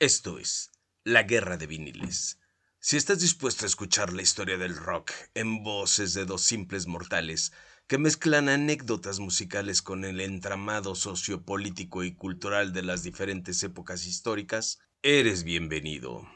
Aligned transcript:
Esto 0.00 0.38
es 0.38 0.70
La 1.04 1.24
Guerra 1.24 1.58
de 1.58 1.66
Viniles. 1.66 2.38
Si 2.78 2.96
estás 2.96 3.20
dispuesto 3.20 3.66
a 3.66 3.68
escuchar 3.68 4.14
la 4.14 4.22
historia 4.22 4.56
del 4.56 4.74
rock 4.74 5.12
en 5.34 5.62
voces 5.62 6.14
de 6.14 6.24
dos 6.24 6.40
simples 6.40 6.86
mortales 6.86 7.52
que 7.86 7.98
mezclan 7.98 8.48
anécdotas 8.48 9.18
musicales 9.18 9.82
con 9.82 10.06
el 10.06 10.22
entramado 10.22 10.94
sociopolítico 10.94 12.02
y 12.02 12.14
cultural 12.14 12.72
de 12.72 12.82
las 12.82 13.02
diferentes 13.02 13.62
épocas 13.62 14.06
históricas, 14.06 14.78
eres 15.02 15.44
bienvenido. 15.44 16.26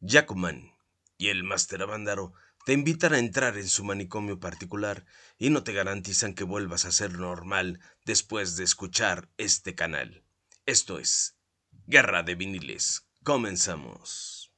Jacoman 0.00 0.70
y 1.18 1.30
el 1.30 1.42
Máster 1.42 1.82
Avándaro 1.82 2.34
te 2.66 2.72
invitan 2.72 3.14
a 3.14 3.18
entrar 3.18 3.58
en 3.58 3.66
su 3.66 3.82
manicomio 3.82 4.38
particular 4.38 5.04
y 5.38 5.50
no 5.50 5.64
te 5.64 5.72
garantizan 5.72 6.34
que 6.34 6.44
vuelvas 6.44 6.84
a 6.84 6.92
ser 6.92 7.18
normal 7.18 7.80
después 8.04 8.56
de 8.56 8.62
escuchar 8.62 9.28
este 9.38 9.74
canal. 9.74 10.22
Esto 10.66 11.00
es 11.00 11.35
Guerra 11.88 12.24
de 12.24 12.34
viniles. 12.34 13.06
Comenzamos. 13.22 14.50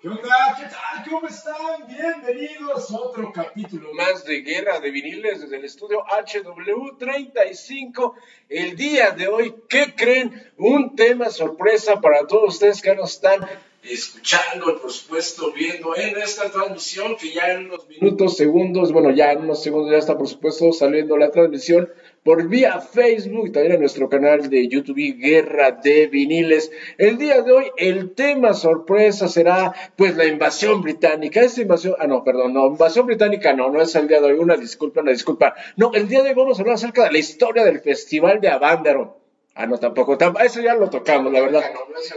¿Qué 0.00 0.08
onda? 0.08 0.56
¿Qué 0.58 0.64
tal? 0.64 1.08
¿Cómo 1.08 1.28
están? 1.28 1.86
Bienvenidos 1.86 2.90
a 2.90 2.96
otro 2.96 3.32
capítulo 3.32 3.94
más 3.94 4.24
de 4.24 4.40
Guerra 4.40 4.80
de 4.80 4.90
Viniles 4.90 5.42
desde 5.42 5.58
el 5.58 5.64
estudio 5.64 6.04
HW35. 6.04 8.14
El 8.48 8.74
día 8.74 9.12
de 9.12 9.28
hoy, 9.28 9.54
¿qué 9.68 9.94
creen? 9.94 10.52
Un 10.56 10.96
tema 10.96 11.30
sorpresa 11.30 12.00
para 12.00 12.26
todos 12.26 12.54
ustedes 12.54 12.82
que 12.82 12.96
nos 12.96 13.12
están 13.12 13.48
escuchando, 13.82 14.80
por 14.80 14.92
supuesto, 14.92 15.52
viendo 15.52 15.96
en 15.96 16.16
esta 16.16 16.50
transmisión 16.50 17.16
que 17.16 17.32
ya 17.32 17.52
en 17.52 17.66
unos 17.66 17.88
minutos, 17.88 18.36
segundos, 18.36 18.92
bueno, 18.92 19.10
ya 19.10 19.32
en 19.32 19.40
unos 19.40 19.62
segundos 19.62 19.90
ya 19.90 19.98
está, 19.98 20.16
por 20.16 20.28
supuesto, 20.28 20.72
saliendo 20.72 21.16
la 21.16 21.30
transmisión 21.30 21.88
por 22.22 22.48
vía 22.48 22.80
Facebook 22.80 23.48
y 23.48 23.50
también 23.50 23.74
en 23.74 23.80
nuestro 23.80 24.08
canal 24.08 24.48
de 24.48 24.68
YouTube 24.68 25.18
Guerra 25.18 25.72
de 25.72 26.06
Viniles. 26.06 26.70
El 26.96 27.18
día 27.18 27.42
de 27.42 27.52
hoy 27.52 27.64
el 27.76 28.14
tema 28.14 28.54
sorpresa 28.54 29.26
será 29.26 29.74
pues 29.96 30.16
la 30.16 30.26
invasión 30.26 30.82
británica. 30.82 31.40
Esta 31.40 31.62
invasión, 31.62 31.96
ah 31.98 32.06
no, 32.06 32.22
perdón, 32.22 32.54
no, 32.54 32.66
invasión 32.66 33.06
británica 33.06 33.52
no, 33.52 33.70
no 33.70 33.82
es 33.82 33.94
el 33.96 34.06
día 34.06 34.20
de 34.20 34.26
hoy, 34.26 34.38
una 34.38 34.56
disculpa, 34.56 35.00
una 35.00 35.10
disculpa. 35.10 35.54
No, 35.76 35.92
el 35.94 36.06
día 36.08 36.22
de 36.22 36.28
hoy 36.28 36.36
vamos 36.36 36.58
a 36.58 36.62
hablar 36.62 36.76
acerca 36.76 37.04
de 37.04 37.12
la 37.12 37.18
historia 37.18 37.64
del 37.64 37.80
Festival 37.80 38.40
de 38.40 38.48
Avándaro. 38.48 39.21
Ah, 39.54 39.66
no, 39.66 39.76
tampoco, 39.76 40.16
eso 40.42 40.62
ya 40.62 40.74
lo 40.74 40.88
tocamos, 40.88 41.30
la 41.30 41.42
verdad. 41.42 41.62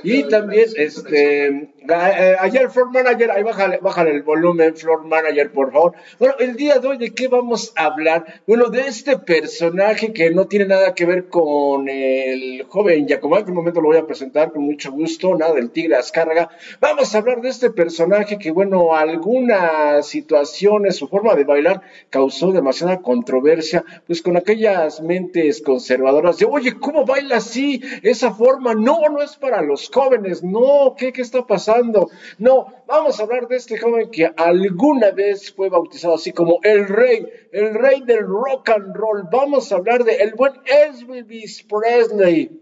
Y 0.03 0.23
también, 0.23 0.69
este, 0.78 1.47
eh, 1.47 2.36
ayer 2.39 2.69
Floor 2.69 2.94
Manager, 2.94 3.30
ahí 3.30 3.44
bájale, 3.44 3.80
bájale 3.81 4.11
el 4.11 4.23
volumen, 4.23 4.73
Floor 4.73 5.03
Manager, 5.05 5.52
por 5.52 5.73
favor. 5.73 5.95
Bueno, 6.17 6.36
el 6.39 6.56
día 6.56 6.80
de 6.80 6.88
hoy, 6.88 6.97
¿de 6.97 7.13
qué 7.13 7.28
vamos 7.28 7.73
a 7.75 7.88
hablar? 7.88 8.41
Bueno, 8.47 8.69
de 8.69 8.88
este 8.88 9.17
personaje 9.17 10.13
que 10.13 10.30
no 10.30 10.47
tiene 10.47 10.67
nada 10.67 10.95
que 10.95 11.06
ver 11.06 11.28
con 11.28 11.89
el 11.89 12.66
joven 12.69 13.06
Yacomán, 13.06 13.44
que 13.44 13.52
un 13.52 13.58
momento 13.58 13.81
lo 13.81 13.89
voy 13.89 13.97
a 13.97 14.08
presentar 14.08 14.53
con 14.53 14.63
mucho 14.63 14.94
gusto, 14.94 15.36
nada 15.36 15.56
del 15.56 15.72
Tigre 15.72 15.97
Azcárraga. 15.97 16.50
Vamos 16.80 17.13
a 17.13 17.17
hablar 17.17 17.41
de 17.41 17.50
este 17.50 17.69
personaje 17.69 18.38
que, 18.38 18.52
bueno, 18.52 18.95
algunas 18.95 20.08
situaciones, 20.08 20.95
su 20.95 21.09
forma 21.09 21.36
de 21.36 21.44
bailar 21.44 21.81
causó 22.09 22.53
demasiada 22.53 23.02
controversia, 23.02 23.83
pues 24.08 24.22
con 24.22 24.38
aquellas 24.38 25.02
mentes 25.02 25.61
conservadoras 25.61 26.38
de, 26.38 26.45
oye, 26.45 26.80
¿cómo 26.80 27.03
baila? 27.03 27.25
Así, 27.34 27.81
esa 28.04 28.34
forma. 28.34 28.73
No, 28.73 29.02
no 29.09 29.22
es 29.22 29.36
para 29.36 29.62
los 29.62 29.90
jóvenes. 29.90 30.44
No, 30.44 30.95
¿qué, 30.98 31.12
¿qué 31.14 31.22
está 31.22 31.45
pasando? 31.45 32.09
No, 32.38 32.68
vamos 32.88 33.20
a 33.20 33.23
hablar 33.23 33.48
de 33.48 33.58
este 33.58 33.78
joven 33.78 34.09
que 34.12 34.31
alguna 34.36 35.12
vez 35.12 35.53
fue 35.53 35.70
bautizado 35.70 36.16
así 36.16 36.31
como 36.31 36.59
el 36.64 36.88
rey, 36.88 37.26
el 37.52 37.73
rey 37.73 38.02
del 38.02 38.26
rock 38.26 38.70
and 38.70 38.96
roll. 38.96 39.28
Vamos 39.31 39.72
a 39.72 39.76
hablar 39.76 40.03
de 40.03 40.16
el 40.18 40.34
buen 40.36 40.53
Elvis 40.66 41.64
Presley. 41.64 42.62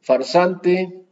Farsante, 0.00 1.02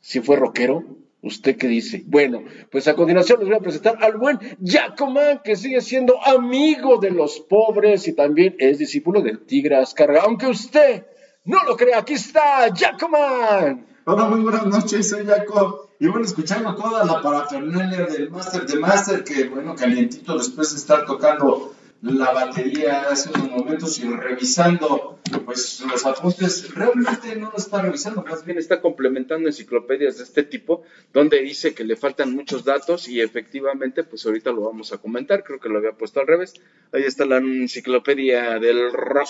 si 0.00 0.20
fue 0.20 0.36
rockero. 0.36 0.98
¿Usted 1.20 1.56
qué 1.56 1.66
dice? 1.66 2.04
Bueno, 2.06 2.44
pues 2.70 2.86
a 2.86 2.94
continuación 2.94 3.40
les 3.40 3.48
voy 3.48 3.56
a 3.56 3.60
presentar 3.60 3.98
al 4.00 4.16
buen 4.18 4.38
Jacoman, 4.64 5.40
que 5.42 5.56
sigue 5.56 5.80
siendo 5.80 6.22
amigo 6.24 6.98
de 6.98 7.10
los 7.10 7.40
pobres 7.40 8.06
y 8.06 8.12
también 8.12 8.54
es 8.58 8.78
discípulo 8.78 9.20
del 9.20 9.40
Tigre 9.40 9.76
Ascarga. 9.76 10.22
Aunque 10.22 10.46
usted 10.46 11.06
no 11.48 11.64
lo 11.64 11.76
creo, 11.76 11.98
aquí 11.98 12.12
está 12.12 12.68
Jacoman. 12.74 13.86
Hola, 14.04 14.24
muy 14.26 14.40
buenas 14.40 14.66
noches, 14.66 15.08
soy 15.08 15.24
Jaco. 15.24 15.88
Y 15.98 16.06
bueno, 16.06 16.26
escuchando 16.26 16.74
toda 16.74 17.06
la 17.06 17.22
parafernalia 17.22 18.04
del 18.04 18.30
Master 18.30 18.66
de 18.66 18.78
Master, 18.78 19.24
que 19.24 19.48
bueno, 19.48 19.74
calientito 19.74 20.36
después 20.36 20.72
de 20.72 20.76
estar 20.76 21.06
tocando 21.06 21.74
la 22.00 22.30
batería 22.30 23.08
hace 23.10 23.30
unos 23.30 23.50
momentos 23.50 23.98
y 23.98 24.08
revisando 24.08 25.18
pues 25.44 25.80
los 25.80 26.06
apuntes, 26.06 26.74
realmente 26.74 27.34
no 27.36 27.50
lo 27.50 27.56
está 27.56 27.82
revisando, 27.82 28.22
más 28.22 28.44
bien 28.44 28.58
está 28.58 28.80
complementando 28.80 29.48
enciclopedias 29.48 30.18
de 30.18 30.24
este 30.24 30.42
tipo, 30.42 30.82
donde 31.12 31.40
dice 31.42 31.74
que 31.74 31.84
le 31.84 31.96
faltan 31.96 32.34
muchos 32.34 32.64
datos 32.64 33.08
y 33.08 33.20
efectivamente, 33.20 34.04
pues 34.04 34.24
ahorita 34.26 34.52
lo 34.52 34.62
vamos 34.62 34.92
a 34.92 34.98
comentar, 34.98 35.44
creo 35.44 35.60
que 35.60 35.68
lo 35.68 35.78
había 35.78 35.92
puesto 35.92 36.20
al 36.20 36.26
revés. 36.26 36.54
Ahí 36.92 37.02
está 37.02 37.24
la 37.24 37.38
enciclopedia 37.38 38.58
del 38.58 38.92
rock. 38.92 39.28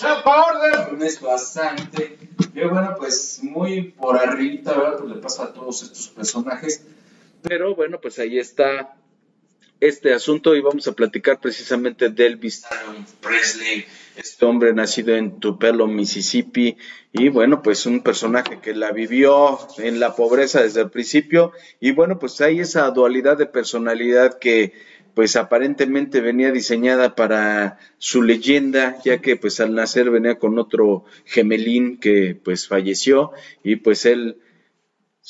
Es 1.01 1.21
bastante. 1.21 2.17
Y 2.53 2.61
bueno, 2.61 2.95
pues 2.97 3.39
muy 3.43 3.91
por 3.91 4.17
arriba, 4.17 4.73
¿verdad? 4.73 4.97
Pues 4.99 5.15
le 5.15 5.21
pasa 5.21 5.43
a 5.45 5.53
todos 5.53 5.83
estos 5.83 6.09
personajes. 6.09 6.85
Pero 7.41 7.75
bueno, 7.75 7.99
pues 8.01 8.19
ahí 8.19 8.37
está 8.37 8.95
este 9.79 10.13
asunto 10.13 10.55
y 10.55 10.61
vamos 10.61 10.87
a 10.87 10.93
platicar 10.93 11.39
precisamente 11.39 12.09
de 12.09 12.25
Elvis 12.25 12.65
Presley, 13.21 13.85
este 14.17 14.45
hombre 14.45 14.73
nacido 14.73 15.15
en 15.15 15.39
Tupelo, 15.39 15.87
Mississippi, 15.87 16.77
y 17.13 17.29
bueno, 17.29 17.61
pues 17.61 17.85
un 17.85 18.01
personaje 18.01 18.59
que 18.61 18.73
la 18.73 18.91
vivió 18.91 19.59
en 19.77 19.99
la 19.99 20.15
pobreza 20.15 20.61
desde 20.61 20.81
el 20.81 20.89
principio, 20.89 21.53
y 21.79 21.91
bueno, 21.91 22.19
pues 22.19 22.41
hay 22.41 22.59
esa 22.59 22.89
dualidad 22.91 23.37
de 23.37 23.45
personalidad 23.45 24.37
que 24.37 24.73
pues 25.13 25.35
aparentemente 25.35 26.21
venía 26.21 26.51
diseñada 26.51 27.15
para 27.15 27.77
su 27.97 28.21
leyenda, 28.21 28.97
ya 29.03 29.19
que 29.19 29.35
pues 29.35 29.59
al 29.59 29.75
nacer 29.75 30.09
venía 30.09 30.35
con 30.35 30.57
otro 30.59 31.03
gemelín 31.25 31.97
que 31.97 32.39
pues 32.41 32.67
falleció. 32.67 33.31
Y 33.61 33.77
pues 33.77 34.05
él 34.05 34.37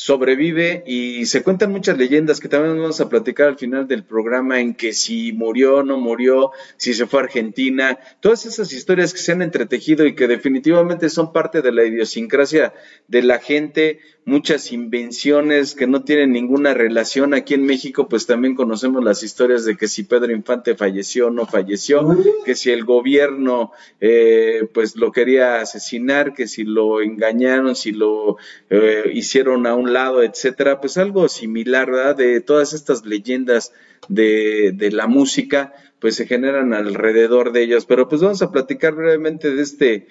sobrevive 0.02 0.82
y 0.88 1.26
se 1.26 1.44
cuentan 1.44 1.74
muchas 1.74 1.98
leyendas 1.98 2.40
que 2.40 2.48
también 2.48 2.80
vamos 2.80 3.02
a 3.02 3.10
platicar 3.10 3.50
al 3.50 3.58
final 3.58 3.86
del 3.86 4.06
programa 4.06 4.62
en 4.62 4.74
que 4.74 4.94
si 4.94 5.34
murió, 5.34 5.84
no 5.84 5.98
murió, 5.98 6.52
si 6.78 6.94
se 6.94 7.06
fue 7.06 7.20
a 7.20 7.24
Argentina, 7.24 8.00
todas 8.22 8.46
esas 8.46 8.72
historias 8.72 9.12
que 9.12 9.20
se 9.20 9.34
han 9.34 9.42
entretejido 9.42 10.06
y 10.06 10.16
que 10.16 10.30
definitivamente 10.30 11.10
son 11.10 11.34
parte 11.34 11.62
de 11.62 11.74
la 11.74 11.84
idiosincrasia 11.84 12.74
de 13.10 13.24
la 13.24 13.40
gente, 13.40 14.00
muchas 14.30 14.72
invenciones 14.72 15.74
que 15.74 15.88
no 15.88 16.04
tienen 16.04 16.32
ninguna 16.32 16.76
relación. 16.76 17.34
Aquí 17.34 17.56
en 17.56 17.66
México 17.66 18.08
pues 18.08 18.28
también 18.28 18.56
conocemos 18.56 19.04
las 19.04 19.24
historias 19.24 19.66
de 19.66 19.76
que 19.76 19.88
si 19.88 20.04
Pedro 20.04 20.32
Infante 20.32 20.76
falleció 20.76 21.28
o 21.28 21.32
no 21.32 21.48
falleció, 21.48 22.16
que 22.46 22.54
si 22.54 22.70
el 22.70 22.86
gobierno 22.86 23.72
eh, 24.00 24.68
pues 24.72 24.96
lo 24.96 25.12
quería 25.12 25.62
asesinar, 25.62 26.34
que 26.34 26.48
si 26.48 26.64
lo 26.64 27.02
engañaron, 27.02 27.76
si 27.76 27.92
lo 27.92 28.38
eh, 28.70 29.10
hicieron 29.14 29.66
a 29.66 29.74
un 29.74 29.94
lado, 29.94 30.22
etcétera, 30.22 30.80
pues 30.80 30.98
algo 30.98 31.28
similar, 31.28 31.90
¿verdad? 31.90 32.16
De 32.16 32.40
todas 32.40 32.74
estas 32.74 33.06
leyendas 33.06 33.74
de, 34.10 34.72
de 34.76 34.92
la 34.92 35.08
música, 35.08 35.74
pues 35.98 36.16
se 36.16 36.28
generan 36.28 36.74
alrededor 36.74 37.52
de 37.52 37.64
ellos. 37.64 37.88
Pero 37.88 38.08
pues 38.08 38.22
vamos 38.22 38.44
a 38.44 38.52
platicar 38.52 38.94
brevemente 38.94 39.50
de 39.56 39.64
este 39.64 40.08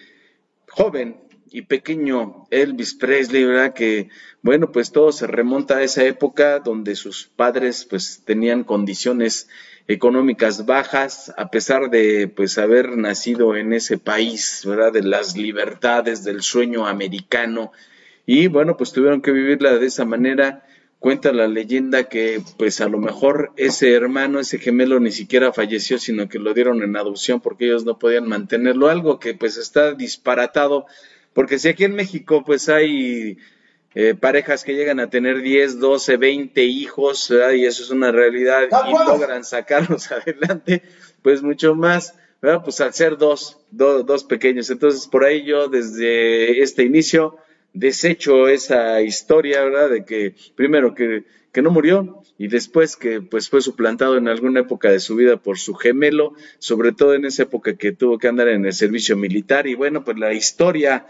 joven 0.68 1.27
y 1.50 1.62
pequeño 1.62 2.46
Elvis 2.50 2.94
Presley, 2.94 3.44
¿verdad? 3.44 3.74
Que, 3.74 4.08
bueno, 4.42 4.72
pues 4.72 4.92
todo 4.92 5.12
se 5.12 5.26
remonta 5.26 5.78
a 5.78 5.82
esa 5.82 6.04
época 6.04 6.60
donde 6.60 6.96
sus 6.96 7.26
padres 7.26 7.86
pues 7.88 8.22
tenían 8.24 8.64
condiciones 8.64 9.48
económicas 9.86 10.66
bajas, 10.66 11.32
a 11.36 11.50
pesar 11.50 11.90
de 11.90 12.28
pues 12.28 12.58
haber 12.58 12.96
nacido 12.96 13.56
en 13.56 13.72
ese 13.72 13.98
país, 13.98 14.62
¿verdad? 14.66 14.92
De 14.92 15.02
las 15.02 15.36
libertades, 15.36 16.24
del 16.24 16.42
sueño 16.42 16.86
americano, 16.86 17.72
y 18.30 18.48
bueno, 18.48 18.76
pues 18.76 18.92
tuvieron 18.92 19.22
que 19.22 19.32
vivirla 19.32 19.78
de 19.78 19.86
esa 19.86 20.04
manera. 20.04 20.62
Cuenta 20.98 21.32
la 21.32 21.48
leyenda 21.48 22.10
que 22.10 22.42
pues 22.58 22.82
a 22.82 22.88
lo 22.90 22.98
mejor 22.98 23.52
ese 23.56 23.94
hermano, 23.94 24.38
ese 24.38 24.58
gemelo 24.58 25.00
ni 25.00 25.12
siquiera 25.12 25.50
falleció, 25.54 25.98
sino 25.98 26.28
que 26.28 26.38
lo 26.38 26.52
dieron 26.52 26.82
en 26.82 26.94
adopción 26.98 27.40
porque 27.40 27.64
ellos 27.64 27.86
no 27.86 27.98
podían 27.98 28.28
mantenerlo, 28.28 28.88
algo 28.88 29.18
que 29.18 29.32
pues 29.32 29.56
está 29.56 29.94
disparatado, 29.94 30.84
porque 31.32 31.58
si 31.58 31.68
aquí 31.68 31.84
en 31.84 31.94
México 31.94 32.42
pues 32.44 32.68
hay 32.68 33.38
eh, 33.94 34.14
parejas 34.14 34.64
que 34.64 34.74
llegan 34.74 35.00
a 35.00 35.10
tener 35.10 35.40
10, 35.40 35.80
12, 35.80 36.16
20 36.18 36.62
hijos, 36.64 37.32
y 37.54 37.64
eso 37.64 37.82
es 37.82 37.90
una 37.90 38.12
realidad, 38.12 38.68
y 38.86 38.92
logran 38.92 39.44
sacarlos 39.44 40.12
adelante, 40.12 40.82
pues 41.22 41.42
mucho 41.42 41.74
más, 41.74 42.14
¿verdad? 42.40 42.62
Pues 42.62 42.80
al 42.80 42.94
ser 42.94 43.16
dos, 43.16 43.58
dos 43.70 44.24
pequeños. 44.24 44.70
Entonces, 44.70 45.06
por 45.06 45.24
ahí 45.24 45.44
yo 45.44 45.68
desde 45.68 46.62
este 46.62 46.84
inicio 46.84 47.38
desecho 47.78 48.48
esa 48.48 49.00
historia, 49.02 49.62
¿verdad? 49.62 49.90
De 49.90 50.04
que 50.04 50.34
primero 50.54 50.94
que, 50.94 51.24
que 51.52 51.62
no 51.62 51.70
murió 51.70 52.22
y 52.36 52.48
después 52.48 52.96
que 52.96 53.20
pues 53.20 53.48
fue 53.48 53.60
suplantado 53.60 54.16
en 54.16 54.28
alguna 54.28 54.60
época 54.60 54.90
de 54.90 55.00
su 55.00 55.16
vida 55.16 55.36
por 55.36 55.58
su 55.58 55.74
gemelo, 55.74 56.34
sobre 56.58 56.92
todo 56.92 57.14
en 57.14 57.24
esa 57.24 57.44
época 57.44 57.76
que 57.76 57.92
tuvo 57.92 58.18
que 58.18 58.28
andar 58.28 58.48
en 58.48 58.64
el 58.66 58.72
servicio 58.72 59.16
militar 59.16 59.66
y 59.66 59.74
bueno, 59.74 60.04
pues 60.04 60.18
la 60.18 60.32
historia 60.32 61.06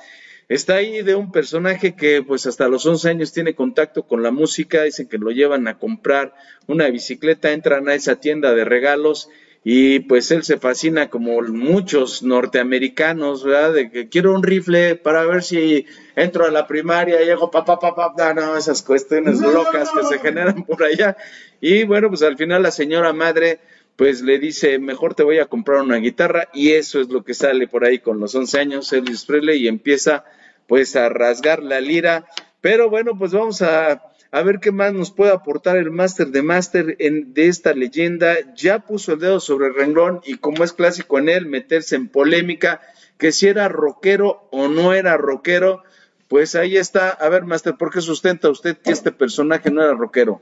Está 0.48 0.76
ahí 0.76 1.02
de 1.02 1.14
un 1.14 1.30
personaje 1.30 1.94
que 1.94 2.22
pues 2.22 2.46
hasta 2.46 2.68
los 2.68 2.86
11 2.86 3.10
años 3.10 3.34
tiene 3.34 3.54
contacto 3.54 4.06
con 4.06 4.22
la 4.22 4.30
música, 4.30 4.82
dicen 4.82 5.06
que 5.06 5.18
lo 5.18 5.30
llevan 5.30 5.68
a 5.68 5.78
comprar 5.78 6.32
una 6.66 6.88
bicicleta, 6.88 7.52
entran 7.52 7.86
a 7.86 7.94
esa 7.94 8.18
tienda 8.18 8.54
de 8.54 8.64
regalos 8.64 9.28
y 9.64 10.00
pues 10.00 10.30
él 10.30 10.44
se 10.44 10.58
fascina 10.58 11.10
como 11.10 11.40
muchos 11.42 12.22
norteamericanos, 12.22 13.44
¿verdad? 13.44 13.74
De 13.74 13.90
que 13.90 14.08
quiero 14.08 14.34
un 14.34 14.42
rifle 14.42 14.96
para 14.96 15.24
ver 15.24 15.42
si 15.42 15.86
entro 16.16 16.44
a 16.44 16.50
la 16.50 16.66
primaria 16.66 17.20
y 17.20 17.26
llego 17.26 17.50
papá, 17.50 17.78
papá, 17.78 18.14
pa, 18.14 18.34
no, 18.34 18.56
esas 18.56 18.82
cuestiones 18.82 19.40
locas 19.40 19.90
que 19.90 20.04
se 20.04 20.18
generan 20.20 20.64
por 20.64 20.82
allá. 20.82 21.16
Y 21.60 21.84
bueno, 21.84 22.08
pues 22.08 22.22
al 22.22 22.36
final 22.36 22.62
la 22.62 22.70
señora 22.70 23.12
madre 23.12 23.60
pues 23.96 24.22
le 24.22 24.38
dice, 24.38 24.78
mejor 24.78 25.16
te 25.16 25.24
voy 25.24 25.40
a 25.40 25.46
comprar 25.46 25.80
una 25.82 25.96
guitarra 25.96 26.48
y 26.54 26.70
eso 26.70 27.00
es 27.00 27.08
lo 27.08 27.24
que 27.24 27.34
sale 27.34 27.66
por 27.66 27.84
ahí 27.84 27.98
con 27.98 28.20
los 28.20 28.32
11 28.32 28.60
años 28.60 28.92
Elvis 28.92 29.24
Presley 29.24 29.64
y 29.64 29.66
empieza 29.66 30.24
pues 30.68 30.94
a 30.94 31.08
rasgar 31.08 31.64
la 31.64 31.80
lira. 31.80 32.28
Pero 32.60 32.90
bueno, 32.90 33.18
pues 33.18 33.32
vamos 33.32 33.60
a, 33.62 34.07
a 34.30 34.42
ver 34.42 34.60
qué 34.60 34.72
más 34.72 34.92
nos 34.92 35.10
puede 35.10 35.32
aportar 35.32 35.76
el 35.76 35.90
máster 35.90 36.28
de 36.28 36.42
máster 36.42 36.96
de 36.98 37.48
esta 37.48 37.72
leyenda. 37.72 38.36
Ya 38.54 38.80
puso 38.80 39.12
el 39.12 39.20
dedo 39.20 39.40
sobre 39.40 39.68
el 39.68 39.74
renglón 39.74 40.20
y 40.24 40.36
como 40.36 40.64
es 40.64 40.72
clásico 40.72 41.18
en 41.18 41.28
él, 41.28 41.46
meterse 41.46 41.96
en 41.96 42.08
polémica, 42.08 42.80
que 43.16 43.32
si 43.32 43.48
era 43.48 43.68
rockero 43.68 44.48
o 44.50 44.68
no 44.68 44.92
era 44.92 45.16
rockero, 45.16 45.82
pues 46.28 46.54
ahí 46.54 46.76
está. 46.76 47.08
A 47.08 47.28
ver, 47.28 47.44
máster, 47.44 47.76
¿por 47.76 47.90
qué 47.90 48.00
sustenta 48.00 48.50
usted 48.50 48.76
que 48.76 48.92
este 48.92 49.12
personaje 49.12 49.70
no 49.70 49.82
era 49.82 49.94
rockero? 49.94 50.40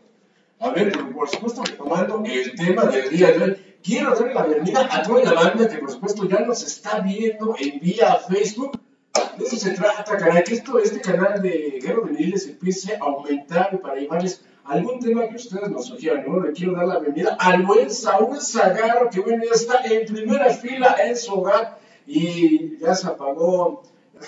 A 0.58 0.70
ver, 0.70 0.92
por 1.14 1.28
supuesto, 1.28 1.62
retomando 1.62 2.22
el 2.24 2.54
tema 2.54 2.86
del 2.86 3.10
día 3.10 3.30
de 3.30 3.44
hoy, 3.44 3.56
quiero 3.84 4.14
darle 4.14 4.34
la 4.34 4.46
bienvenida 4.46 4.88
a 4.90 5.02
toda 5.02 5.22
la 5.22 5.32
banda 5.34 5.68
que, 5.68 5.78
por 5.78 5.90
supuesto, 5.90 6.28
ya 6.28 6.40
nos 6.40 6.62
está 6.62 7.00
viendo 7.00 7.54
en 7.58 7.78
vía 7.78 8.16
Facebook. 8.28 8.80
De 9.38 9.44
eso 9.44 9.56
se 9.56 9.72
trata, 9.72 10.16
caray, 10.16 10.42
que 10.44 10.54
esto, 10.54 10.78
este 10.78 11.00
canal 11.00 11.42
de 11.42 11.78
Guerra 11.82 12.00
Veniles 12.04 12.46
empiece 12.46 12.94
a 12.94 13.00
aumentar 13.00 13.78
para 13.80 13.96
llevarles 13.96 14.42
algún 14.64 14.98
tema 14.98 15.28
que 15.28 15.36
ustedes 15.36 15.68
nos 15.70 15.86
sugieran, 15.86 16.24
¿no? 16.26 16.40
Le 16.40 16.52
quiero 16.52 16.72
dar 16.72 16.86
la 16.86 16.98
bienvenida 16.98 17.36
al 17.38 17.62
buen 17.62 17.90
Saúl 17.90 18.40
Zagar, 18.40 19.10
que 19.10 19.20
bueno, 19.20 19.44
ya 19.44 19.52
está 19.52 19.84
en 19.84 20.06
primera 20.06 20.50
fila 20.50 20.96
en 21.04 21.16
su 21.16 21.34
hogar 21.34 21.78
y 22.06 22.78
ya 22.78 22.94
se 22.94 23.06
apagó, 23.08 23.82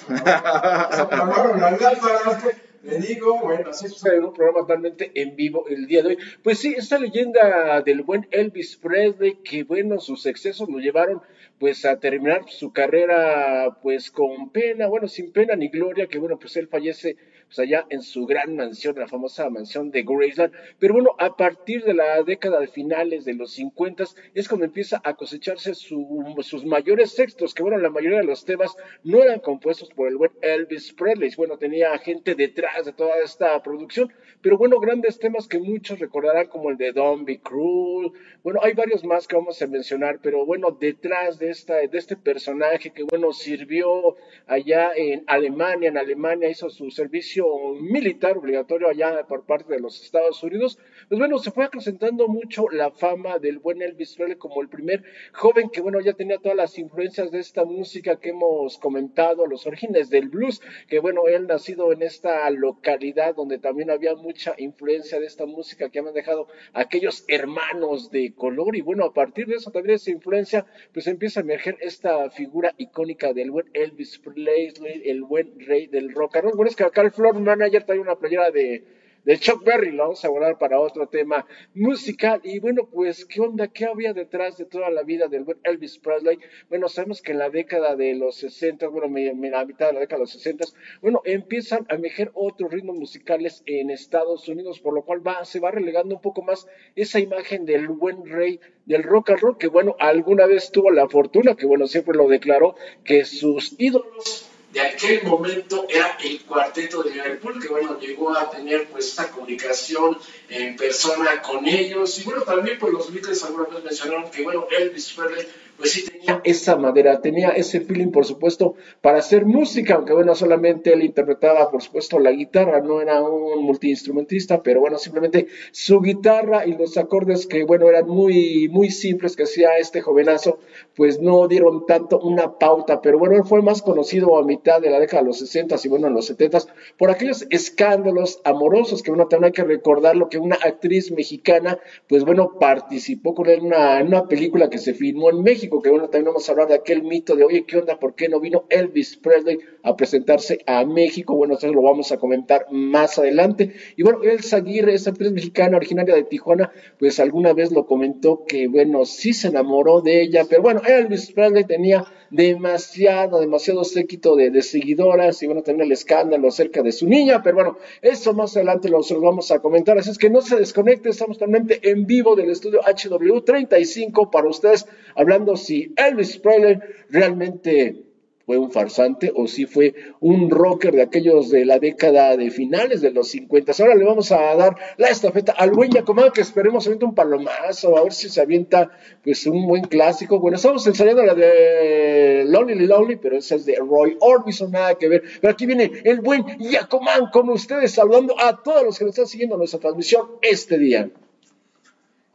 ya 0.08 0.88
se 0.92 1.00
apagaron 1.00 1.60
las 1.60 1.80
lámparas. 1.80 2.44
Le 2.82 2.98
digo, 3.00 3.40
bueno, 3.40 3.70
así 3.70 3.88
sucede 3.88 4.18
en 4.18 4.24
un 4.24 4.32
programa 4.32 4.60
totalmente 4.60 5.10
en 5.14 5.34
vivo 5.34 5.64
el 5.68 5.86
día 5.86 6.02
de 6.02 6.10
hoy. 6.10 6.18
Pues 6.44 6.58
sí, 6.58 6.74
esta 6.76 6.98
leyenda 6.98 7.82
del 7.82 8.02
buen 8.02 8.28
Elvis 8.30 8.76
Presley, 8.76 9.36
que 9.42 9.64
bueno, 9.64 9.98
sus 9.98 10.26
excesos 10.26 10.68
lo 10.68 10.78
llevaron 10.78 11.20
pues 11.58 11.84
a 11.84 11.98
terminar 11.98 12.42
su 12.48 12.72
carrera 12.72 13.78
pues 13.82 14.10
con 14.10 14.50
pena, 14.50 14.86
bueno, 14.86 15.08
sin 15.08 15.32
pena 15.32 15.56
ni 15.56 15.68
gloria, 15.68 16.06
que 16.06 16.18
bueno, 16.18 16.38
pues 16.38 16.56
él 16.56 16.68
fallece 16.68 17.16
pues 17.46 17.58
allá 17.60 17.86
en 17.88 18.02
su 18.02 18.26
gran 18.26 18.56
mansión, 18.56 18.96
la 18.98 19.08
famosa 19.08 19.48
mansión 19.48 19.90
de 19.90 20.02
Graceland. 20.02 20.52
Pero 20.78 20.94
bueno, 20.94 21.10
a 21.18 21.34
partir 21.36 21.82
de 21.82 21.94
la 21.94 22.22
década 22.22 22.60
de 22.60 22.68
finales 22.68 23.24
de 23.24 23.34
los 23.34 23.52
50 23.52 24.04
es 24.34 24.48
cuando 24.48 24.66
empieza 24.66 25.00
a 25.02 25.14
cosecharse 25.14 25.74
sus 25.74 26.64
mayores 26.66 27.14
textos, 27.14 27.54
que 27.54 27.62
bueno, 27.62 27.78
la 27.78 27.90
mayoría 27.90 28.18
de 28.18 28.24
los 28.24 28.44
temas 28.44 28.76
no 29.02 29.22
eran 29.22 29.40
compuestos 29.40 29.88
por 29.88 30.08
el 30.08 30.16
buen 30.16 30.32
Elvis 30.42 30.92
Presley, 30.92 31.30
bueno, 31.36 31.56
tenía 31.56 31.96
gente 31.98 32.34
detrás 32.34 32.84
de 32.84 32.92
toda 32.92 33.18
esta 33.24 33.60
producción, 33.62 34.12
pero 34.42 34.56
bueno, 34.56 34.78
grandes 34.78 35.18
temas 35.18 35.48
que 35.48 35.58
muchos 35.58 35.98
recordarán 35.98 36.46
como 36.46 36.70
el 36.70 36.76
de 36.76 36.92
Don't 36.92 37.26
Be 37.26 37.40
Cruel, 37.40 38.12
bueno, 38.42 38.60
hay 38.62 38.72
varios 38.72 39.04
más 39.04 39.26
que 39.26 39.36
vamos 39.36 39.60
a 39.60 39.66
mencionar, 39.66 40.20
pero 40.22 40.46
bueno, 40.46 40.70
detrás 40.70 41.38
de, 41.38 41.50
esta, 41.50 41.74
de 41.76 41.98
este 41.98 42.16
personaje 42.16 42.90
que 42.90 43.02
bueno, 43.02 43.32
sirvió 43.32 44.16
allá 44.46 44.92
en 44.94 45.24
Alemania, 45.26 45.88
en 45.88 45.98
Alemania 45.98 46.48
hizo 46.48 46.70
su 46.70 46.90
servicio 46.90 47.46
militar 47.80 48.38
obligatorio 48.38 48.88
allá 48.88 49.26
por 49.26 49.44
parte 49.44 49.74
de 49.74 49.80
los 49.80 50.02
Estados 50.02 50.42
Unidos, 50.42 50.78
pues 51.08 51.18
bueno, 51.18 51.38
se 51.38 51.50
fue 51.50 51.64
acrecentando 51.64 52.28
mucho 52.28 52.68
la 52.70 52.90
fama 52.90 53.38
del 53.38 53.58
buen 53.58 53.82
Elvis 53.82 54.14
Presley 54.14 54.36
como 54.36 54.62
el 54.62 54.68
primer 54.68 55.02
joven 55.32 55.70
que 55.70 55.80
bueno, 55.80 56.00
ya 56.00 56.12
tenía 56.12 56.38
todas 56.38 56.56
las 56.56 56.78
influencias 56.78 57.30
de 57.30 57.40
esta 57.40 57.64
música 57.64 58.20
que 58.20 58.30
hemos 58.30 58.78
comentado, 58.78 59.46
los 59.46 59.66
orígenes 59.66 60.10
del 60.10 60.28
blues, 60.28 60.60
que 60.88 61.00
bueno, 61.00 61.26
él 61.26 61.46
nacido 61.46 61.92
en 61.92 62.02
esta 62.02 62.48
localidad 62.50 63.34
donde 63.34 63.58
también 63.58 63.90
había 63.90 64.14
mucha 64.28 64.54
influencia 64.58 65.18
de 65.18 65.24
esta 65.24 65.46
música 65.46 65.88
que 65.88 66.00
han 66.00 66.12
dejado 66.12 66.48
aquellos 66.74 67.24
hermanos 67.28 68.10
de 68.10 68.34
color 68.34 68.76
y 68.76 68.82
bueno, 68.82 69.06
a 69.06 69.14
partir 69.14 69.46
de 69.46 69.54
eso 69.54 69.70
también 69.70 69.94
esa 69.94 70.10
influencia, 70.10 70.66
pues 70.92 71.06
empieza 71.06 71.40
a 71.40 71.44
emerger 71.44 71.78
esta 71.80 72.28
figura 72.28 72.74
icónica 72.76 73.32
del 73.32 73.50
buen 73.50 73.70
Elvis 73.72 74.18
Presley, 74.18 74.74
el 75.06 75.22
buen 75.22 75.58
rey 75.60 75.86
del 75.86 76.12
rock 76.12 76.36
and 76.36 76.44
roll. 76.44 76.56
Bueno, 76.56 76.68
es 76.68 76.76
que 76.76 76.84
acá 76.84 77.00
el 77.00 77.10
floor 77.10 77.40
manager 77.40 77.84
trae 77.84 77.98
una 77.98 78.16
playera 78.16 78.50
de, 78.50 78.84
de 79.28 79.38
Chuck 79.38 79.62
Berry, 79.62 79.90
lo 79.90 80.04
vamos 80.04 80.24
a 80.24 80.28
guardar 80.28 80.56
para 80.56 80.80
otro 80.80 81.06
tema 81.06 81.46
musical. 81.74 82.40
Y 82.44 82.60
bueno, 82.60 82.88
pues, 82.90 83.26
¿qué 83.26 83.42
onda? 83.42 83.68
¿Qué 83.68 83.84
había 83.84 84.14
detrás 84.14 84.56
de 84.56 84.64
toda 84.64 84.88
la 84.88 85.02
vida 85.02 85.28
del 85.28 85.44
buen 85.44 85.58
Elvis 85.64 85.98
Presley? 85.98 86.38
Bueno, 86.70 86.88
sabemos 86.88 87.20
que 87.20 87.32
en 87.32 87.38
la 87.40 87.50
década 87.50 87.94
de 87.94 88.14
los 88.14 88.36
60, 88.36 88.88
bueno, 88.88 89.08
la 89.08 89.66
mitad 89.66 89.88
de 89.88 89.92
la 89.92 90.00
década 90.00 90.20
de 90.20 90.22
los 90.22 90.30
60, 90.30 90.64
bueno, 91.02 91.20
empiezan 91.26 91.84
a 91.90 91.96
emerger 91.96 92.30
otros 92.32 92.70
ritmos 92.72 92.96
musicales 92.96 93.62
en 93.66 93.90
Estados 93.90 94.48
Unidos, 94.48 94.80
por 94.80 94.94
lo 94.94 95.02
cual 95.04 95.20
va, 95.26 95.44
se 95.44 95.60
va 95.60 95.72
relegando 95.72 96.14
un 96.14 96.22
poco 96.22 96.40
más 96.40 96.66
esa 96.96 97.20
imagen 97.20 97.66
del 97.66 97.86
buen 97.86 98.24
rey 98.24 98.60
del 98.86 99.02
rock 99.02 99.28
and 99.28 99.40
roll, 99.40 99.58
que 99.58 99.68
bueno, 99.68 99.94
alguna 99.98 100.46
vez 100.46 100.72
tuvo 100.72 100.90
la 100.90 101.06
fortuna, 101.06 101.54
que 101.54 101.66
bueno, 101.66 101.86
siempre 101.86 102.16
lo 102.16 102.28
declaró, 102.28 102.76
que 103.04 103.26
sus 103.26 103.78
ídolos 103.78 104.47
de 104.70 104.80
aquel 104.80 105.24
momento 105.24 105.86
era 105.88 106.18
el 106.22 106.42
cuarteto 106.42 107.02
de 107.02 107.10
Liverpool, 107.10 107.60
que 107.60 107.68
bueno, 107.68 107.98
llegó 107.98 108.36
a 108.36 108.50
tener 108.50 108.86
pues 108.88 109.06
esta 109.06 109.30
comunicación 109.30 110.18
en 110.50 110.76
persona 110.76 111.40
con 111.40 111.66
ellos, 111.66 112.18
y 112.18 112.24
bueno, 112.24 112.42
también 112.42 112.78
pues 112.78 112.92
los 112.92 113.12
Beatles 113.12 113.42
alguna 113.44 113.64
vez 113.64 113.84
mencionaron 113.84 114.30
que 114.30 114.42
bueno, 114.42 114.66
Elvis 114.70 115.12
Presley 115.12 115.46
pues 115.78 115.92
sí 115.92 116.04
tenía 116.04 116.40
esa 116.44 116.76
madera, 116.76 117.20
tenía 117.20 117.50
ese 117.50 117.80
feeling, 117.80 118.10
por 118.10 118.24
supuesto, 118.26 118.74
para 119.00 119.18
hacer 119.18 119.46
música, 119.46 119.94
aunque 119.94 120.12
bueno, 120.12 120.34
solamente 120.34 120.92
él 120.92 121.04
interpretaba, 121.04 121.70
por 121.70 121.82
supuesto, 121.82 122.18
la 122.18 122.32
guitarra, 122.32 122.80
no 122.80 123.00
era 123.00 123.22
un 123.22 123.62
multiinstrumentista, 123.64 124.62
pero 124.62 124.80
bueno, 124.80 124.98
simplemente 124.98 125.46
su 125.70 126.00
guitarra 126.00 126.66
y 126.66 126.76
los 126.76 126.98
acordes 126.98 127.46
que, 127.46 127.64
bueno, 127.64 127.88
eran 127.88 128.08
muy, 128.08 128.68
muy 128.68 128.90
simples 128.90 129.36
que 129.36 129.44
hacía 129.44 129.76
este 129.78 130.00
jovenazo, 130.00 130.58
pues 130.96 131.20
no 131.20 131.46
dieron 131.46 131.86
tanto 131.86 132.18
una 132.18 132.58
pauta, 132.58 133.00
pero 133.00 133.18
bueno, 133.18 133.36
él 133.36 133.44
fue 133.44 133.62
más 133.62 133.80
conocido 133.82 134.36
a 134.36 134.44
mitad 134.44 134.80
de 134.80 134.90
la 134.90 134.98
década 134.98 135.22
de 135.22 135.28
los 135.28 135.38
60 135.38 135.76
y 135.84 135.88
bueno, 135.88 136.08
en 136.08 136.14
los 136.14 136.26
70 136.26 136.58
por 136.96 137.10
aquellos 137.10 137.46
escándalos 137.50 138.40
amorosos 138.44 139.02
que 139.02 139.10
uno 139.10 139.28
también 139.28 139.46
hay 139.46 139.52
que 139.52 139.64
recordar 139.64 140.16
lo 140.16 140.28
que 140.28 140.38
una 140.38 140.56
actriz 140.56 141.12
mexicana, 141.12 141.78
pues 142.08 142.24
bueno, 142.24 142.58
participó 142.58 143.34
con 143.34 143.48
él 143.48 143.60
en 143.60 143.66
una, 143.66 144.00
en 144.00 144.08
una 144.08 144.26
película 144.26 144.70
que 144.70 144.78
se 144.78 144.94
filmó 144.94 145.30
en 145.30 145.42
México, 145.42 145.67
que 145.68 145.90
bueno, 145.90 146.08
también 146.08 146.26
vamos 146.26 146.48
a 146.48 146.52
hablar 146.52 146.68
de 146.68 146.74
aquel 146.74 147.02
mito 147.02 147.36
de, 147.36 147.44
oye, 147.44 147.64
¿qué 147.66 147.76
onda? 147.76 147.98
¿Por 147.98 148.14
qué 148.14 148.28
no 148.28 148.40
vino 148.40 148.64
Elvis 148.70 149.16
Presley 149.16 149.58
a 149.82 149.96
presentarse 149.96 150.60
a 150.66 150.84
México? 150.84 151.36
Bueno, 151.36 151.54
eso 151.54 151.72
lo 151.72 151.82
vamos 151.82 152.10
a 152.10 152.18
comentar 152.18 152.66
más 152.70 153.18
adelante. 153.18 153.72
Y 153.96 154.02
bueno, 154.02 154.22
Elsa 154.22 154.56
Aguirre, 154.56 154.94
esa 154.94 155.10
actriz 155.10 155.32
mexicana 155.32 155.76
originaria 155.76 156.14
de 156.14 156.24
Tijuana, 156.24 156.72
pues 156.98 157.20
alguna 157.20 157.52
vez 157.52 157.70
lo 157.70 157.86
comentó 157.86 158.44
que, 158.46 158.66
bueno, 158.68 159.04
sí 159.04 159.32
se 159.32 159.48
enamoró 159.48 160.00
de 160.00 160.22
ella, 160.22 160.46
pero 160.48 160.62
bueno, 160.62 160.80
Elvis 160.86 161.32
Presley 161.32 161.64
tenía 161.64 162.04
demasiado, 162.30 163.40
demasiado 163.40 163.84
séquito 163.84 164.36
de, 164.36 164.62
seguidoras 164.62 165.42
y 165.42 165.46
bueno, 165.46 165.62
también 165.62 165.86
el 165.86 165.92
escándalo 165.92 166.48
acerca 166.48 166.82
de 166.82 166.92
su 166.92 167.06
niña, 167.06 167.42
pero 167.42 167.56
bueno, 167.56 167.78
eso 168.02 168.34
más 168.34 168.56
adelante 168.56 168.88
lo 168.88 169.00
vamos 169.20 169.50
a 169.50 169.60
comentar, 169.60 169.98
así 169.98 170.10
es 170.10 170.18
que 170.18 170.30
no 170.30 170.40
se 170.40 170.56
desconecte, 170.56 171.08
estamos 171.08 171.38
totalmente 171.38 171.80
en 171.90 172.06
vivo 172.06 172.36
del 172.36 172.50
estudio 172.50 172.80
HW35 172.82 174.30
para 174.30 174.48
ustedes, 174.48 174.86
hablando 175.14 175.56
si 175.56 175.92
Elvis 175.96 176.38
Presley 176.38 176.78
realmente 177.10 178.07
fue 178.48 178.56
un 178.56 178.70
farsante 178.70 179.30
o 179.36 179.46
si 179.46 179.66
fue 179.66 179.94
un 180.20 180.48
rocker 180.48 180.94
de 180.94 181.02
aquellos 181.02 181.50
de 181.50 181.66
la 181.66 181.78
década 181.78 182.34
de 182.34 182.50
finales 182.50 183.02
de 183.02 183.10
los 183.10 183.28
50. 183.28 183.72
Ahora 183.78 183.94
le 183.94 184.06
vamos 184.06 184.32
a 184.32 184.54
dar 184.54 184.74
la 184.96 185.08
estafeta 185.08 185.52
al 185.52 185.72
buen 185.72 185.90
Yacomán, 185.90 186.32
que 186.32 186.40
esperemos 186.40 186.86
avienta 186.86 187.04
un 187.04 187.14
palomazo, 187.14 187.98
a 187.98 188.04
ver 188.04 188.14
si 188.14 188.30
se 188.30 188.40
avienta 188.40 188.90
pues 189.22 189.46
un 189.46 189.66
buen 189.66 189.82
clásico. 189.84 190.40
Bueno, 190.40 190.56
estamos 190.56 190.86
ensayando 190.86 191.22
la 191.24 191.34
de 191.34 192.46
Lonely 192.48 192.86
Lonely, 192.86 193.16
pero 193.16 193.36
esa 193.36 193.56
es 193.56 193.66
de 193.66 193.76
Roy 193.76 194.16
Orbison, 194.18 194.70
nada 194.70 194.94
que 194.94 195.08
ver. 195.08 195.24
Pero 195.42 195.52
aquí 195.52 195.66
viene 195.66 195.92
el 196.04 196.22
buen 196.22 196.46
Yacomán 196.58 197.28
con 197.30 197.50
ustedes, 197.50 197.92
saludando 197.92 198.34
a 198.40 198.62
todos 198.62 198.82
los 198.82 198.98
que 198.98 199.04
nos 199.04 199.12
están 199.12 199.26
siguiendo 199.26 199.58
nuestra 199.58 199.78
transmisión 199.78 200.26
este 200.40 200.78
día. 200.78 201.10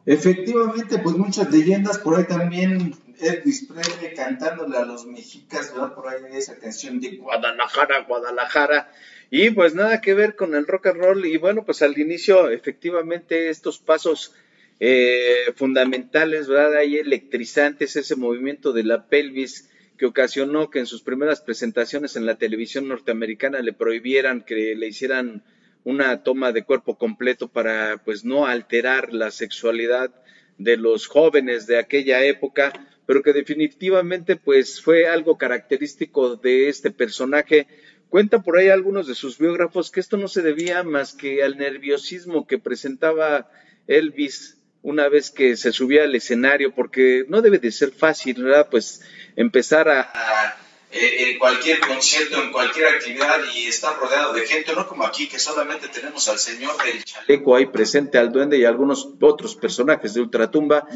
Efectivamente, 0.06 0.96
pues 0.98 1.16
muchas 1.16 1.50
leyendas 1.50 1.98
por 1.98 2.14
ahí 2.16 2.24
también 2.24 2.94
Elvis 3.20 3.66
Presley 3.66 4.14
cantándole 4.14 4.76
a 4.76 4.84
los 4.84 5.06
mexicas, 5.06 5.72
¿verdad? 5.72 5.94
Por 5.94 6.08
ahí 6.08 6.22
esa 6.32 6.56
canción 6.56 7.00
de 7.00 7.16
Guadalajara, 7.16 8.00
Guadalajara. 8.02 8.90
Y 9.30 9.50
pues 9.50 9.74
nada 9.74 10.00
que 10.00 10.14
ver 10.14 10.36
con 10.36 10.54
el 10.54 10.66
rock 10.66 10.86
and 10.86 11.00
roll. 11.00 11.26
Y 11.26 11.36
bueno, 11.36 11.64
pues 11.64 11.82
al 11.82 11.98
inicio, 11.98 12.50
efectivamente, 12.50 13.48
estos 13.48 13.78
pasos 13.78 14.34
eh, 14.80 15.52
fundamentales, 15.56 16.48
¿verdad? 16.48 16.76
Hay 16.76 16.96
electrizantes, 16.96 17.96
ese 17.96 18.16
movimiento 18.16 18.72
de 18.72 18.84
la 18.84 19.06
pelvis 19.06 19.70
que 19.96 20.06
ocasionó 20.06 20.70
que 20.70 20.80
en 20.80 20.86
sus 20.86 21.02
primeras 21.02 21.40
presentaciones 21.40 22.16
en 22.16 22.26
la 22.26 22.36
televisión 22.36 22.88
norteamericana 22.88 23.60
le 23.60 23.72
prohibieran 23.72 24.42
que 24.42 24.74
le 24.74 24.86
hicieran 24.88 25.44
una 25.84 26.22
toma 26.22 26.50
de 26.52 26.64
cuerpo 26.64 26.98
completo 26.98 27.48
para 27.48 27.98
pues 28.04 28.24
no 28.24 28.46
alterar 28.46 29.12
la 29.12 29.30
sexualidad 29.30 30.10
de 30.58 30.76
los 30.76 31.06
jóvenes 31.06 31.66
de 31.66 31.78
aquella 31.78 32.24
época, 32.24 32.72
pero 33.06 33.22
que 33.22 33.32
definitivamente 33.32 34.36
pues 34.36 34.80
fue 34.80 35.06
algo 35.06 35.38
característico 35.38 36.36
de 36.36 36.68
este 36.68 36.90
personaje. 36.90 37.66
Cuenta 38.08 38.42
por 38.42 38.58
ahí 38.58 38.68
algunos 38.68 39.06
de 39.06 39.14
sus 39.14 39.38
biógrafos 39.38 39.90
que 39.90 40.00
esto 40.00 40.16
no 40.16 40.28
se 40.28 40.42
debía 40.42 40.82
más 40.82 41.14
que 41.14 41.42
al 41.42 41.58
nerviosismo 41.58 42.46
que 42.46 42.58
presentaba 42.58 43.50
Elvis 43.86 44.58
una 44.82 45.08
vez 45.08 45.30
que 45.30 45.56
se 45.56 45.72
subía 45.72 46.04
al 46.04 46.14
escenario, 46.14 46.74
porque 46.74 47.24
no 47.28 47.40
debe 47.40 47.58
de 47.58 47.72
ser 47.72 47.90
fácil, 47.90 48.44
¿verdad? 48.44 48.68
Pues 48.70 49.00
empezar 49.34 49.88
a, 49.88 50.58
eh, 50.94 51.30
en 51.30 51.38
cualquier 51.40 51.80
concierto, 51.80 52.40
en 52.40 52.52
cualquier 52.52 52.86
actividad 52.86 53.40
y 53.52 53.66
estar 53.66 53.98
rodeado 53.98 54.32
de 54.32 54.46
gente, 54.46 54.72
no 54.74 54.86
como 54.86 55.04
aquí 55.04 55.28
que 55.28 55.40
solamente 55.40 55.88
tenemos 55.88 56.28
al 56.28 56.38
señor 56.38 56.70
del 56.84 57.02
chaleco 57.02 57.56
ahí 57.56 57.66
presente, 57.66 58.16
al 58.16 58.30
duende 58.30 58.58
y 58.58 58.64
algunos 58.64 59.08
otros 59.20 59.56
personajes 59.56 60.14
de 60.14 60.20
Ultratumba 60.20 60.86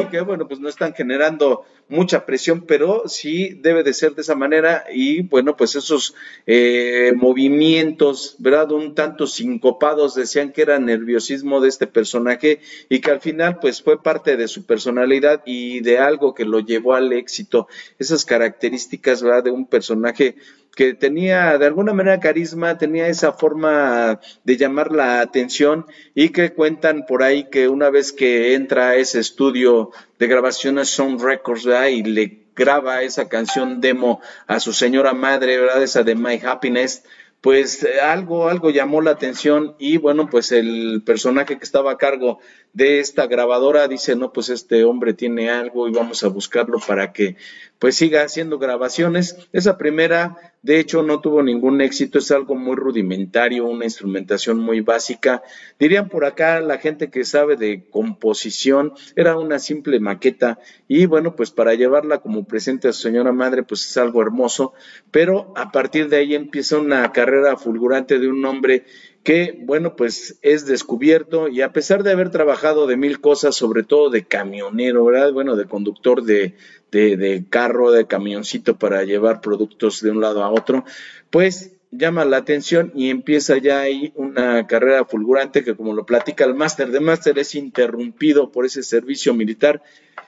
y 0.00 0.06
que 0.06 0.20
bueno, 0.22 0.48
pues 0.48 0.58
no 0.58 0.68
están 0.68 0.92
generando 0.92 1.64
mucha 1.88 2.24
presión, 2.24 2.62
pero 2.62 3.08
sí 3.08 3.58
debe 3.60 3.82
de 3.82 3.92
ser 3.92 4.14
de 4.14 4.22
esa 4.22 4.34
manera 4.34 4.86
y 4.92 5.22
bueno, 5.22 5.56
pues 5.56 5.76
esos 5.76 6.14
eh, 6.46 7.12
movimientos, 7.14 8.36
¿verdad? 8.38 8.72
Un 8.72 8.94
tanto 8.94 9.26
sincopados 9.26 10.14
decían 10.14 10.52
que 10.52 10.62
era 10.62 10.78
nerviosismo 10.78 11.60
de 11.60 11.68
este 11.68 11.86
personaje 11.86 12.60
y 12.88 13.00
que 13.00 13.10
al 13.10 13.20
final 13.20 13.58
pues 13.60 13.82
fue 13.82 14.02
parte 14.02 14.36
de 14.36 14.48
su 14.48 14.64
personalidad 14.64 15.42
y 15.44 15.80
de 15.80 15.98
algo 15.98 16.34
que 16.34 16.44
lo 16.44 16.60
llevó 16.60 16.94
al 16.94 17.12
éxito, 17.12 17.68
esas 17.98 18.24
características, 18.24 19.22
¿verdad? 19.22 19.43
De 19.44 19.52
un 19.52 19.66
personaje 19.66 20.34
que 20.74 20.94
tenía 20.94 21.56
de 21.58 21.66
alguna 21.66 21.92
manera 21.92 22.20
carisma, 22.20 22.78
tenía 22.78 23.06
esa 23.06 23.32
forma 23.32 24.20
de 24.42 24.56
llamar 24.56 24.90
la 24.90 25.20
atención 25.20 25.86
y 26.14 26.30
que 26.30 26.52
cuentan 26.52 27.06
por 27.06 27.22
ahí 27.22 27.48
que 27.50 27.68
una 27.68 27.90
vez 27.90 28.12
que 28.12 28.54
entra 28.54 28.90
a 28.90 28.96
ese 28.96 29.20
estudio 29.20 29.90
de 30.18 30.26
grabaciones 30.26 30.88
Sound 30.88 31.22
Records 31.22 31.66
y 31.90 32.02
le 32.02 32.44
graba 32.56 33.02
esa 33.02 33.28
canción 33.28 33.80
demo 33.80 34.20
a 34.46 34.60
su 34.60 34.72
señora 34.72 35.12
madre, 35.12 35.58
¿verdad? 35.58 35.82
Esa 35.82 36.02
de 36.02 36.14
My 36.14 36.40
Happiness, 36.44 37.04
pues 37.40 37.86
algo, 38.02 38.48
algo 38.48 38.70
llamó 38.70 39.02
la 39.02 39.10
atención 39.10 39.74
y 39.78 39.98
bueno, 39.98 40.30
pues 40.30 40.50
el 40.50 41.02
personaje 41.04 41.58
que 41.58 41.64
estaba 41.64 41.92
a 41.92 41.98
cargo 41.98 42.38
de 42.72 43.00
esta 43.00 43.26
grabadora 43.26 43.86
dice, 43.86 44.16
no, 44.16 44.32
pues 44.32 44.48
este 44.48 44.84
hombre 44.84 45.12
tiene 45.12 45.50
algo 45.50 45.86
y 45.86 45.92
vamos 45.92 46.24
a 46.24 46.28
buscarlo 46.28 46.78
para 46.78 47.12
que 47.12 47.36
pues 47.78 47.96
siga 47.96 48.22
haciendo 48.22 48.58
grabaciones. 48.58 49.36
Esa 49.52 49.76
primera, 49.76 50.54
de 50.62 50.78
hecho, 50.78 51.02
no 51.02 51.20
tuvo 51.20 51.42
ningún 51.42 51.80
éxito, 51.80 52.18
es 52.18 52.30
algo 52.30 52.54
muy 52.54 52.76
rudimentario, 52.76 53.66
una 53.66 53.84
instrumentación 53.84 54.58
muy 54.58 54.80
básica. 54.80 55.42
Dirían 55.78 56.08
por 56.08 56.24
acá 56.24 56.60
la 56.60 56.78
gente 56.78 57.10
que 57.10 57.24
sabe 57.24 57.56
de 57.56 57.88
composición, 57.90 58.94
era 59.16 59.36
una 59.36 59.58
simple 59.58 60.00
maqueta 60.00 60.58
y 60.88 61.06
bueno, 61.06 61.36
pues 61.36 61.50
para 61.50 61.74
llevarla 61.74 62.18
como 62.18 62.44
presente 62.44 62.88
a 62.88 62.92
su 62.92 63.02
señora 63.02 63.32
madre, 63.32 63.62
pues 63.62 63.86
es 63.86 63.96
algo 63.96 64.22
hermoso, 64.22 64.72
pero 65.10 65.52
a 65.56 65.72
partir 65.72 66.08
de 66.08 66.16
ahí 66.16 66.34
empieza 66.34 66.78
una 66.78 67.12
carrera 67.12 67.56
fulgurante 67.56 68.18
de 68.18 68.28
un 68.28 68.44
hombre 68.44 68.84
que, 69.24 69.58
bueno, 69.62 69.96
pues 69.96 70.38
es 70.42 70.66
descubierto 70.66 71.48
y 71.48 71.62
a 71.62 71.72
pesar 71.72 72.02
de 72.02 72.12
haber 72.12 72.30
trabajado 72.30 72.86
de 72.86 72.98
mil 72.98 73.22
cosas, 73.22 73.56
sobre 73.56 73.82
todo 73.82 74.10
de 74.10 74.24
camionero, 74.24 75.06
¿verdad? 75.06 75.32
Bueno, 75.32 75.56
de 75.56 75.64
conductor 75.64 76.22
de, 76.22 76.54
de, 76.90 77.44
carro, 77.48 77.90
de 77.90 78.06
camioncito 78.06 78.78
para 78.78 79.02
llevar 79.02 79.40
productos 79.40 80.02
de 80.02 80.10
un 80.10 80.20
lado 80.20 80.44
a 80.44 80.50
otro, 80.50 80.84
pues 81.30 81.72
llama 81.90 82.26
la 82.26 82.36
atención 82.36 82.92
y 82.94 83.08
empieza 83.08 83.56
ya 83.56 83.80
ahí 83.80 84.12
una 84.14 84.66
carrera 84.66 85.06
fulgurante 85.06 85.64
que 85.64 85.74
como 85.74 85.94
lo 85.94 86.04
platica 86.04 86.44
el 86.44 86.54
máster 86.54 86.90
de 86.90 87.00
máster 87.00 87.38
es 87.38 87.54
interrumpido 87.54 88.50
por 88.50 88.66
ese 88.66 88.82
servicio 88.82 89.32
militar 89.32 89.80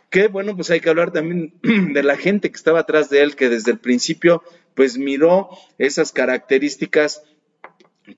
que 0.08 0.28
bueno 0.28 0.54
pues 0.54 0.70
hay 0.70 0.78
que 0.78 0.90
hablar 0.90 1.12
también 1.12 1.54
de 1.92 2.02
la 2.04 2.16
gente 2.16 2.50
que 2.50 2.56
estaba 2.56 2.78
atrás 2.78 3.10
de 3.10 3.22
él 3.22 3.34
que 3.34 3.48
desde 3.48 3.72
el 3.72 3.78
principio 3.78 4.44
pues 4.74 4.96
miró 4.96 5.48
esas 5.76 6.12
características 6.12 7.24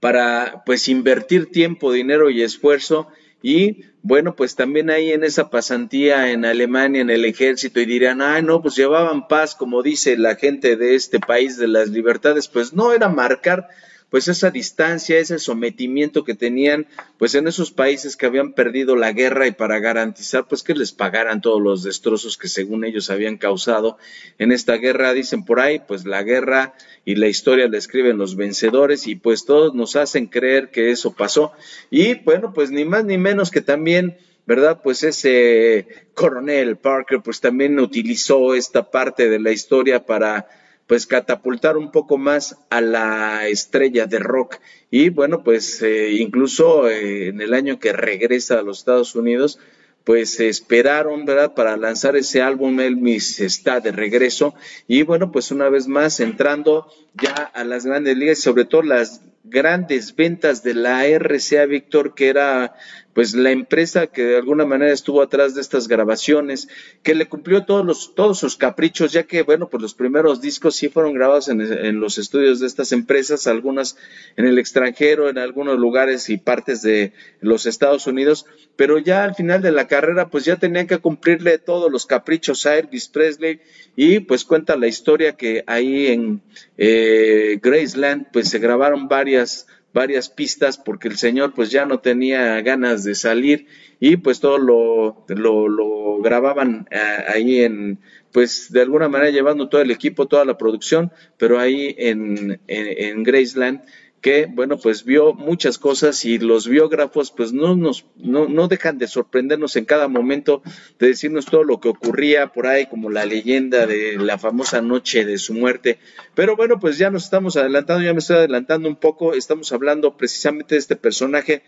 para 0.01 0.63
pues 0.65 0.89
invertir 0.89 1.51
tiempo, 1.51 1.93
dinero 1.93 2.31
y 2.31 2.43
esfuerzo. 2.43 3.09
Y 3.43 3.85
bueno, 4.03 4.35
pues 4.35 4.57
también 4.57 4.91
ahí 4.91 5.13
en 5.13 5.25
esa 5.25 5.51
pasantía 5.51 6.31
en 6.31 6.45
Alemania, 6.45 7.01
en 7.01 7.11
el 7.11 7.25
ejército, 7.25 7.81
y 7.81 7.87
dirán, 7.87 8.21
ah, 8.23 8.41
no, 8.43 8.63
pues 8.63 8.75
llevaban 8.77 9.29
paz, 9.29 9.55
como 9.55 9.83
dice 9.83 10.17
la 10.17 10.37
gente 10.37 10.77
de 10.77 10.95
este 10.95 11.21
país 11.21 11.57
de 11.57 11.69
las 11.69 11.91
libertades, 11.91 12.49
pues 12.49 12.73
no 12.73 12.93
era 12.93 13.09
marcar 13.09 13.69
pues 14.11 14.29
esa 14.29 14.51
distancia, 14.51 15.19
ese 15.19 15.39
sometimiento 15.39 16.25
que 16.25 16.35
tenían 16.35 16.87
pues 17.19 17.35
en 17.35 17.47
esos 17.47 17.71
países 17.71 18.17
que 18.17 18.27
habían 18.27 18.53
perdido 18.53 18.97
la 18.97 19.13
guerra 19.13 19.47
y 19.47 19.53
para 19.53 19.79
garantizar 19.81 20.47
pues 20.49 20.63
que 20.63 20.75
les 20.75 20.93
pagaran 20.93 21.41
todos 21.41 21.61
los 21.61 21.83
destrozos 21.83 22.39
que 22.39 22.49
según 22.49 22.85
ellos 22.85 23.11
habían 23.11 23.37
causado 23.37 23.99
en 24.39 24.53
esta 24.53 24.77
guerra, 24.77 25.13
dicen 25.13 25.45
por 25.45 25.61
ahí, 25.61 25.81
pues 25.87 26.05
la 26.07 26.23
guerra 26.23 26.75
y 27.05 27.17
la 27.17 27.29
historia 27.29 27.69
la 27.69 27.79
escriben 27.79 28.19
los 28.19 28.37
vencedores 28.37 29.07
y 29.07 29.17
pues 29.17 29.45
todos 29.45 29.75
nos 29.75 29.97
hacen 29.97 30.27
creer 30.27 30.71
que 30.71 30.91
eso 30.91 31.13
pasó 31.15 31.53
y 31.91 32.15
bueno, 32.15 32.53
pues 32.55 32.71
ni 32.71 32.85
más 32.85 33.05
ni 33.05 33.19
menos 33.19 33.51
que 33.51 33.61
también 33.61 34.17
¿verdad? 34.47 34.81
Pues 34.83 35.03
ese 35.03 35.87
coronel 36.15 36.79
Parker 36.79 37.21
pues 37.21 37.39
también 37.39 37.79
utilizó 37.79 38.55
esta 38.55 38.91
parte 38.91 39.29
de 39.29 39.39
la 39.39 39.51
historia 39.51 40.07
para 40.07 40.49
pues 40.89 41.07
catapultar 41.07 41.77
un 41.77 41.93
poco 41.93 42.17
más 42.17 42.57
a 42.71 42.81
la 42.81 43.47
estrella 43.47 44.07
de 44.07 44.19
rock. 44.19 44.57
Y 44.91 45.11
bueno, 45.11 45.45
pues 45.45 45.83
eh, 45.83 46.13
incluso 46.13 46.89
eh, 46.89 47.29
en 47.29 47.43
el 47.43 47.53
año 47.55 47.79
que 47.79 47.93
regresa 47.93 48.59
a 48.59 48.63
los 48.63 48.79
Estados 48.79 49.15
Unidos, 49.15 49.61
pues 50.05 50.41
esperaron, 50.41 51.27
¿verdad? 51.27 51.53
Para 51.53 51.77
lanzar 51.77 52.17
ese 52.17 52.41
álbum, 52.41 52.81
Elvis 52.81 53.39
está 53.41 53.81
de 53.81 53.93
regreso. 53.93 54.55
Y 54.87 55.03
bueno, 55.03 55.31
pues 55.31 55.51
una 55.51 55.69
vez 55.69 55.87
más 55.87 56.21
entrando 56.21 56.91
ya 57.21 57.35
a 57.35 57.65
las 57.65 57.85
grandes 57.85 58.17
ligas, 58.17 58.39
sobre 58.39 58.65
todo 58.65 58.81
las 58.83 59.21
grandes 59.45 60.17
ventas 60.17 60.63
de 60.63 60.73
la 60.73 61.07
RCA 61.07 61.67
Víctor, 61.67 62.15
que 62.15 62.29
era 62.29 62.75
pues 63.19 63.35
la 63.35 63.51
empresa 63.51 64.07
que 64.07 64.23
de 64.23 64.37
alguna 64.37 64.65
manera 64.65 64.93
estuvo 64.93 65.21
atrás 65.23 65.57
de 65.57 65.61
estas 65.61 65.89
grabaciones, 65.89 66.69
que 67.03 67.17
le 67.17 67.29
cumplió 67.29 67.65
todos 67.65 67.85
los, 67.85 68.15
todos 68.15 68.39
sus 68.39 68.57
caprichos, 68.57 69.11
ya 69.11 69.25
que 69.25 69.43
bueno, 69.43 69.69
pues 69.69 69.83
los 69.83 69.95
primeros 69.95 70.41
discos 70.41 70.77
sí 70.77 70.89
fueron 70.89 71.15
grabados 71.15 71.49
en, 71.49 71.99
los 71.99 72.19
estudios 72.19 72.61
de 72.61 72.69
estas 72.69 72.93
empresas, 72.93 73.49
algunas 73.49 73.97
en 74.37 74.47
el 74.47 74.57
extranjero, 74.61 75.29
en 75.29 75.37
algunos 75.37 75.81
lugares 75.81 76.31
y 76.31 76.37
partes 76.37 76.81
de 76.83 77.13
los 77.41 77.67
Estados 77.67 78.07
Unidos, 78.07 78.47
pero 78.77 78.99
ya 78.99 79.25
al 79.25 79.35
final 79.35 79.63
de 79.63 79.73
la 79.73 79.89
carrera 79.89 80.29
pues 80.29 80.45
ya 80.45 80.55
tenían 80.55 80.87
que 80.87 80.99
cumplirle 80.99 81.59
todos 81.59 81.91
los 81.91 82.07
caprichos 82.07 82.67
a 82.67 82.79
Elvis 82.79 83.09
Presley 83.09 83.61
y 83.97 84.21
pues 84.21 84.45
cuenta 84.45 84.77
la 84.77 84.87
historia 84.87 85.33
que 85.33 85.65
ahí 85.67 86.07
en 86.07 86.41
eh, 86.77 87.59
Graceland 87.61 88.29
pues 88.33 88.49
se 88.49 88.61
grabaron 88.61 89.09
varias 89.09 89.67
varias 89.99 90.29
pistas 90.29 90.79
porque 90.79 91.09
el 91.09 91.17
señor 91.17 91.55
pues 91.55 91.73
ya 91.73 91.85
no 91.85 91.99
tenía 91.99 92.61
ganas 92.61 93.03
de 93.03 93.17
salir 93.17 93.67
y 93.99 94.17
pues 94.17 94.39
todo 94.39 94.57
lo, 94.57 95.25
lo, 95.27 96.19
grababan 96.23 96.87
eh, 96.93 97.25
ahí 97.27 97.63
en 97.63 97.99
pues 98.31 98.71
de 98.71 98.83
alguna 98.83 99.09
manera 99.09 99.31
llevando 99.31 99.69
todo 99.69 99.81
el 99.81 99.91
equipo, 99.91 100.29
toda 100.29 100.45
la 100.45 100.57
producción, 100.57 101.11
pero 101.37 101.59
ahí 101.59 101.97
en, 101.99 102.61
en 102.69 103.25
Graceland 103.25 103.81
que, 104.21 104.47
bueno, 104.47 104.79
pues 104.79 105.05
vio 105.05 105.33
muchas 105.33 105.79
cosas 105.79 106.25
y 106.25 106.39
los 106.39 106.67
biógrafos, 106.67 107.31
pues 107.31 107.53
no 107.53 107.77
nos, 107.77 108.05
no, 108.17 108.49
no 108.49 108.67
dejan 108.67 108.99
de 108.99 109.07
sorprendernos 109.07 109.77
en 109.77 109.85
cada 109.85 110.09
momento, 110.09 110.63
de 110.99 111.09
decirnos 111.09 111.47
todo 111.47 111.63
lo 111.63 111.81
que 111.81 111.89
ocurría 111.89 112.49
por 112.53 112.67
ahí, 112.67 112.87
como 112.87 113.11
la 113.11 113.27
leyenda 113.27 113.87
de 113.87 114.17
la 114.19 114.39
famosa 114.39 114.83
noche 114.83 115.25
de 115.25 115.39
su 115.39 115.55
muerte. 115.55 115.99
Pero 116.35 116.57
bueno, 116.57 116.81
pues 116.81 116.99
ya 116.99 117.11
nos 117.11 117.25
estamos 117.25 117.57
adelantando, 117.57 118.05
ya 118.05 118.13
me 118.13 118.19
estoy 118.19 118.37
adelantando 118.37 118.89
un 118.89 118.97
poco, 118.97 119.35
estamos 119.35 119.73
hablando 119.73 120.17
precisamente 120.17 120.75
de 120.75 120.81
este 120.81 120.97
personaje 120.97 121.63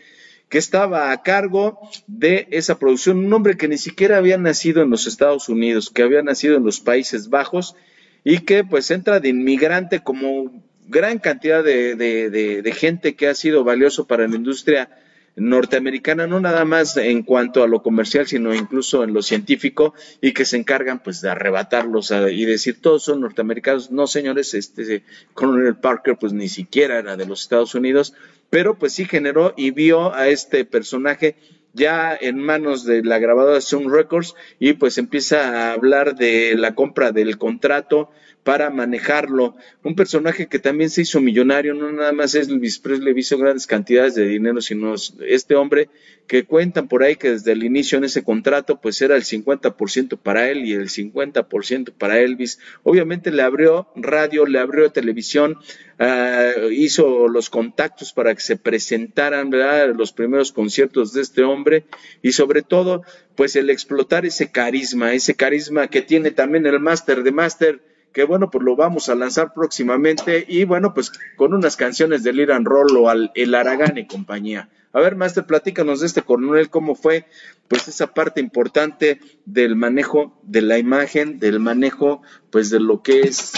que 0.49 0.59
estaba 0.59 1.13
a 1.13 1.23
cargo 1.23 1.79
de 2.09 2.49
esa 2.51 2.79
producción, 2.79 3.25
un 3.25 3.33
hombre 3.33 3.57
que 3.57 3.69
ni 3.69 3.79
siquiera 3.79 4.17
había 4.17 4.37
nacido 4.37 4.83
en 4.83 4.91
los 4.91 5.07
Estados 5.07 5.49
Unidos, 5.49 5.91
que 5.91 6.03
había 6.03 6.23
nacido 6.23 6.57
en 6.57 6.65
los 6.65 6.81
Países 6.81 7.31
Bajos 7.31 7.77
y 8.25 8.39
que 8.39 8.65
pues 8.65 8.91
entra 8.91 9.21
de 9.21 9.29
inmigrante 9.29 10.01
como 10.01 10.65
gran 10.91 11.19
cantidad 11.19 11.63
de, 11.63 11.95
de, 11.95 12.73
gente 12.73 13.15
que 13.15 13.29
ha 13.29 13.35
sido 13.35 13.65
valioso 13.65 14.07
para 14.07 14.27
la 14.27 14.37
industria 14.37 14.91
norteamericana, 15.37 16.27
no 16.27 16.41
nada 16.41 16.65
más 16.65 16.97
en 16.97 17.23
cuanto 17.23 17.63
a 17.63 17.69
lo 17.69 17.83
comercial, 17.83 18.27
sino 18.27 18.55
incluso 18.55 19.05
en 19.05 19.15
lo 19.15 19.23
científico, 19.23 19.95
y 20.21 20.33
que 20.33 20.45
se 20.45 20.57
encargan 20.57 21.03
pues 21.03 21.21
de 21.21 21.31
arrebatarlos 21.31 22.11
y 22.11 22.45
decir 22.45 22.81
todos 22.81 23.05
son 23.05 23.21
norteamericanos. 23.21 23.91
No, 23.91 24.07
señores, 24.07 24.55
este 24.55 25.05
Colonel 25.33 25.77
Parker 25.77 26.17
pues 26.19 26.33
ni 26.33 26.49
siquiera 26.49 26.99
era 26.99 27.17
de 27.17 27.27
los 27.27 27.43
Estados 27.43 27.75
Unidos, 27.75 28.13
pero 28.51 28.77
pues 28.77 28.93
sí 28.93 29.05
generó 29.05 29.55
y 29.57 29.71
vio 29.71 30.13
a 30.13 30.29
este 30.29 30.65
personaje 30.65 31.37
ya 31.73 32.17
en 32.21 32.41
manos 32.41 32.85
de 32.85 33.05
la 33.05 33.21
grabadora 33.21 33.61
Sun 33.61 33.93
Records 33.93 34.35
y 34.59 34.73
pues 34.73 34.99
empieza 34.99 35.69
a 35.69 35.73
hablar 35.73 36.17
de 36.17 36.57
la 36.57 36.75
compra 36.75 37.13
del 37.13 37.39
contrato 37.39 38.11
para 38.45 38.71
manejarlo. 38.71 39.57
Un 39.83 39.95
personaje 39.95 40.47
que 40.47 40.59
también 40.59 40.91
se 40.91 41.03
hizo 41.03 41.21
millonario, 41.21 41.75
no 41.75 41.93
nada 41.93 42.13
más 42.13 42.35
es 42.35 42.49
Elvis 42.49 42.79
Presley, 42.79 43.15
hizo 43.17 43.39
grandes 43.39 43.67
cantidades 43.67 44.15
de 44.15 44.27
dinero, 44.27 44.61
sino 44.61 44.95
este 45.27 45.55
hombre 45.55 45.89
que 46.27 46.45
cuentan 46.45 46.87
por 46.87 47.03
ahí 47.03 47.17
que 47.17 47.33
desde 47.33 47.51
el 47.51 47.65
inicio 47.65 47.99
en 47.99 48.05
ese 48.05 48.23
contrato 48.23 48.81
pues 48.81 49.03
era 49.03 49.17
el 49.17 49.25
50% 49.25 50.17
para 50.17 50.49
él 50.49 50.65
y 50.65 50.75
el 50.75 50.89
50% 50.89 51.93
para 51.93 52.21
Elvis. 52.21 52.61
Obviamente 52.85 53.33
le 53.33 53.43
abrió 53.43 53.89
radio, 53.97 54.47
le 54.47 54.61
abrió 54.61 54.93
televisión, 54.93 55.57
ah, 55.99 56.53
hizo 56.71 57.27
los 57.27 57.51
contactos 57.51 58.13
para 58.13 58.33
que 58.33 58.43
se 58.43 58.57
presentaran 58.57 59.51
los 59.97 60.13
primeros 60.13 60.53
conciertos 60.53 61.13
de 61.13 61.23
este 61.23 61.43
hombre 61.43 61.85
y 62.23 62.31
sobre 62.31 62.63
todo 62.63 63.03
pues 63.35 63.57
el 63.57 63.69
explotar 63.69 64.25
ese 64.25 64.53
carisma, 64.53 65.13
ese 65.13 65.35
carisma 65.35 65.89
que 65.89 66.01
tiene 66.01 66.31
también 66.31 66.65
el 66.65 66.79
máster 66.79 67.25
de 67.25 67.33
máster 67.33 67.90
que 68.13 68.25
bueno, 68.25 68.51
pues 68.51 68.65
lo 68.65 68.77
vamos 68.77 69.09
a 69.09 69.15
lanzar 69.15 69.53
próximamente 69.55 70.45
y 70.49 70.65
bueno, 70.65 70.95
pues 70.95 71.13
con 71.37 71.55
unas 71.55 71.77
canciones 71.77 72.23
del 72.23 72.41
Iran 72.41 72.65
Roll 72.65 72.97
o 72.97 73.09
al 73.09 73.31
El 73.35 73.55
Aragán 73.55 73.99
y 73.99 74.07
compañía. 74.07 74.69
A 74.93 75.01
ver, 75.01 75.15
Master, 75.15 75.45
platícanos 75.45 76.01
de 76.01 76.07
este 76.07 76.23
coronel, 76.23 76.69
cómo 76.69 76.97
fue 76.97 77.27
pues 77.69 77.87
esa 77.87 78.09
parte 78.09 78.41
importante 78.41 79.21
del 79.45 79.77
manejo 79.77 80.41
de 80.43 80.63
la 80.63 80.79
imagen, 80.79 81.39
del 81.39 81.61
manejo 81.61 82.23
pues 82.51 82.71
de 82.71 82.81
lo 82.81 83.03
que 83.03 83.21
es 83.21 83.53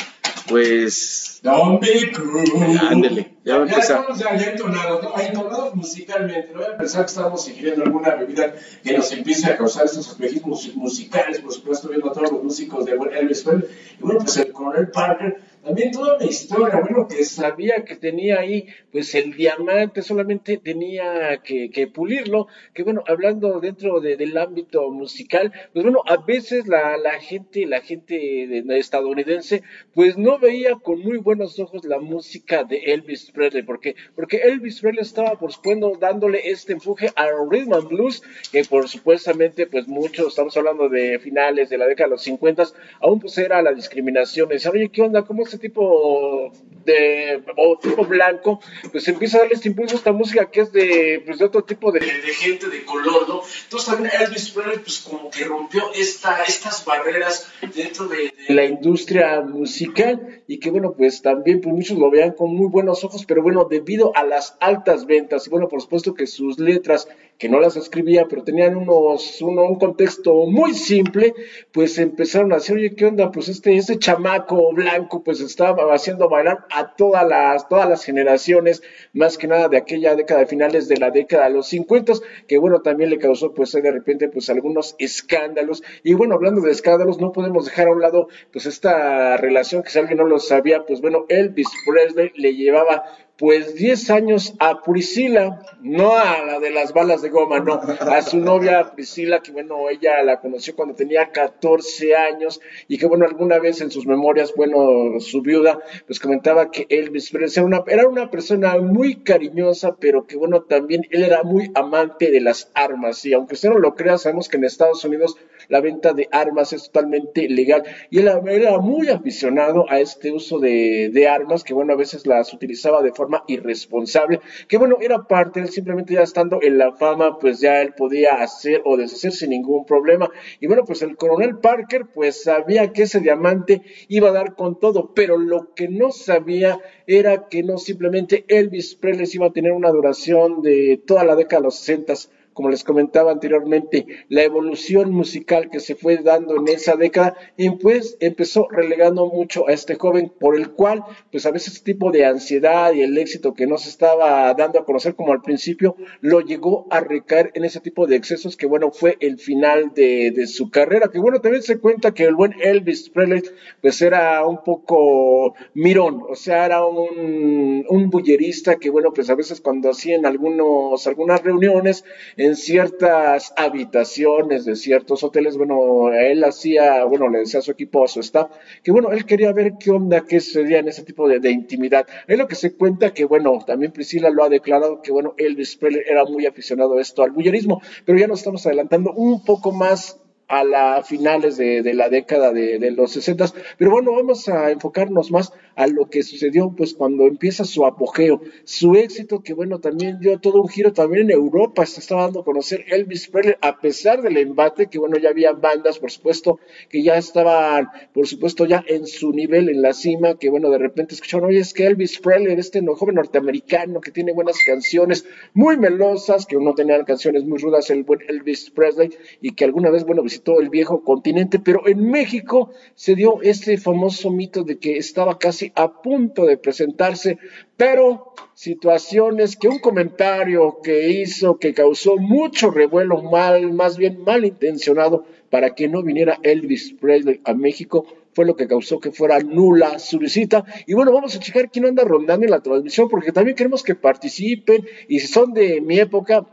pues. 0.49 1.41
Zombie 1.43 2.13
Crew. 2.13 2.45
Ándele, 2.89 3.35
ya 3.45 3.57
va 3.57 3.65
a 3.65 3.67
empezar. 3.67 4.07
Ya 4.07 4.15
estamos 4.15 4.19
ya 4.19 4.51
entonados, 4.51 5.03
¿no? 5.03 5.21
Entonados 5.21 5.75
musicalmente. 5.75 6.53
No 6.53 6.61
voy 6.61 6.73
a 6.73 6.77
pensar 6.77 7.05
que 7.05 7.09
estamos 7.09 7.49
ingiriendo 7.49 7.83
alguna 7.83 8.15
bebida 8.15 8.55
que 8.85 8.97
nos 8.97 9.11
empiece 9.13 9.51
a 9.51 9.57
causar 9.57 9.87
estos 9.87 10.09
espejismos 10.09 10.75
musicales, 10.77 11.41
por 11.41 11.53
supuesto, 11.53 11.89
viendo 11.89 12.11
a 12.11 12.13
todos 12.13 12.31
los 12.31 12.45
músicos 12.45 12.85
de 12.85 12.93
Elvis 12.93 13.43
Presley. 13.43 13.69
Y 13.99 14.03
bueno, 14.03 14.21
pues 14.21 14.37
el 14.37 14.53
coronel 14.53 14.89
Parker 14.89 15.41
también 15.65 15.93
toda 15.93 16.17
una 16.17 16.25
historia, 16.25 16.81
bueno, 16.81 17.09
que 17.09 17.25
sabía 17.25 17.85
que 17.85 17.97
tenía 17.97 18.41
ahí, 18.41 18.67
pues 18.91 19.15
el 19.15 19.35
diamante, 19.35 20.03
solamente 20.03 20.59
tenía 20.59 21.41
que, 21.43 21.71
que 21.71 21.87
pulirlo, 21.87 22.49
que 22.75 22.83
bueno, 22.83 23.03
hablando 23.07 23.61
dentro 23.61 24.01
del 24.01 24.37
ámbito 24.37 24.91
musical, 24.91 25.53
pues 25.73 25.85
bueno, 25.85 26.03
a 26.07 26.17
veces 26.19 26.67
la, 26.69 26.97
la 26.97 27.21
gente, 27.21 27.67
la 27.67 27.81
gente 27.81 28.63
estadounidense, 28.79 29.63
pues 29.95 30.17
no 30.19 30.39
veía 30.39 30.75
con 30.75 31.01
muy 31.01 31.19
buenos 31.19 31.59
ojos 31.59 31.85
la 31.85 31.99
música 31.99 32.65
de 32.65 32.79
Elvis 32.93 33.31
Presley, 33.31 33.63
porque, 33.63 33.95
porque 34.15 34.39
Elvis 34.39 34.81
Presley 34.81 35.03
estaba, 35.03 35.39
por 35.39 35.53
supuesto, 35.53 35.63
dándole 36.01 36.51
este 36.51 36.73
empuje 36.73 37.13
a 37.15 37.29
rhythm 37.49 37.73
and 37.73 37.89
blues, 37.89 38.23
que 38.51 38.65
por 38.65 38.89
supuestamente, 38.89 39.67
pues 39.67 39.87
muchos, 39.87 40.29
estamos 40.29 40.57
hablando 40.57 40.89
de 40.89 41.19
finales 41.21 41.71
de 41.71 41.79
la 41.79 41.87
década 41.87 42.09
de 42.09 42.11
los 42.13 42.23
50, 42.23 42.65
aún 43.01 43.21
pues 43.21 43.39
era 43.39 43.63
la 43.63 43.73
discriminación, 43.73 44.49
decían, 44.49 44.75
oye, 44.75 44.89
¿qué 44.89 45.03
onda? 45.03 45.23
¿Cómo 45.23 45.45
este 45.53 45.69
tipo 45.69 46.51
de 46.85 47.43
o 47.57 47.79
tipo 47.79 48.05
blanco, 48.05 48.61
pues 48.91 49.07
empieza 49.07 49.37
a 49.37 49.41
darle 49.41 49.55
este 49.55 49.69
impulso 49.69 49.95
a 49.95 49.99
esta 49.99 50.13
música 50.13 50.51
que 50.51 50.63
es 50.63 50.73
de, 50.73 51.23
pues, 51.25 51.39
de 51.39 51.45
otro 51.45 51.63
tipo 51.63 51.93
de, 51.93 52.01
gente 52.01 52.69
de 52.69 52.85
color, 52.85 53.29
¿no? 53.29 53.43
Entonces 53.65 53.89
también 53.89 54.11
Elvis 54.19 54.51
Presley 54.51 54.79
pues 54.79 55.01
como 55.01 55.31
que 55.31 55.45
rompió 55.45 55.93
esta, 55.95 56.43
estas 56.43 56.85
barreras 56.85 57.53
dentro 57.75 58.09
de, 58.09 58.33
la 58.49 58.65
industria 58.65 59.43
musical 59.43 60.43
y 60.47 60.59
que 60.59 60.71
bueno, 60.71 60.95
pues 60.97 61.23
también 61.23 61.61
pues 61.61 61.75
muchos 61.75 61.99
lo 61.99 62.11
vean 62.11 62.33
con 62.33 62.55
muy 62.55 62.69
buenos 62.69 63.05
ojos, 63.05 63.25
pero 63.27 63.43
bueno, 63.43 63.67
debido 63.71 64.17
a 64.17 64.25
las 64.25 64.57
altas 64.61 65.07
ventas 65.07 65.47
y 65.47 65.51
bueno, 65.51 65.69
por 65.69 65.83
supuesto 65.83 66.15
que 66.15 66.27
sus 66.27 66.59
letras 66.59 67.09
que 67.39 67.49
no 67.49 67.59
las 67.59 67.77
escribía, 67.77 68.27
pero 68.29 68.45
tenían 68.45 68.77
unos, 68.77 69.43
un 69.43 69.77
contexto 69.77 70.47
muy 70.47 70.75
simple, 70.75 71.35
pues 71.73 71.99
empezaron 71.99 72.53
a 72.53 72.57
decir, 72.57 72.77
oye, 72.77 72.95
¿qué 72.95 73.07
onda? 73.07 73.33
Pues 73.33 73.49
este, 73.49 73.77
este 73.77 73.99
chamaco 73.99 74.73
blanco, 74.73 75.23
pues 75.25 75.41
estaba 75.41 75.93
haciendo 75.93 76.29
bailar 76.29 76.67
a 76.71 76.95
todas 76.95 77.27
las, 77.27 77.69
todas 77.69 77.89
las 77.89 78.05
generaciones, 78.05 78.83
más 79.13 79.39
que 79.39 79.49
nada 79.49 79.69
de 79.69 79.77
aquella 79.77 80.15
década 80.15 80.47
finales 80.47 80.89
de 80.89 80.99
la 80.99 81.11
década 81.11 81.49
de 81.49 81.55
los 81.55 81.67
50, 81.69 82.13
que 82.47 82.59
bueno, 82.59 82.81
también 82.83 83.11
le 83.11 83.19
causó 83.19 83.53
pues 83.55 83.73
de 83.73 83.91
repente 83.91 84.29
pues 84.29 84.49
algunos 84.51 84.95
escándalos. 84.99 85.83
Y 86.05 86.15
bueno, 86.15 86.35
hablando 86.35 86.61
de 86.61 86.71
escándalos, 86.71 87.21
no 87.21 87.33
podemos 87.33 87.65
dejar 87.65 87.89
a 87.89 87.93
un 87.93 88.01
lado 88.01 88.29
pues 88.53 88.67
esta 88.67 89.37
relación 89.37 89.83
que 89.83 89.91
si 89.91 89.99
alguien 89.99 90.19
no 90.19 90.25
lo 90.25 90.39
sabía, 90.39 90.85
pues 90.87 91.01
bueno, 91.01 91.27
Elvis 91.29 91.69
Presley 91.87 92.33
le 92.37 92.55
llevaba 92.55 93.05
pues 93.43 93.75
10 93.75 94.11
años 94.11 94.55
a 94.61 94.83
Priscila, 94.85 95.67
no 95.81 96.15
a 96.15 96.45
la 96.45 96.61
de 96.61 96.71
las 96.71 96.93
balas 96.93 97.23
de 97.23 97.29
goma, 97.29 97.59
no, 97.59 97.73
a 97.73 98.23
su 98.23 98.39
novia 98.39 98.93
Priscila, 98.95 99.43
que 99.43 99.51
bueno, 99.51 99.91
ella 99.91 100.23
la 100.23 100.39
conoció 100.39 100.77
cuando 100.77 100.95
tenía 100.95 101.33
14 101.33 102.15
años 102.15 102.61
y 102.87 102.99
que 102.99 103.07
bueno, 103.07 103.25
alguna 103.25 103.59
vez 103.59 103.81
en 103.81 103.91
sus 103.91 104.07
memorias, 104.07 104.55
bueno, 104.57 105.19
su 105.19 105.43
viuda, 105.43 105.81
pues 106.07 106.21
comentaba 106.21 106.71
que 106.71 106.87
Elvis 106.89 107.35
era 107.35 107.65
una, 107.65 107.83
era 107.89 108.07
una 108.07 108.31
persona 108.31 108.79
muy 108.79 109.17
cariñosa, 109.17 109.97
pero 109.99 110.25
que 110.25 110.37
bueno, 110.37 110.63
también 110.63 111.03
él 111.11 111.25
era 111.25 111.43
muy 111.43 111.73
amante 111.75 112.31
de 112.31 112.43
las 112.43 112.71
armas. 112.75 113.25
Y 113.25 113.33
aunque 113.33 113.55
usted 113.55 113.71
no 113.71 113.81
lo 113.81 113.97
crea, 113.97 114.19
sabemos 114.19 114.49
que 114.49 114.59
en 114.59 114.67
Estados 114.67 115.05
Unidos 115.05 115.37
la 115.73 115.81
venta 115.81 116.13
de 116.13 116.29
armas 116.31 116.75
es 116.75 116.91
totalmente 116.91 117.49
legal 117.49 117.83
y 118.11 118.19
él 118.19 118.29
era 118.47 118.79
muy 118.79 119.09
aficionado 119.09 119.87
a 119.89 120.01
este 120.01 120.31
uso 120.31 120.59
de, 120.59 121.27
armas, 121.27 121.65
que 121.65 121.73
bueno, 121.73 121.95
a 121.95 121.97
veces 121.97 122.27
las 122.27 122.53
utilizaba 122.53 123.01
de 123.01 123.15
forma 123.15 123.43
irresponsable, 123.47 124.41
que 124.69 124.77
bueno, 124.77 124.99
era 125.01 125.27
parte, 125.27 125.61
él 125.61 125.71
simplemente 125.71 126.13
ya 126.13 126.21
estando 126.21 126.59
en 126.61 126.77
la 126.77 126.93
fama, 126.93 127.39
pues 127.39 127.61
ya 127.61 127.81
él 127.81 127.95
podía 127.95 128.35
hacer 128.43 128.83
o 128.85 128.99
deshacer 128.99 129.33
sin 129.33 129.49
ningún 129.49 129.87
problema. 129.87 130.29
Y 130.61 130.67
bueno, 130.67 130.85
pues 130.85 131.01
el 131.01 131.17
coronel 131.17 131.57
Parker 131.57 132.05
pues 132.13 132.43
sabía 132.43 132.93
que 132.93 133.05
ese 133.05 133.21
diamante 133.21 133.81
iba 134.09 134.29
a 134.29 134.33
dar 134.33 134.55
con 134.55 134.79
todo, 134.79 135.15
pero 135.15 135.39
lo 135.39 135.73
que 135.73 135.89
no 135.89 136.13
sabía 136.13 136.81
era 137.07 137.49
que 137.49 137.63
no 137.63 137.79
simplemente 137.79 138.45
Elvis 138.49 138.95
Presley 138.95 139.27
iba 139.33 139.47
a 139.47 139.53
tener 139.53 139.73
una 139.73 139.91
duración 139.91 140.61
de 140.61 141.01
toda 141.07 141.25
la 141.25 141.35
década 141.35 141.61
de 141.61 141.65
los 141.65 141.79
60 141.79 142.13
como 142.53 142.71
les 142.71 142.85
comentaba 142.85 143.33
anteriormente, 143.33 144.07
la 144.29 144.43
evolución 144.43 145.13
musical 145.13 145.71
que 145.71 145.81
se 145.81 145.95
fue 145.95 146.19
dando 146.19 146.57
en 146.57 146.69
esa 146.69 146.97
década, 146.97 147.35
y 147.57 147.71
pues 147.71 148.17
empezó 148.21 148.69
relegando 148.71 149.27
mucho 149.27 149.69
a 149.69 149.73
este 149.73 149.97
joven, 149.97 150.33
por 150.39 150.57
el 150.57 150.71
cual, 150.71 151.05
pues 151.31 151.47
a 151.47 151.51
veces 151.51 151.75
este 151.75 151.93
tipo 151.93 152.11
de 152.11 152.25
ansiedad 152.25 152.93
y 152.93 153.03
el 153.03 153.17
éxito 153.19 153.55
que 153.55 153.67
no 153.67 153.79
se 153.79 153.89
estaba 153.89 154.53
dando 154.55 154.79
a 154.79 154.85
conocer 154.85 155.15
como 155.15 155.33
al 155.33 155.43
principio, 155.43 155.97
lo 156.21 156.41
llegó 156.41 156.87
a 156.91 157.01
recaer 157.01 157.51
en 157.55 157.65
ese 157.65 157.81
tipo 157.81 158.07
de 158.07 158.17
excesos 158.17 158.57
que, 158.57 158.67
bueno, 158.67 158.91
fue 158.91 159.17
el 159.21 159.39
final 159.39 159.93
de, 159.95 160.31
de 160.31 160.47
su 160.47 160.71
carrera, 160.71 161.09
que 161.09 161.19
bueno, 161.19 161.41
también 161.41 161.63
se 161.63 161.79
cuenta 161.79 162.13
que 162.13 162.25
el 162.25 162.35
buen 162.35 162.55
Elvis 162.61 163.11
Presley, 163.11 163.43
pues 163.81 164.01
era 164.03 164.47
un 164.47 164.63
poco 164.63 165.55
mirón, 165.75 166.23
o 166.29 166.35
sea, 166.35 166.67
era 166.67 166.85
un, 166.87 167.85
un 167.89 168.11
bullerista 168.11 168.77
que, 168.77 168.91
bueno, 168.91 169.13
pues 169.13 169.31
a 169.31 169.35
veces 169.35 169.61
cuando 169.61 169.91
hacían 169.91 170.27
algunos, 170.27 171.07
algunas 171.07 171.43
reuniones, 171.43 172.05
en 172.45 172.57
ciertas 172.57 173.53
habitaciones 173.57 174.65
de 174.65 174.75
ciertos 174.75 175.23
hoteles, 175.23 175.57
bueno, 175.57 176.13
él 176.13 176.43
hacía, 176.43 177.05
bueno, 177.05 177.29
le 177.29 177.41
decía 177.41 177.61
a 177.61 177.63
su 177.63 177.71
equipo, 177.71 178.05
a 178.05 178.09
su 178.09 178.19
staff, 178.19 178.51
que 178.83 178.91
bueno, 178.91 179.13
él 179.13 179.25
quería 179.27 179.53
ver 179.53 179.75
qué 179.79 179.93
onda, 179.93 180.25
qué 180.27 180.41
sería 180.41 180.81
en 180.81 180.89
ese 180.89 181.05
tipo 181.05 181.29
de, 181.29 181.51
intimidad. 181.53 182.05
Es 182.27 182.39
lo 182.39 182.49
que 182.49 182.57
se 182.57 182.75
cuenta 182.75 183.15
que, 183.15 183.27
bueno, 183.27 183.61
también 183.65 183.93
Priscila 183.93 184.29
lo 184.31 184.43
ha 184.43 184.49
declarado 184.49 185.03
que, 185.03 185.13
bueno, 185.13 185.35
Elvis 185.37 185.77
Presley 185.77 186.03
era 186.05 186.25
muy 186.25 186.47
aficionado 186.47 186.99
a 186.99 187.01
esto, 187.01 187.23
al 187.23 187.31
bullerismo, 187.31 187.81
pero 188.05 188.19
ya 188.19 188.27
nos 188.27 188.41
estamos 188.41 188.67
adelantando 188.67 189.13
un 189.13 189.45
poco 189.45 189.71
más 189.71 190.22
a 190.49 190.65
la 190.65 191.03
finales 191.03 191.57
de, 191.57 191.83
la 191.95 192.09
década 192.09 192.53
de, 192.53 192.91
los 192.91 193.13
60. 193.13 193.47
Pero 193.79 193.91
bueno, 193.91 194.13
vamos 194.13 194.49
a 194.49 194.71
enfocarnos 194.71 195.31
más 195.31 195.53
a 195.77 195.87
lo 195.87 196.11
que 196.11 196.23
sucedió 196.23 196.75
pues 196.77 196.95
cuando 196.95 197.27
empieza 197.27 197.65
su 197.65 197.87
apogeo, 197.87 198.43
su 198.65 198.95
éxito 198.95 199.43
que 199.43 199.55
bueno, 199.55 199.79
también 199.79 200.21
dio 200.21 200.39
todo 200.39 200.61
un 200.61 200.69
giro 200.69 200.93
también 200.93 201.31
en 201.31 201.31
Europa, 201.31 201.87
se 201.87 202.01
estaba 202.01 202.23
dando 202.23 202.41
a 202.41 202.45
conocer 202.45 202.85
Elvis 202.89 203.29
Presley 203.29 203.55
a 203.61 203.81
pesar 203.81 204.23
del 204.23 204.37
embate, 204.37 204.89
que 204.89 204.99
bueno, 204.99 205.17
ya 205.19 205.31
había 205.31 205.53
bandas, 205.53 205.99
por 205.99 206.11
supuesto, 206.11 206.59
que 206.91 207.03
ya 207.03 207.17
estaban, 207.17 207.89
por 208.13 208.27
supuesto, 208.27 208.67
ya 208.67 208.85
en 208.87 209.07
su 209.07 209.33
nivel, 209.33 209.69
en 209.69 209.83
la 209.83 209.93
cima, 209.93 210.39
que 210.39 210.51
bueno, 210.51 210.71
de 210.71 210.79
repente 210.79 211.15
escucharon, 211.15 211.49
oye, 211.49 211.61
es 211.61 211.73
que 211.73 211.87
Elvis 211.87 212.19
Presley, 212.19 212.55
este 212.59 212.83
joven 212.95 213.15
norteamericano 213.15 214.01
que 214.01 214.11
tiene 214.11 214.33
buenas 214.33 214.57
canciones, 214.67 215.25
muy 215.55 215.77
melosas, 215.77 216.47
que 216.47 216.57
uno 216.57 216.75
tenía 216.75 217.03
canciones 217.05 217.45
muy 217.45 217.59
rudas, 217.59 217.91
el 217.91 218.05
buen 218.05 218.21
Elvis 218.29 218.71
Presley, 218.71 219.11
y 219.41 219.53
que 219.53 219.65
alguna 219.65 219.91
vez, 219.91 220.05
bueno, 220.05 220.23
visitó 220.33 220.61
el 220.61 220.71
viejo 220.71 221.05
continente, 221.05 221.59
pero 221.59 221.87
en 221.87 222.11
México 222.11 222.71
se 222.95 223.15
dio 223.15 223.43
este 223.43 223.77
famoso 223.77 224.31
mito 224.31 224.65
de 224.65 224.79
que 224.79 224.97
estaba 224.97 225.39
casi 225.39 225.73
a 225.75 226.01
punto 226.01 226.47
de 226.47 226.57
presentarse, 226.57 227.37
pero 227.77 228.33
situaciones 228.55 229.57
que 229.57 229.69
un 229.69 229.79
comentario 229.79 230.79
que 230.83 231.11
hizo 231.11 231.59
que 231.59 231.75
causó 231.75 232.17
mucho 232.17 232.71
revuelo 232.71 233.23
mal, 233.23 233.73
más 233.75 233.99
bien 233.99 234.23
malintencionado 234.25 235.27
para 235.51 235.75
que 235.75 235.89
no 235.89 236.03
viniera 236.03 236.39
Elvis 236.43 236.95
Presley 236.99 237.43
a 237.45 237.53
México 237.53 238.07
fue 238.33 238.47
lo 238.47 238.57
que 238.57 238.67
causó 238.67 238.99
que 238.99 239.13
fuera 239.13 239.39
nula 239.41 239.99
su 239.99 240.19
visita. 240.19 240.65
Y 240.87 240.95
bueno, 240.95 241.13
vamos 241.13 241.37
a 241.37 241.41
checar 241.41 241.71
quién 241.71 241.85
anda 241.85 242.05
rondando 242.05 242.47
en 242.47 242.51
la 242.51 242.63
transmisión, 242.63 243.11
porque 243.11 243.33
también 243.33 243.55
queremos 243.55 243.83
que 243.83 243.95
participen 243.95 244.87
y 245.09 245.21
si 245.21 245.27
son 245.27 245.53
de 245.53 245.83
mi 245.83 245.99
época, 245.99 246.47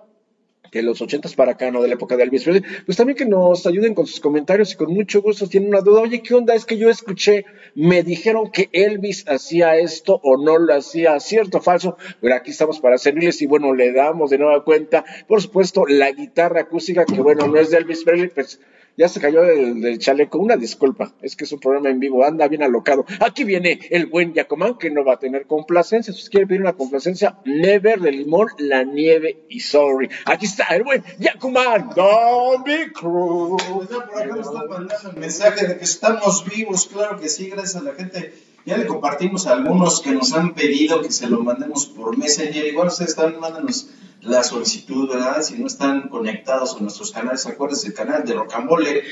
de 0.71 0.81
los 0.81 1.01
ochentas 1.01 1.35
para 1.35 1.53
acá, 1.53 1.71
no 1.71 1.81
de 1.81 1.87
la 1.87 1.95
época 1.95 2.17
de 2.17 2.23
Elvis 2.23 2.43
Presley, 2.43 2.63
pues 2.85 2.97
también 2.97 3.17
que 3.17 3.25
nos 3.25 3.65
ayuden 3.65 3.93
con 3.93 4.07
sus 4.07 4.19
comentarios 4.19 4.73
y 4.73 4.75
con 4.75 4.93
mucho 4.93 5.21
gusto 5.21 5.47
tienen 5.47 5.69
una 5.69 5.81
duda, 5.81 6.01
oye, 6.01 6.21
¿qué 6.21 6.33
onda? 6.35 6.55
Es 6.55 6.65
que 6.65 6.77
yo 6.77 6.89
escuché, 6.89 7.45
me 7.75 8.03
dijeron 8.03 8.51
que 8.51 8.69
Elvis 8.71 9.25
hacía 9.27 9.77
esto 9.77 10.19
o 10.23 10.37
no 10.37 10.57
lo 10.57 10.73
hacía, 10.73 11.19
cierto 11.19 11.59
o 11.59 11.61
falso, 11.61 11.97
pero 12.21 12.35
aquí 12.35 12.51
estamos 12.51 12.79
para 12.79 12.97
servirles 12.97 13.41
y 13.41 13.45
bueno, 13.45 13.73
le 13.73 13.91
damos 13.91 14.29
de 14.29 14.37
nueva 14.37 14.63
cuenta, 14.63 15.05
por 15.27 15.41
supuesto, 15.41 15.85
la 15.87 16.11
guitarra 16.11 16.61
acústica, 16.61 17.05
que 17.05 17.21
bueno, 17.21 17.47
no 17.47 17.57
es 17.57 17.69
de 17.71 17.77
Elvis 17.77 18.03
Presley, 18.03 18.29
pues 18.29 18.59
ya 18.99 19.07
se 19.07 19.21
cayó 19.21 19.43
del, 19.43 19.97
chaleco. 19.97 20.39
Una 20.39 20.57
disculpa, 20.57 21.13
es 21.21 21.37
que 21.37 21.45
es 21.45 21.51
un 21.53 21.59
programa 21.61 21.89
en 21.89 22.01
vivo, 22.01 22.25
anda 22.25 22.49
bien 22.49 22.63
alocado. 22.63 23.05
Aquí 23.21 23.45
viene 23.45 23.79
el 23.91 24.07
buen 24.07 24.33
Yacomán, 24.33 24.77
que 24.77 24.91
no 24.91 25.05
va 25.05 25.13
a 25.13 25.19
tener 25.19 25.47
complacencia. 25.47 26.13
Si 26.13 26.29
quiere 26.29 26.45
pedir 26.45 26.59
una 26.59 26.73
complacencia, 26.73 27.39
Never 27.45 28.01
de 28.01 28.11
Limón, 28.11 28.49
La 28.57 28.83
Nieve 28.83 29.45
y 29.47 29.61
Sorry. 29.61 30.09
Aquí 30.25 30.47
está 30.47 30.65
el 30.75 30.83
buen 30.83 31.01
Yacomán. 31.17 31.91
Don't 31.95 32.65
be 32.65 32.91
cruel. 32.91 33.55
Pues 33.73 33.87
por 33.87 34.03
acá 34.03 34.25
nos 34.25 34.47
está 34.47 34.65
mandando 34.65 35.11
el 35.11 35.17
mensaje 35.17 35.67
de 35.67 35.77
que 35.77 35.85
estamos 35.85 36.43
vivos, 36.43 36.87
claro 36.87 37.21
que 37.21 37.29
sí, 37.29 37.49
gracias 37.49 37.77
a 37.77 37.85
la 37.85 37.93
gente. 37.93 38.33
Ya 38.65 38.77
le 38.77 38.85
compartimos 38.85 39.47
a 39.47 39.53
algunos 39.53 40.01
que 40.01 40.11
nos 40.11 40.33
han 40.33 40.53
pedido 40.53 41.01
que 41.01 41.11
se 41.11 41.29
lo 41.29 41.39
mandemos 41.39 41.85
por 41.87 42.17
Messenger. 42.17 42.65
Igual 42.65 42.87
ustedes 42.87 43.15
también 43.15 43.39
mándanos 43.39 43.89
la 44.21 44.43
solicitud, 44.43 45.09
¿verdad? 45.09 45.41
Si 45.41 45.55
no 45.57 45.67
están 45.67 46.09
conectados 46.09 46.75
a 46.75 46.79
nuestros 46.79 47.11
canales, 47.11 47.45
acuérdense 47.45 47.87
el 47.87 47.93
canal 47.93 48.25
de 48.25 48.33
Rocambole. 48.33 49.03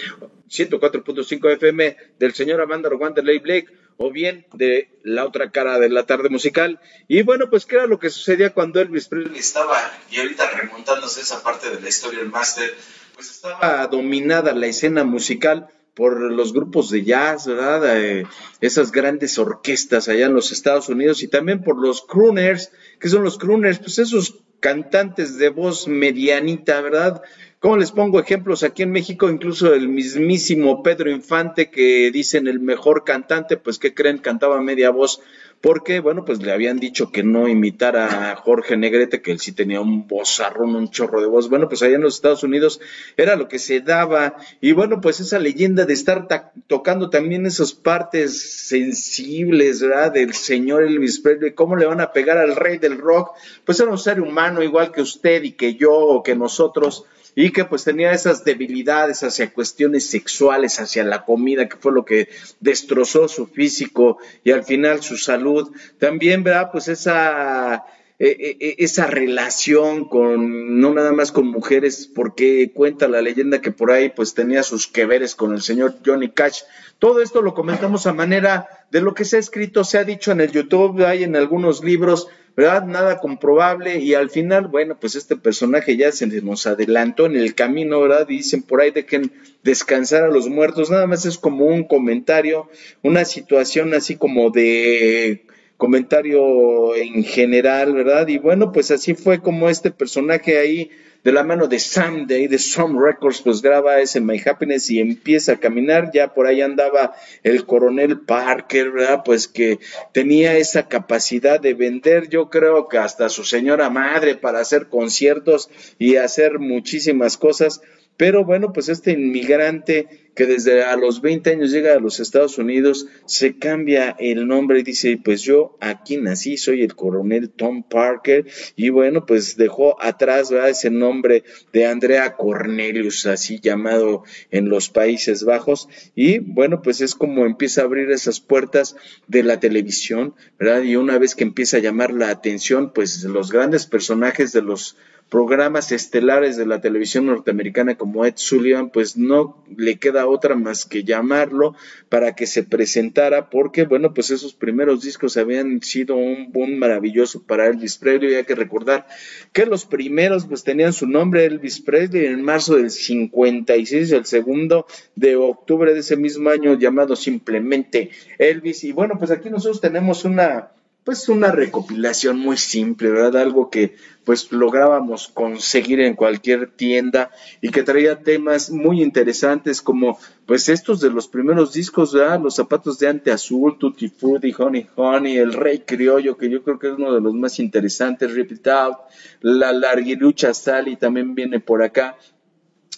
104.5 0.49 1.53
FM 1.53 1.97
del 2.19 2.33
señor 2.33 2.61
Amanda 2.61 2.89
Wanderley 2.89 3.39
Blake 3.39 3.67
o 3.97 4.11
bien 4.11 4.45
de 4.53 4.89
la 5.03 5.25
otra 5.25 5.51
cara 5.51 5.79
de 5.79 5.89
la 5.89 6.05
tarde 6.05 6.29
musical. 6.29 6.79
Y 7.07 7.23
bueno, 7.23 7.49
pues 7.49 7.65
qué 7.65 7.75
era 7.75 7.87
lo 7.87 7.99
que 7.99 8.09
sucedía 8.09 8.53
cuando 8.53 8.79
Elvis 8.79 9.07
Presley 9.07 9.39
estaba, 9.39 9.77
y 10.11 10.19
ahorita 10.19 10.49
remontándose 10.51 11.21
esa 11.21 11.41
parte 11.41 11.69
de 11.69 11.81
la 11.81 11.89
historia 11.89 12.19
del 12.19 12.29
máster, 12.29 12.75
pues 13.15 13.31
estaba 13.31 13.87
dominada 13.87 14.53
la 14.53 14.67
escena 14.67 15.03
musical 15.03 15.69
por 15.97 16.21
los 16.31 16.53
grupos 16.53 16.91
de 16.91 17.03
jazz, 17.03 17.47
¿verdad? 17.47 17.97
Eh, 17.99 18.27
esas 18.61 18.91
grandes 18.91 19.39
orquestas 19.39 20.07
allá 20.07 20.27
en 20.27 20.35
los 20.35 20.51
Estados 20.51 20.89
Unidos 20.89 21.23
y 21.23 21.27
también 21.27 21.63
por 21.63 21.81
los 21.81 22.03
crooners, 22.03 22.71
que 22.99 23.09
son 23.09 23.23
los 23.23 23.39
crooners, 23.39 23.79
pues 23.79 23.97
esos 23.97 24.43
cantantes 24.59 25.39
de 25.39 25.49
voz 25.49 25.87
medianita, 25.87 26.81
¿verdad? 26.81 27.23
¿Cómo 27.59 27.77
les 27.77 27.91
pongo 27.91 28.19
ejemplos? 28.19 28.61
Aquí 28.61 28.83
en 28.83 28.91
México, 28.91 29.31
incluso 29.31 29.73
el 29.73 29.89
mismísimo 29.89 30.83
Pedro 30.83 31.09
Infante, 31.09 31.71
que 31.71 32.11
dicen 32.11 32.47
el 32.47 32.59
mejor 32.59 33.03
cantante, 33.03 33.57
pues 33.57 33.79
que 33.79 33.95
creen 33.95 34.19
cantaba 34.19 34.61
media 34.61 34.91
voz 34.91 35.21
porque, 35.59 35.99
bueno, 35.99 36.23
pues 36.23 36.41
le 36.43 36.51
habían 36.51 36.79
dicho 36.79 37.11
que 37.11 37.23
no 37.23 37.47
imitara 37.47 38.31
a 38.31 38.35
Jorge 38.35 38.77
Negrete, 38.77 39.23
que 39.23 39.31
él 39.31 39.39
sí 39.39 39.53
tenía 39.53 39.81
un 39.81 40.07
vozarrón, 40.07 40.75
un 40.75 40.91
chorro 40.91 41.19
de 41.19 41.25
voz. 41.25 41.49
Bueno, 41.49 41.67
pues 41.67 41.81
allá 41.81 41.95
en 41.95 42.03
los 42.03 42.15
Estados 42.15 42.43
Unidos 42.43 42.79
era 43.17 43.35
lo 43.35 43.47
que 43.47 43.57
se 43.57 43.81
daba. 43.81 44.35
Y 44.61 44.73
bueno, 44.73 45.01
pues 45.01 45.19
esa 45.19 45.39
leyenda 45.39 45.85
de 45.85 45.93
estar 45.93 46.27
tocando 46.67 47.09
también 47.09 47.47
esas 47.47 47.73
partes 47.73 48.67
sensibles, 48.67 49.81
¿verdad? 49.81 50.11
Del 50.11 50.35
señor 50.35 50.83
Elvis 50.83 51.21
Presley, 51.21 51.53
¿cómo 51.53 51.75
le 51.75 51.87
van 51.87 52.01
a 52.01 52.11
pegar 52.11 52.37
al 52.37 52.55
rey 52.55 52.77
del 52.77 52.99
rock? 52.99 53.35
Pues 53.65 53.79
era 53.79 53.89
un 53.89 53.97
ser 53.97 54.21
humano 54.21 54.61
igual 54.61 54.91
que 54.91 55.01
usted 55.01 55.41
y 55.41 55.53
que 55.53 55.73
yo 55.73 55.91
o 55.91 56.21
que 56.21 56.35
nosotros 56.35 57.05
y 57.39 57.51
que 57.51 57.65
pues 57.65 57.83
tenía 57.83 58.13
esas 58.13 58.43
debilidades 58.43 59.21
hacia 59.21 59.53
cuestiones 59.53 60.09
sexuales, 60.09 60.79
hacia 60.79 61.03
la 61.03 61.23
comida, 61.23 61.69
que 61.69 61.77
fue 61.77 61.91
lo 61.91 62.03
que 62.03 62.29
destrozó 62.61 63.27
su 63.27 63.45
físico 63.45 64.17
y 64.43 64.49
al 64.49 64.63
final 64.63 65.03
su 65.03 65.17
salud. 65.17 65.71
También, 65.99 66.43
¿verdad? 66.43 66.69
Pues 66.71 66.87
esa... 66.87 67.85
E, 68.19 68.29
e, 68.29 68.57
e, 68.59 68.75
esa 68.79 69.05
relación 69.05 70.05
con, 70.05 70.79
no 70.79 70.91
nada 70.95 71.11
más 71.11 71.31
con 71.31 71.45
mujeres, 71.45 72.09
porque 72.15 72.71
cuenta 72.73 73.07
la 73.07 73.21
leyenda 73.21 73.61
que 73.61 73.69
por 73.69 73.91
ahí 73.91 74.09
pues 74.09 74.33
tenía 74.33 74.63
sus 74.63 74.87
que 74.87 75.05
veres 75.05 75.35
con 75.35 75.53
el 75.53 75.61
señor 75.61 75.97
Johnny 76.03 76.29
Cash. 76.29 76.63
Todo 76.97 77.21
esto 77.21 77.43
lo 77.43 77.53
comentamos 77.53 78.07
a 78.07 78.13
manera 78.13 78.67
de 78.89 79.01
lo 79.01 79.13
que 79.13 79.23
se 79.23 79.35
ha 79.35 79.39
escrito, 79.39 79.83
se 79.83 79.99
ha 79.99 80.03
dicho 80.03 80.31
en 80.31 80.41
el 80.41 80.51
YouTube, 80.51 81.05
hay 81.05 81.23
en 81.23 81.35
algunos 81.35 81.83
libros, 81.83 82.27
¿verdad? 82.57 82.85
Nada 82.87 83.19
comprobable 83.19 83.99
y 83.99 84.15
al 84.15 84.31
final, 84.31 84.67
bueno, 84.67 84.97
pues 84.99 85.15
este 85.15 85.35
personaje 85.35 85.95
ya 85.95 86.11
se 86.11 86.25
nos 86.41 86.65
adelantó 86.65 87.27
en 87.27 87.35
el 87.35 87.53
camino, 87.53 88.01
¿verdad? 88.01 88.25
Dicen 88.25 88.63
por 88.63 88.81
ahí 88.81 88.89
dejen 88.89 89.31
descansar 89.63 90.23
a 90.23 90.29
los 90.29 90.49
muertos, 90.49 90.89
nada 90.89 91.05
más 91.05 91.27
es 91.27 91.37
como 91.37 91.67
un 91.67 91.83
comentario, 91.83 92.67
una 93.03 93.25
situación 93.25 93.93
así 93.93 94.15
como 94.15 94.49
de 94.49 95.45
comentario 95.77 96.95
en 96.95 97.23
general, 97.23 97.93
¿verdad? 97.93 98.27
Y 98.27 98.39
bueno, 98.39 98.71
pues 98.71 98.89
así 98.89 99.13
fue 99.13 99.39
como 99.39 99.69
este 99.69 99.91
personaje 99.91 100.57
ahí 100.57 100.89
de 101.23 101.31
la 101.31 101.43
mano 101.43 101.67
de 101.67 101.79
Someday, 101.79 102.47
de 102.47 102.59
Some 102.59 102.99
Records, 103.03 103.41
pues 103.41 103.61
graba 103.61 103.99
ese 103.99 104.21
My 104.21 104.41
Happiness 104.45 104.89
y 104.89 104.99
empieza 104.99 105.53
a 105.53 105.59
caminar. 105.59 106.11
Ya 106.13 106.33
por 106.33 106.47
ahí 106.47 106.61
andaba 106.61 107.15
el 107.43 107.65
coronel 107.65 108.19
Parker, 108.21 108.91
¿verdad? 108.91 109.23
Pues 109.25 109.47
que 109.47 109.79
tenía 110.13 110.57
esa 110.57 110.87
capacidad 110.87 111.59
de 111.59 111.73
vender, 111.73 112.29
yo 112.29 112.49
creo 112.49 112.87
que 112.87 112.97
hasta 112.97 113.29
su 113.29 113.43
señora 113.43 113.89
madre 113.89 114.35
para 114.35 114.59
hacer 114.59 114.87
conciertos 114.87 115.69
y 115.99 116.15
hacer 116.15 116.59
muchísimas 116.59 117.37
cosas. 117.37 117.81
Pero 118.17 118.43
bueno, 118.43 118.73
pues 118.73 118.89
este 118.89 119.11
inmigrante 119.11 120.27
que 120.37 120.45
desde 120.45 120.83
a 120.83 120.95
los 120.95 121.21
20 121.21 121.49
años 121.49 121.71
llega 121.71 121.95
a 121.95 121.99
los 121.99 122.19
Estados 122.19 122.59
Unidos, 122.59 123.07
se 123.25 123.57
cambia 123.57 124.15
el 124.19 124.47
nombre 124.47 124.79
y 124.79 124.83
dice, 124.83 125.19
pues 125.23 125.41
yo 125.41 125.75
aquí 125.81 126.17
nací, 126.17 126.57
soy 126.57 126.83
el 126.83 126.95
coronel 126.95 127.49
Tom 127.49 127.81
Parker, 127.81 128.45
y 128.75 128.89
bueno, 128.89 129.25
pues 129.25 129.57
dejó 129.57 130.01
atrás 130.01 130.51
ese 130.51 130.91
nombre 130.91 131.43
de 131.73 131.87
Andrea 131.87 132.35
Cornelius, 132.35 133.25
así 133.25 133.59
llamado 133.59 134.23
en 134.51 134.69
los 134.69 134.89
Países 134.89 135.43
Bajos, 135.43 135.89
y 136.13 136.37
bueno, 136.37 136.83
pues 136.83 137.01
es 137.01 137.15
como 137.15 137.47
empieza 137.47 137.81
a 137.81 137.85
abrir 137.85 138.11
esas 138.11 138.39
puertas 138.39 138.95
de 139.27 139.41
la 139.41 139.59
televisión, 139.59 140.35
¿verdad? 140.59 140.83
Y 140.83 140.97
una 140.97 141.17
vez 141.17 141.33
que 141.33 141.45
empieza 141.45 141.77
a 141.77 141.81
llamar 141.81 142.13
la 142.13 142.29
atención, 142.29 142.93
pues 142.93 143.23
los 143.23 143.51
grandes 143.51 143.87
personajes 143.87 144.51
de 144.51 144.61
los 144.61 144.97
programas 145.29 145.91
estelares 145.91 146.55
de 146.55 146.65
la 146.65 146.79
televisión 146.79 147.25
norteamericana 147.25 147.95
como 147.95 148.25
Ed 148.25 148.35
Sullivan, 148.37 148.89
pues 148.89 149.17
no 149.17 149.63
le 149.75 149.97
queda 149.97 150.27
otra 150.27 150.55
más 150.55 150.85
que 150.85 151.03
llamarlo 151.03 151.75
para 152.07 152.33
que 152.33 152.47
se 152.47 152.63
presentara, 152.63 153.49
porque 153.49 153.83
bueno, 153.83 154.13
pues 154.13 154.31
esos 154.31 154.53
primeros 154.53 155.01
discos 155.01 155.35
habían 155.35 155.81
sido 155.81 156.15
un 156.15 156.51
boom 156.51 156.77
maravilloso 156.77 157.43
para 157.43 157.67
Elvis 157.67 157.97
Presley, 157.97 158.35
hay 158.35 158.45
que 158.45 158.55
recordar 158.55 159.07
que 159.51 159.65
los 159.65 159.85
primeros 159.85 160.45
pues 160.45 160.63
tenían 160.63 160.93
su 160.93 161.07
nombre 161.07 161.45
Elvis 161.45 161.81
Presley 161.81 162.27
en 162.27 162.41
marzo 162.41 162.75
del 162.75 162.89
56, 162.89 164.11
el 164.13 164.25
segundo 164.25 164.87
de 165.15 165.35
octubre 165.35 165.93
de 165.93 165.99
ese 165.99 166.15
mismo 166.15 166.49
año 166.49 166.79
llamado 166.79 167.15
simplemente 167.17 168.11
Elvis, 168.37 168.85
y 168.85 168.93
bueno, 168.93 169.15
pues 169.19 169.31
aquí 169.31 169.49
nosotros 169.49 169.81
tenemos 169.81 170.23
una 170.23 170.71
pues 171.07 171.29
una 171.29 171.53
recopilación 171.53 172.37
muy 172.37 172.57
simple, 172.57 173.09
¿verdad? 173.09 173.41
Algo 173.41 173.69
que 173.69 173.95
pues 174.25 174.51
lográbamos 174.51 175.29
conseguir 175.29 176.01
en 176.01 176.15
cualquier 176.15 176.69
tienda 176.71 177.31
y 177.61 177.69
que 177.69 177.83
traía 177.83 178.19
temas 178.23 178.71
muy 178.71 179.01
interesantes 179.01 179.81
como 179.81 180.19
pues 180.45 180.67
estos 180.67 180.99
de 180.99 181.09
los 181.09 181.29
primeros 181.29 181.71
discos, 181.71 182.13
¿verdad? 182.13 182.41
Los 182.41 182.55
zapatos 182.55 182.99
de 182.99 183.07
ante 183.07 183.31
azul, 183.31 183.77
Tutti 183.77 184.09
Frutti, 184.09 184.53
Honey 184.57 184.85
Honey, 184.97 185.37
El 185.37 185.53
Rey 185.53 185.79
Criollo, 185.85 186.35
que 186.35 186.49
yo 186.49 186.61
creo 186.61 186.77
que 186.77 186.87
es 186.87 186.95
uno 186.97 187.13
de 187.13 187.21
los 187.21 187.33
más 187.33 187.57
interesantes, 187.59 188.33
Rip 188.33 188.51
It 188.51 188.67
Out, 188.67 188.97
La 189.39 189.71
Larguilucha 189.71 190.53
Sally 190.53 190.97
también 190.97 191.35
viene 191.35 191.61
por 191.61 191.83
acá, 191.83 192.17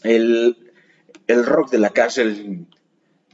el, 0.01 0.57
el 1.27 1.45
rock 1.45 1.69
de 1.69 1.77
la 1.77 1.91
cárcel 1.91 2.65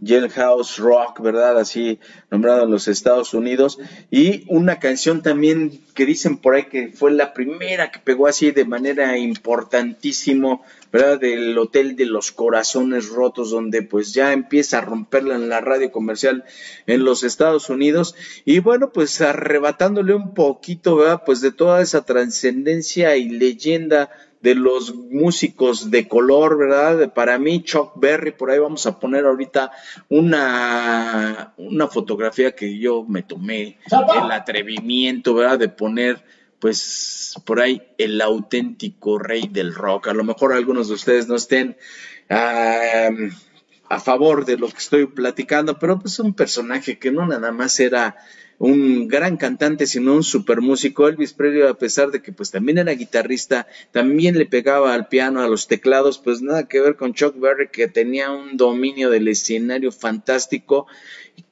Jailhouse 0.03 0.77
Rock, 0.77 1.21
¿verdad? 1.21 1.58
Así 1.58 1.99
nombrado 2.29 2.63
en 2.63 2.71
los 2.71 2.88
Estados 2.88 3.34
Unidos. 3.34 3.79
Y 4.12 4.43
una 4.47 4.79
canción 4.79 5.21
también 5.21 5.81
que 5.93 6.05
dicen 6.05 6.38
por 6.38 6.55
ahí 6.55 6.65
que 6.65 6.89
fue 6.89 7.12
la 7.12 7.34
primera 7.34 7.91
que 7.91 7.99
pegó 7.99 8.27
así 8.27 8.51
de 8.51 8.65
manera 8.65 9.17
importantísimo, 9.17 10.63
¿verdad? 10.91 11.19
Del 11.19 11.58
Hotel 11.58 11.95
de 11.95 12.05
los 12.05 12.31
Corazones 12.31 13.08
Rotos, 13.10 13.51
donde 13.51 13.81
pues 13.81 14.13
ya 14.13 14.34
empieza 14.34 14.79
a 14.79 14.81
romperla 14.81 15.36
en 15.36 15.49
la 15.49 15.62
radio 15.62 15.91
comercial 15.91 16.43
en 16.88 17.03
los 17.05 17.23
Estados 17.23 17.69
Unidos. 17.69 18.15
Y 18.43 18.60
bueno, 18.60 18.91
pues 18.91 19.21
arrebatándole 19.21 20.13
un 20.13 20.34
poquito, 20.34 20.97
¿verdad? 20.97 21.23
Pues 21.25 21.41
de 21.41 21.51
toda 21.51 21.81
esa 21.81 22.03
trascendencia 22.03 23.15
y 23.15 23.29
leyenda 23.29 24.10
de 24.45 24.53
los 24.53 24.93
músicos 24.93 25.89
de 25.89 26.08
color, 26.08 26.60
¿verdad? 26.60 27.12
Para 27.13 27.39
mí, 27.39 27.63
Chuck 27.63 27.93
Berry, 27.95 28.29
por 28.29 28.51
ahí 28.51 28.60
vamos 28.60 28.86
a 28.86 28.99
poner 28.99 29.25
ahorita 29.25 29.71
una, 30.08 31.55
una 31.58 31.88
fotografía 31.88 32.51
que 32.51 32.77
yo 32.77 33.03
me 33.03 33.23
tomé, 33.23 33.79
el 33.88 34.31
atrevimiento, 34.31 35.34
¿verdad? 35.34 35.58
De 35.58 35.69
poner, 35.69 36.23
pues, 36.60 37.34
por 37.43 37.60
ahí 37.60 37.81
el 37.97 38.21
auténtico 38.21 39.17
rey 39.17 39.49
del 39.51 39.73
rock. 39.73 40.10
A 40.10 40.13
lo 40.13 40.23
mejor 40.23 40.53
algunos 40.53 40.89
de 40.89 40.93
ustedes 40.93 41.27
no 41.27 41.38
estén 41.38 41.75
a 42.29 43.99
favor 43.99 44.45
de 44.45 44.58
lo 44.58 44.69
que 44.69 44.77
estoy 44.77 45.08
platicando, 45.08 45.79
pero 45.79 45.97
pues 45.97 46.19
un 46.19 46.36
personaje 46.36 46.99
que 46.99 47.12
no 47.12 47.25
nada 47.25 47.51
más 47.51 47.79
era 47.79 48.15
un 48.57 49.07
gran 49.07 49.37
cantante, 49.37 49.87
sino 49.87 50.13
un 50.13 50.23
super 50.23 50.61
músico. 50.61 51.07
Elvis 51.07 51.33
Presley, 51.33 51.63
a 51.63 51.73
pesar 51.73 52.11
de 52.11 52.21
que 52.21 52.31
pues 52.31 52.51
también 52.51 52.77
era 52.77 52.93
guitarrista, 52.93 53.67
también 53.91 54.37
le 54.37 54.45
pegaba 54.45 54.93
al 54.93 55.07
piano, 55.07 55.41
a 55.41 55.47
los 55.47 55.67
teclados, 55.67 56.19
pues 56.19 56.41
nada 56.41 56.67
que 56.67 56.81
ver 56.81 56.95
con 56.95 57.13
Chuck 57.13 57.39
Berry, 57.39 57.69
que 57.69 57.87
tenía 57.87 58.31
un 58.31 58.57
dominio 58.57 59.09
del 59.09 59.27
escenario 59.27 59.91
fantástico 59.91 60.87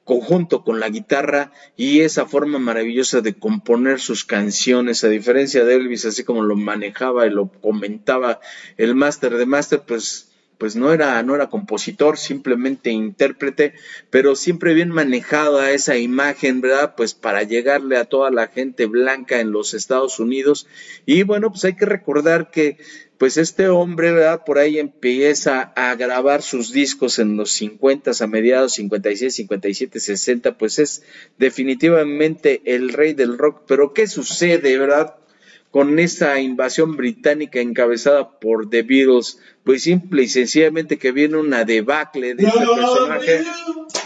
conjunto 0.04 0.64
con 0.64 0.80
la 0.80 0.88
guitarra 0.88 1.52
y 1.76 2.00
esa 2.00 2.26
forma 2.26 2.58
maravillosa 2.58 3.20
de 3.20 3.34
componer 3.34 4.00
sus 4.00 4.24
canciones, 4.24 5.02
a 5.02 5.08
diferencia 5.08 5.64
de 5.64 5.74
Elvis, 5.74 6.04
así 6.04 6.24
como 6.24 6.42
lo 6.42 6.56
manejaba 6.56 7.26
y 7.26 7.30
lo 7.30 7.48
comentaba 7.48 8.40
el 8.76 8.94
máster 8.94 9.36
de 9.36 9.46
máster, 9.46 9.82
pues 9.86 10.33
pues 10.58 10.76
no 10.76 10.92
era, 10.92 11.22
no 11.22 11.34
era 11.34 11.48
compositor, 11.48 12.18
simplemente 12.18 12.90
intérprete, 12.90 13.74
pero 14.10 14.36
siempre 14.36 14.74
bien 14.74 14.90
manejada 14.90 15.70
esa 15.72 15.96
imagen, 15.96 16.60
¿verdad? 16.60 16.94
Pues 16.96 17.14
para 17.14 17.42
llegarle 17.42 17.96
a 17.96 18.04
toda 18.04 18.30
la 18.30 18.48
gente 18.48 18.86
blanca 18.86 19.40
en 19.40 19.52
los 19.52 19.74
Estados 19.74 20.20
Unidos. 20.20 20.66
Y 21.06 21.22
bueno, 21.22 21.50
pues 21.50 21.64
hay 21.64 21.74
que 21.74 21.86
recordar 21.86 22.50
que 22.50 22.78
pues 23.18 23.36
este 23.36 23.68
hombre, 23.68 24.12
¿verdad? 24.12 24.42
Por 24.44 24.58
ahí 24.58 24.78
empieza 24.78 25.72
a 25.76 25.94
grabar 25.94 26.42
sus 26.42 26.72
discos 26.72 27.18
en 27.18 27.36
los 27.36 27.52
50, 27.52 28.10
a 28.18 28.26
mediados 28.26 28.74
56, 28.74 29.34
57, 29.34 30.00
60, 30.00 30.58
pues 30.58 30.78
es 30.78 31.02
definitivamente 31.38 32.62
el 32.64 32.92
rey 32.92 33.14
del 33.14 33.38
rock. 33.38 33.62
Pero 33.66 33.92
¿qué 33.92 34.06
sucede, 34.06 34.78
verdad? 34.78 35.14
Con 35.74 35.98
esa 35.98 36.38
invasión 36.38 36.96
británica 36.96 37.58
encabezada 37.58 38.38
por 38.38 38.70
The 38.70 38.82
Beatles, 38.82 39.40
pues 39.64 39.82
simple 39.82 40.22
y 40.22 40.28
sencillamente 40.28 40.98
que 40.98 41.10
viene 41.10 41.36
una 41.36 41.64
debacle 41.64 42.36
de 42.36 42.44
este 42.44 42.60
personaje, 42.60 43.42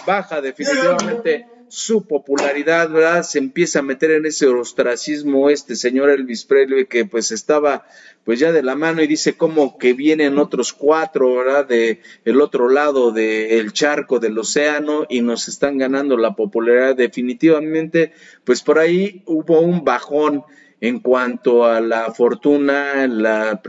baja 0.07 0.41
definitivamente 0.41 1.47
su 1.69 2.07
popularidad, 2.07 2.89
¿verdad? 2.89 3.23
Se 3.23 3.37
empieza 3.37 3.81
a 3.81 3.83
meter 3.83 4.13
en 4.13 4.25
ese 4.25 4.47
ostracismo 4.47 5.51
este 5.51 5.77
señor 5.77 6.09
Elvis 6.09 6.47
Presley 6.47 6.87
que 6.87 7.05
pues 7.05 7.33
estaba 7.33 7.87
pues 8.25 8.41
ya 8.41 8.51
de 8.51 8.63
la 8.63 8.75
mano 8.75 9.03
y 9.03 9.07
dice 9.07 9.37
como 9.37 9.77
que 9.77 9.93
vienen 9.93 10.39
otros 10.39 10.73
cuatro, 10.73 11.35
¿verdad? 11.35 11.69
De 11.69 12.01
el 12.25 12.41
otro 12.41 12.71
lado 12.71 13.13
del 13.13 13.75
charco 13.75 14.21
del 14.21 14.39
océano 14.39 15.05
y 15.11 15.21
nos 15.21 15.49
están 15.49 15.77
ganando 15.77 16.17
la 16.17 16.35
popularidad 16.35 16.97
definitivamente, 16.97 18.15
pues 18.45 18.63
por 18.63 18.79
ahí 18.79 19.23
hubo 19.27 19.61
un 19.61 19.85
bajón 19.85 20.45
en 20.81 21.01
cuanto 21.01 21.65
a 21.65 21.81
la 21.81 22.13
fortuna, 22.13 23.07
la 23.09 23.61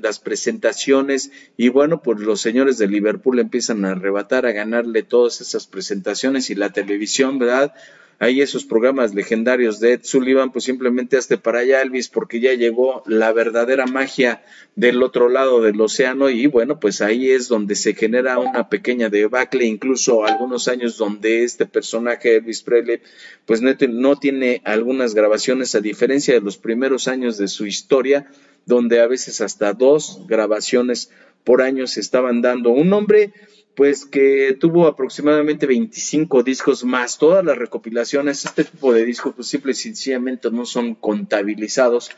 las 0.00 0.18
presentaciones 0.20 1.30
y 1.56 1.68
bueno, 1.68 2.02
pues 2.02 2.20
los 2.20 2.40
señores 2.40 2.78
de 2.78 2.88
Liverpool 2.88 3.38
empiezan 3.40 3.84
a 3.84 3.92
arrebatar, 3.92 4.46
a 4.46 4.52
ganarle 4.52 5.02
todas 5.02 5.40
esas 5.40 5.66
presentaciones 5.66 6.50
y 6.50 6.54
la 6.54 6.70
televisión, 6.70 7.38
¿verdad? 7.38 7.74
Hay 8.22 8.40
esos 8.40 8.64
programas 8.64 9.16
legendarios 9.16 9.80
de 9.80 9.94
Ed 9.94 10.02
Sullivan, 10.04 10.52
pues 10.52 10.66
simplemente 10.66 11.16
hazte 11.16 11.38
para 11.38 11.58
allá, 11.58 11.82
Elvis, 11.82 12.08
porque 12.08 12.38
ya 12.38 12.54
llegó 12.54 13.02
la 13.04 13.32
verdadera 13.32 13.84
magia 13.86 14.44
del 14.76 15.02
otro 15.02 15.28
lado 15.28 15.60
del 15.60 15.80
océano 15.80 16.30
y 16.30 16.46
bueno, 16.46 16.78
pues 16.78 17.00
ahí 17.00 17.32
es 17.32 17.48
donde 17.48 17.74
se 17.74 17.94
genera 17.94 18.38
una 18.38 18.68
pequeña 18.68 19.08
debacle, 19.08 19.64
incluso 19.64 20.24
algunos 20.24 20.68
años 20.68 20.98
donde 20.98 21.42
este 21.42 21.66
personaje, 21.66 22.36
Elvis 22.36 22.62
Presley, 22.62 23.00
pues 23.44 23.60
no 23.60 24.14
tiene 24.14 24.62
algunas 24.64 25.14
grabaciones 25.14 25.74
a 25.74 25.80
diferencia 25.80 26.32
de 26.32 26.42
los 26.42 26.58
primeros 26.58 27.08
años 27.08 27.38
de 27.38 27.48
su 27.48 27.66
historia, 27.66 28.30
donde 28.66 29.00
a 29.00 29.08
veces 29.08 29.40
hasta 29.40 29.72
dos 29.72 30.20
grabaciones 30.28 31.10
por 31.42 31.60
año 31.60 31.88
se 31.88 31.98
estaban 31.98 32.40
dando. 32.40 32.70
Un 32.70 32.92
hombre 32.92 33.32
pues 33.74 34.04
que 34.04 34.56
tuvo 34.58 34.86
aproximadamente 34.86 35.66
25 35.66 36.42
discos 36.42 36.84
más. 36.84 37.18
Todas 37.18 37.44
las 37.44 37.56
recopilaciones, 37.56 38.44
este 38.44 38.64
tipo 38.64 38.92
de 38.92 39.04
discos, 39.04 39.34
pues 39.34 39.48
simple 39.48 39.72
y 39.72 39.74
sencillamente 39.74 40.50
no 40.50 40.66
son 40.66 40.94
contabilizados 40.94 42.10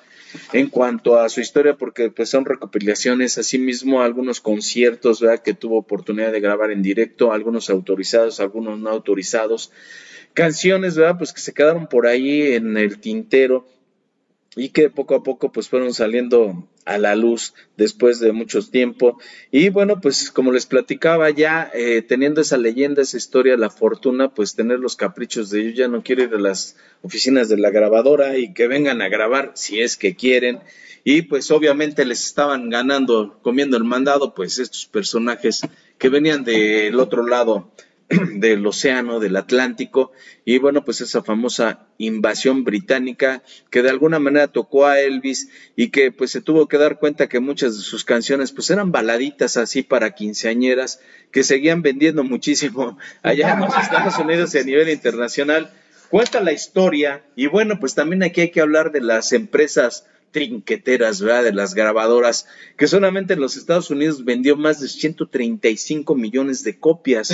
en 0.53 0.69
cuanto 0.69 1.19
a 1.19 1.29
su 1.29 1.41
historia, 1.41 1.77
porque 1.77 2.11
pues 2.11 2.29
son 2.29 2.45
recopilaciones, 2.45 3.39
asimismo 3.39 4.03
algunos 4.03 4.41
conciertos, 4.41 5.21
¿verdad? 5.21 5.43
Que 5.43 5.55
tuvo 5.55 5.79
oportunidad 5.79 6.33
de 6.33 6.41
grabar 6.41 6.73
en 6.73 6.83
directo, 6.83 7.33
algunos 7.33 7.71
autorizados, 7.71 8.41
algunos 8.41 8.81
no 8.81 8.91
autorizados. 8.91 9.71
Canciones, 10.33 10.97
¿verdad? 10.97 11.19
Pues 11.19 11.33
que 11.33 11.41
se 11.41 11.55
quedaron 11.55 11.87
por 11.87 12.09
ahí 12.09 12.55
en 12.55 12.77
el 12.77 12.99
tintero 12.99 13.69
y 14.57 14.71
que 14.71 14.91
poco 14.91 15.15
a 15.15 15.23
poco 15.23 15.51
pues 15.53 15.69
fueron 15.69 15.95
saliendo 15.95 16.69
a 16.85 16.99
la 16.99 17.17
luz 17.17 17.55
después 17.77 18.21
de 18.21 18.33
mucho 18.33 18.63
tiempo. 18.63 19.19
Y 19.51 19.71
bueno, 19.71 20.01
pues 20.01 20.31
como 20.31 20.53
les 20.53 20.67
platicaba 20.67 21.31
ya, 21.31 21.71
eh, 21.75 22.03
teniendo 22.03 22.41
esa 22.41 22.57
leyenda, 22.57 23.03
esa 23.03 23.17
historia, 23.17 23.57
la 23.57 23.71
fortuna, 23.71 24.35
pues 24.35 24.55
tener 24.55 24.79
los 24.79 24.97
caprichos 24.97 25.51
de 25.51 25.65
yo 25.65 25.71
ya 25.71 25.89
no 25.89 26.03
quiero 26.03 26.23
ir 26.25 26.35
a 26.35 26.39
las 26.39 26.77
oficinas 27.03 27.49
de 27.49 27.59
la 27.59 27.71
grabadora 27.71 28.39
y 28.39 28.53
que 28.53 28.69
vengan 28.69 29.03
a 29.03 29.09
grabar 29.09 29.53
si 29.55 29.81
es 29.81 29.97
que 29.97 30.15
quieren. 30.15 30.61
Y 31.05 31.23
pues 31.23 31.51
obviamente 31.51 32.05
les 32.05 32.25
estaban 32.25 32.71
ganando, 32.71 33.39
comiendo 33.43 33.77
el 33.77 33.85
mandado, 33.85 34.35
pues 34.35 34.59
estos 34.59 34.87
personajes 34.87 35.61
que 35.99 36.09
venían 36.09 36.45
del 36.45 36.99
otro 36.99 37.27
lado 37.27 37.71
del 38.35 38.67
océano, 38.67 39.19
del 39.19 39.37
Atlántico, 39.37 40.13
y 40.45 40.59
bueno, 40.59 40.85
pues 40.85 41.01
esa 41.01 41.23
famosa 41.23 41.87
invasión 41.99 42.65
británica 42.65 43.43
que 43.71 43.83
de 43.83 43.91
alguna 43.91 44.19
manera 44.19 44.49
tocó 44.49 44.87
a 44.87 45.01
Elvis 45.01 45.49
y 45.77 45.89
que 45.89 46.13
pues 46.13 46.31
se 46.31 46.41
tuvo 46.41 46.69
que 46.69 46.77
dar 46.77 46.99
cuenta 46.99 47.29
que 47.29 47.41
muchas 47.41 47.77
de 47.77 47.83
sus 47.83 48.05
canciones 48.05 48.53
pues 48.53 48.71
eran 48.71 48.93
baladitas 48.93 49.57
así 49.57 49.83
para 49.83 50.15
quinceañeras 50.15 51.01
que 51.31 51.45
seguían 51.45 51.83
vendiendo 51.83 52.25
muchísimo 52.25 52.99
allá 53.23 53.55
en 53.55 53.61
los 53.61 53.77
Estados 53.77 54.19
Unidos 54.19 54.55
y 54.55 54.59
a 54.59 54.65
nivel 54.65 54.91
internacional. 54.91 55.73
Cuenta 56.11 56.41
la 56.41 56.53
historia 56.53 57.25
y 57.35 57.47
bueno, 57.47 57.81
pues 57.81 57.95
también 57.95 58.23
aquí 58.23 58.43
hay 58.43 58.51
que 58.51 58.61
hablar 58.61 58.93
de 58.93 59.01
las 59.01 59.33
empresas 59.33 60.07
trinqueteras, 60.35 61.23
¿verdad? 61.23 61.45
De 61.45 61.53
las 61.53 61.75
grabadoras, 61.75 62.49
que 62.77 62.89
solamente 62.89 63.35
en 63.35 63.41
los 63.41 63.57
Estados 63.57 63.89
Unidos 63.89 64.25
vendió 64.25 64.57
más 64.57 64.81
de 64.81 64.89
135 64.89 66.17
millones 66.17 66.65
de 66.65 66.77
copias. 66.77 67.31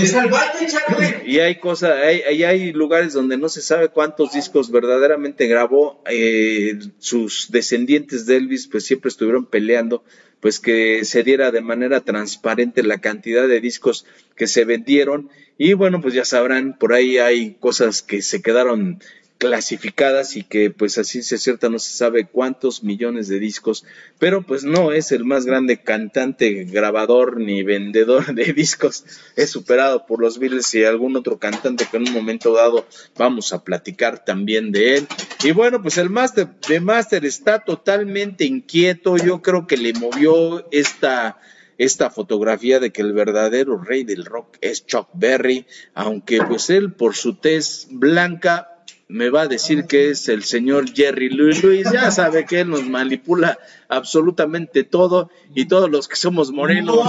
y 1.26 1.40
hay 1.40 1.58
cosas, 1.58 1.92
hay, 1.96 2.44
hay, 2.44 2.72
lugares 2.74 3.14
donde 3.14 3.38
no 3.38 3.48
se 3.48 3.62
sabe 3.62 3.88
cuántos 3.88 4.32
discos 4.32 4.70
verdaderamente 4.70 5.46
grabó. 5.46 6.02
Eh, 6.10 6.78
sus 6.98 7.50
descendientes 7.50 8.26
de 8.26 8.36
Elvis, 8.36 8.68
pues 8.68 8.84
siempre 8.84 9.08
estuvieron 9.08 9.46
peleando, 9.46 10.04
pues 10.40 10.60
que 10.60 11.06
se 11.06 11.22
diera 11.22 11.50
de 11.50 11.62
manera 11.62 12.02
transparente 12.02 12.82
la 12.82 13.00
cantidad 13.00 13.48
de 13.48 13.62
discos 13.62 14.04
que 14.36 14.46
se 14.46 14.66
vendieron. 14.66 15.30
Y 15.56 15.72
bueno, 15.72 16.02
pues 16.02 16.12
ya 16.12 16.26
sabrán, 16.26 16.76
por 16.78 16.92
ahí 16.92 17.16
hay 17.16 17.54
cosas 17.54 18.02
que 18.02 18.20
se 18.20 18.42
quedaron 18.42 19.00
clasificadas 19.40 20.36
y 20.36 20.44
que 20.44 20.70
pues 20.70 20.98
así 20.98 21.22
se 21.22 21.38
cierta 21.38 21.70
no 21.70 21.78
se 21.78 21.96
sabe 21.96 22.26
cuántos 22.26 22.84
millones 22.84 23.26
de 23.26 23.38
discos, 23.38 23.86
pero 24.18 24.42
pues 24.42 24.64
no 24.64 24.92
es 24.92 25.12
el 25.12 25.24
más 25.24 25.46
grande 25.46 25.80
cantante, 25.80 26.64
grabador 26.64 27.40
ni 27.40 27.62
vendedor 27.62 28.34
de 28.34 28.52
discos, 28.52 29.02
es 29.36 29.48
superado 29.48 30.04
por 30.04 30.20
los 30.20 30.38
Beatles 30.38 30.74
y 30.74 30.84
algún 30.84 31.16
otro 31.16 31.38
cantante 31.38 31.86
que 31.90 31.96
en 31.96 32.08
un 32.08 32.12
momento 32.12 32.52
dado 32.52 32.86
vamos 33.16 33.54
a 33.54 33.64
platicar 33.64 34.26
también 34.26 34.72
de 34.72 34.98
él. 34.98 35.08
Y 35.42 35.52
bueno, 35.52 35.80
pues 35.80 35.96
el 35.96 36.10
Master 36.10 36.48
de 36.68 36.80
Master 36.80 37.24
está 37.24 37.60
totalmente 37.60 38.44
inquieto, 38.44 39.16
yo 39.16 39.40
creo 39.40 39.66
que 39.66 39.78
le 39.78 39.94
movió 39.94 40.68
esta 40.70 41.38
esta 41.78 42.10
fotografía 42.10 42.78
de 42.78 42.92
que 42.92 43.00
el 43.00 43.14
verdadero 43.14 43.78
rey 43.82 44.04
del 44.04 44.26
rock 44.26 44.58
es 44.60 44.84
Chuck 44.84 45.08
Berry, 45.14 45.64
aunque 45.94 46.42
pues 46.46 46.68
él 46.68 46.92
por 46.92 47.16
su 47.16 47.36
tez 47.36 47.88
blanca 47.90 48.69
me 49.10 49.28
va 49.28 49.42
a 49.42 49.48
decir 49.48 49.86
que 49.86 50.10
es 50.10 50.28
el 50.28 50.44
señor 50.44 50.92
Jerry 50.92 51.30
Louis 51.30 51.62
Luis, 51.62 51.90
ya 51.92 52.10
sabe 52.10 52.44
que 52.46 52.60
él 52.60 52.70
nos 52.70 52.88
manipula 52.88 53.58
absolutamente 53.88 54.84
todo 54.84 55.30
y 55.54 55.66
todos 55.66 55.90
los 55.90 56.06
que 56.06 56.16
somos 56.16 56.52
morenos, 56.52 57.08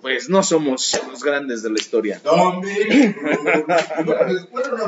pues 0.00 0.28
no 0.28 0.42
somos 0.42 1.00
los 1.10 1.24
grandes 1.24 1.62
de 1.62 1.70
la 1.70 1.78
historia. 1.78 2.20
No, 2.24 2.36
no, 2.36 2.62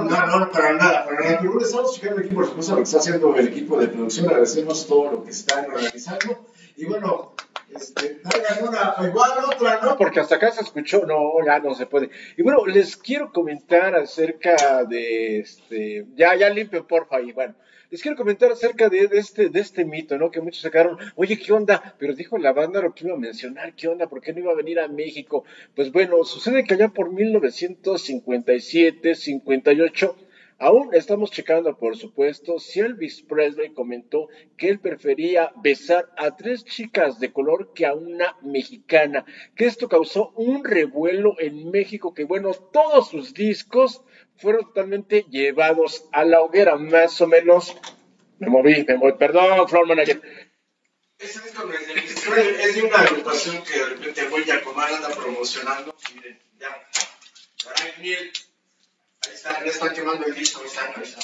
no, 0.05 0.39
no, 0.39 0.51
para 0.53 0.73
nada, 0.75 1.05
para 1.05 1.21
nada, 1.21 1.39
pero 1.41 1.61
estamos 1.61 1.99
fijando 1.99 2.21
aquí, 2.21 2.33
por 2.33 2.47
supuesto, 2.47 2.73
lo 2.73 2.79
que 2.79 2.85
está 2.85 2.99
haciendo 2.99 3.35
el 3.35 3.49
equipo 3.49 3.81
de 3.81 3.89
producción, 3.89 4.27
agradecemos 4.27 4.87
todo 4.87 5.11
lo 5.13 5.25
que 5.25 5.31
están 5.31 5.67
realizando 5.69 6.47
y 6.77 6.85
bueno, 6.85 7.35
este, 7.75 8.21
una, 8.63 8.95
igual 9.09 9.31
otra, 9.53 9.81
¿no? 9.83 9.97
Porque 9.97 10.21
hasta 10.21 10.37
acá 10.37 10.53
se 10.53 10.63
escuchó, 10.63 11.05
no, 11.07 11.45
ya 11.45 11.59
no 11.59 11.75
se 11.75 11.87
puede. 11.87 12.11
Y 12.37 12.43
bueno, 12.43 12.65
les 12.67 12.97
quiero 12.97 13.33
comentar 13.33 13.95
acerca 13.95 14.85
de 14.85 15.41
este, 15.41 16.07
ya, 16.15 16.37
ya 16.37 16.51
limpio, 16.51 16.87
porfa, 16.87 17.21
y 17.21 17.33
bueno, 17.33 17.55
les 17.91 18.03
quiero 18.03 18.17
comentar 18.17 18.53
acerca 18.53 18.89
de, 18.89 19.09
este, 19.13 19.49
de 19.49 19.61
este 19.61 19.85
mito, 19.85 20.19
¿no? 20.19 20.31
Que 20.31 20.41
muchos 20.41 20.63
sacaron, 20.63 20.99
oye, 21.15 21.39
¿qué 21.39 21.53
onda? 21.53 21.95
Pero 21.99 22.15
dijo 22.15 22.39
la 22.39 22.53
banda 22.53 22.81
lo 22.81 22.95
que 22.95 23.07
iba 23.07 23.15
a 23.15 23.19
mencionar, 23.19 23.75
¿qué 23.75 23.89
onda? 23.89 24.09
¿Por 24.09 24.21
qué 24.21 24.33
no 24.33 24.41
iba 24.41 24.53
a 24.53 24.57
venir 24.57 24.81
a 24.81 24.89
México? 24.89 25.45
Pues 25.75 25.93
bueno, 25.93 26.25
sucede 26.25 26.65
que 26.65 26.75
allá 26.75 26.89
por 26.89 27.13
1957, 27.13 29.15
58, 29.15 30.17
Aún 30.59 30.95
estamos 30.95 31.31
checando, 31.31 31.77
por 31.77 31.99
supuesto, 31.99 32.59
si 32.59 32.81
Elvis 32.81 33.21
Presley 33.21 33.75
comentó 33.75 34.29
que 34.57 34.71
él 34.71 34.81
prefería 34.81 35.53
besar 35.57 36.11
a 36.17 36.35
tres 36.35 36.65
chicas 36.65 37.21
de 37.21 37.31
color 37.31 37.75
que 37.75 37.85
a 37.85 37.93
una 37.93 38.39
mexicana, 38.41 39.27
que 39.55 39.67
esto 39.67 39.87
causó 39.87 40.31
un 40.31 40.65
revuelo 40.65 41.35
en 41.39 41.71
México, 41.71 42.15
que 42.15 42.25
bueno, 42.25 42.55
todos 42.55 43.11
sus 43.11 43.35
discos 43.35 44.03
fueron 44.39 44.65
totalmente 44.65 45.27
llevados 45.29 46.09
a 46.11 46.25
la 46.25 46.41
hoguera, 46.41 46.77
más 46.77 47.21
o 47.21 47.27
menos. 47.27 47.77
Me 48.39 48.49
moví, 48.49 48.83
me 48.89 48.97
moví, 48.97 49.13
perdón, 49.13 49.69
Floor 49.69 49.89
Manager. 49.89 50.23
Ese 51.19 51.41
disco 51.41 51.71
es 51.71 51.87
de 51.87 51.93
Elvis 51.93 52.21
Presley, 52.21 52.55
es 52.63 52.75
de 52.77 52.83
una 52.83 52.97
agrupación 52.97 53.63
que 53.63 53.79
de 53.79 53.85
repente 53.85 54.29
voy 54.29 54.51
a 54.51 54.63
comer, 54.63 54.87
anda 54.87 55.09
promocionando. 55.11 55.95
Miren, 56.15 56.39
ya. 56.59 56.69
Ahí, 57.77 57.93
miel. 58.01 58.33
Está, 59.33 59.65
ya 59.65 59.71
está 59.71 59.93
quemando 59.93 60.27
el 60.27 60.35
disco, 60.35 60.61
ahí 60.61 60.67
está, 60.67 61.03
está. 61.03 61.21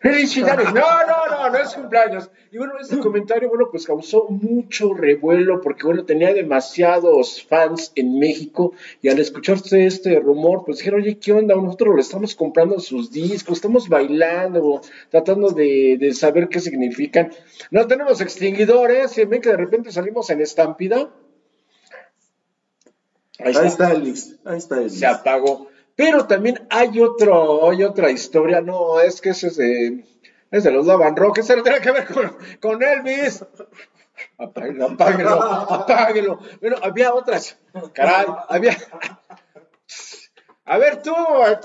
Felicidades. 0.00 0.72
No, 0.72 1.06
no, 1.06 1.26
no, 1.30 1.50
no 1.50 1.58
es 1.58 1.74
cumpleaños. 1.74 2.30
Y 2.52 2.58
bueno, 2.58 2.74
este 2.80 2.98
comentario, 2.98 3.48
bueno, 3.48 3.68
pues 3.70 3.86
causó 3.86 4.26
mucho 4.28 4.94
revuelo 4.94 5.60
porque, 5.60 5.84
bueno, 5.84 6.04
tenía 6.04 6.32
demasiados 6.32 7.44
fans 7.44 7.92
en 7.94 8.18
México 8.18 8.72
y 9.02 9.08
al 9.08 9.18
escucharse 9.18 9.86
este 9.86 10.20
rumor, 10.20 10.64
pues 10.64 10.78
dijeron, 10.78 11.00
oye, 11.00 11.18
¿qué 11.18 11.32
onda? 11.32 11.54
Nosotros 11.54 11.94
le 11.94 12.02
estamos 12.02 12.34
comprando 12.34 12.78
sus 12.78 13.10
discos, 13.10 13.58
estamos 13.58 13.88
bailando, 13.88 14.80
tratando 15.10 15.50
de, 15.50 15.96
de 15.98 16.14
saber 16.14 16.48
qué 16.48 16.60
significan. 16.60 17.32
No 17.70 17.86
tenemos 17.86 18.20
extinguidores, 18.20 19.12
si 19.12 19.24
ven 19.24 19.40
que 19.40 19.50
de 19.50 19.56
repente 19.56 19.90
salimos 19.92 20.30
en 20.30 20.40
estampida. 20.40 21.10
Ahí 23.38 23.50
está, 23.50 23.88
ahí 23.88 24.10
está 24.10 24.50
ahí 24.50 24.58
está 24.58 24.76
Elvis. 24.78 24.98
Se 24.98 25.06
apagó. 25.06 25.68
Pero 25.96 26.26
también 26.26 26.66
hay 26.68 27.00
otro, 27.00 27.70
hay 27.70 27.82
otra 27.82 28.10
historia, 28.10 28.60
no, 28.60 29.00
es 29.00 29.22
que 29.22 29.30
ese 29.30 29.48
es 29.48 29.56
de, 29.56 30.70
los 30.70 30.86
Lavan 30.86 31.16
Rock, 31.16 31.38
ese 31.38 31.56
no 31.56 31.62
tiene 31.62 31.80
que 31.80 31.90
ver 31.90 32.06
con, 32.06 32.36
con 32.60 32.82
Elvis. 32.82 33.44
Apáguelo, 34.38 34.86
apáguelo, 34.90 35.42
apáguelo. 35.42 36.38
Bueno, 36.60 36.76
había 36.82 37.14
otras, 37.14 37.58
caray, 37.94 38.26
había. 38.48 38.76
A 40.68 40.78
ver 40.78 41.00
tú, 41.00 41.14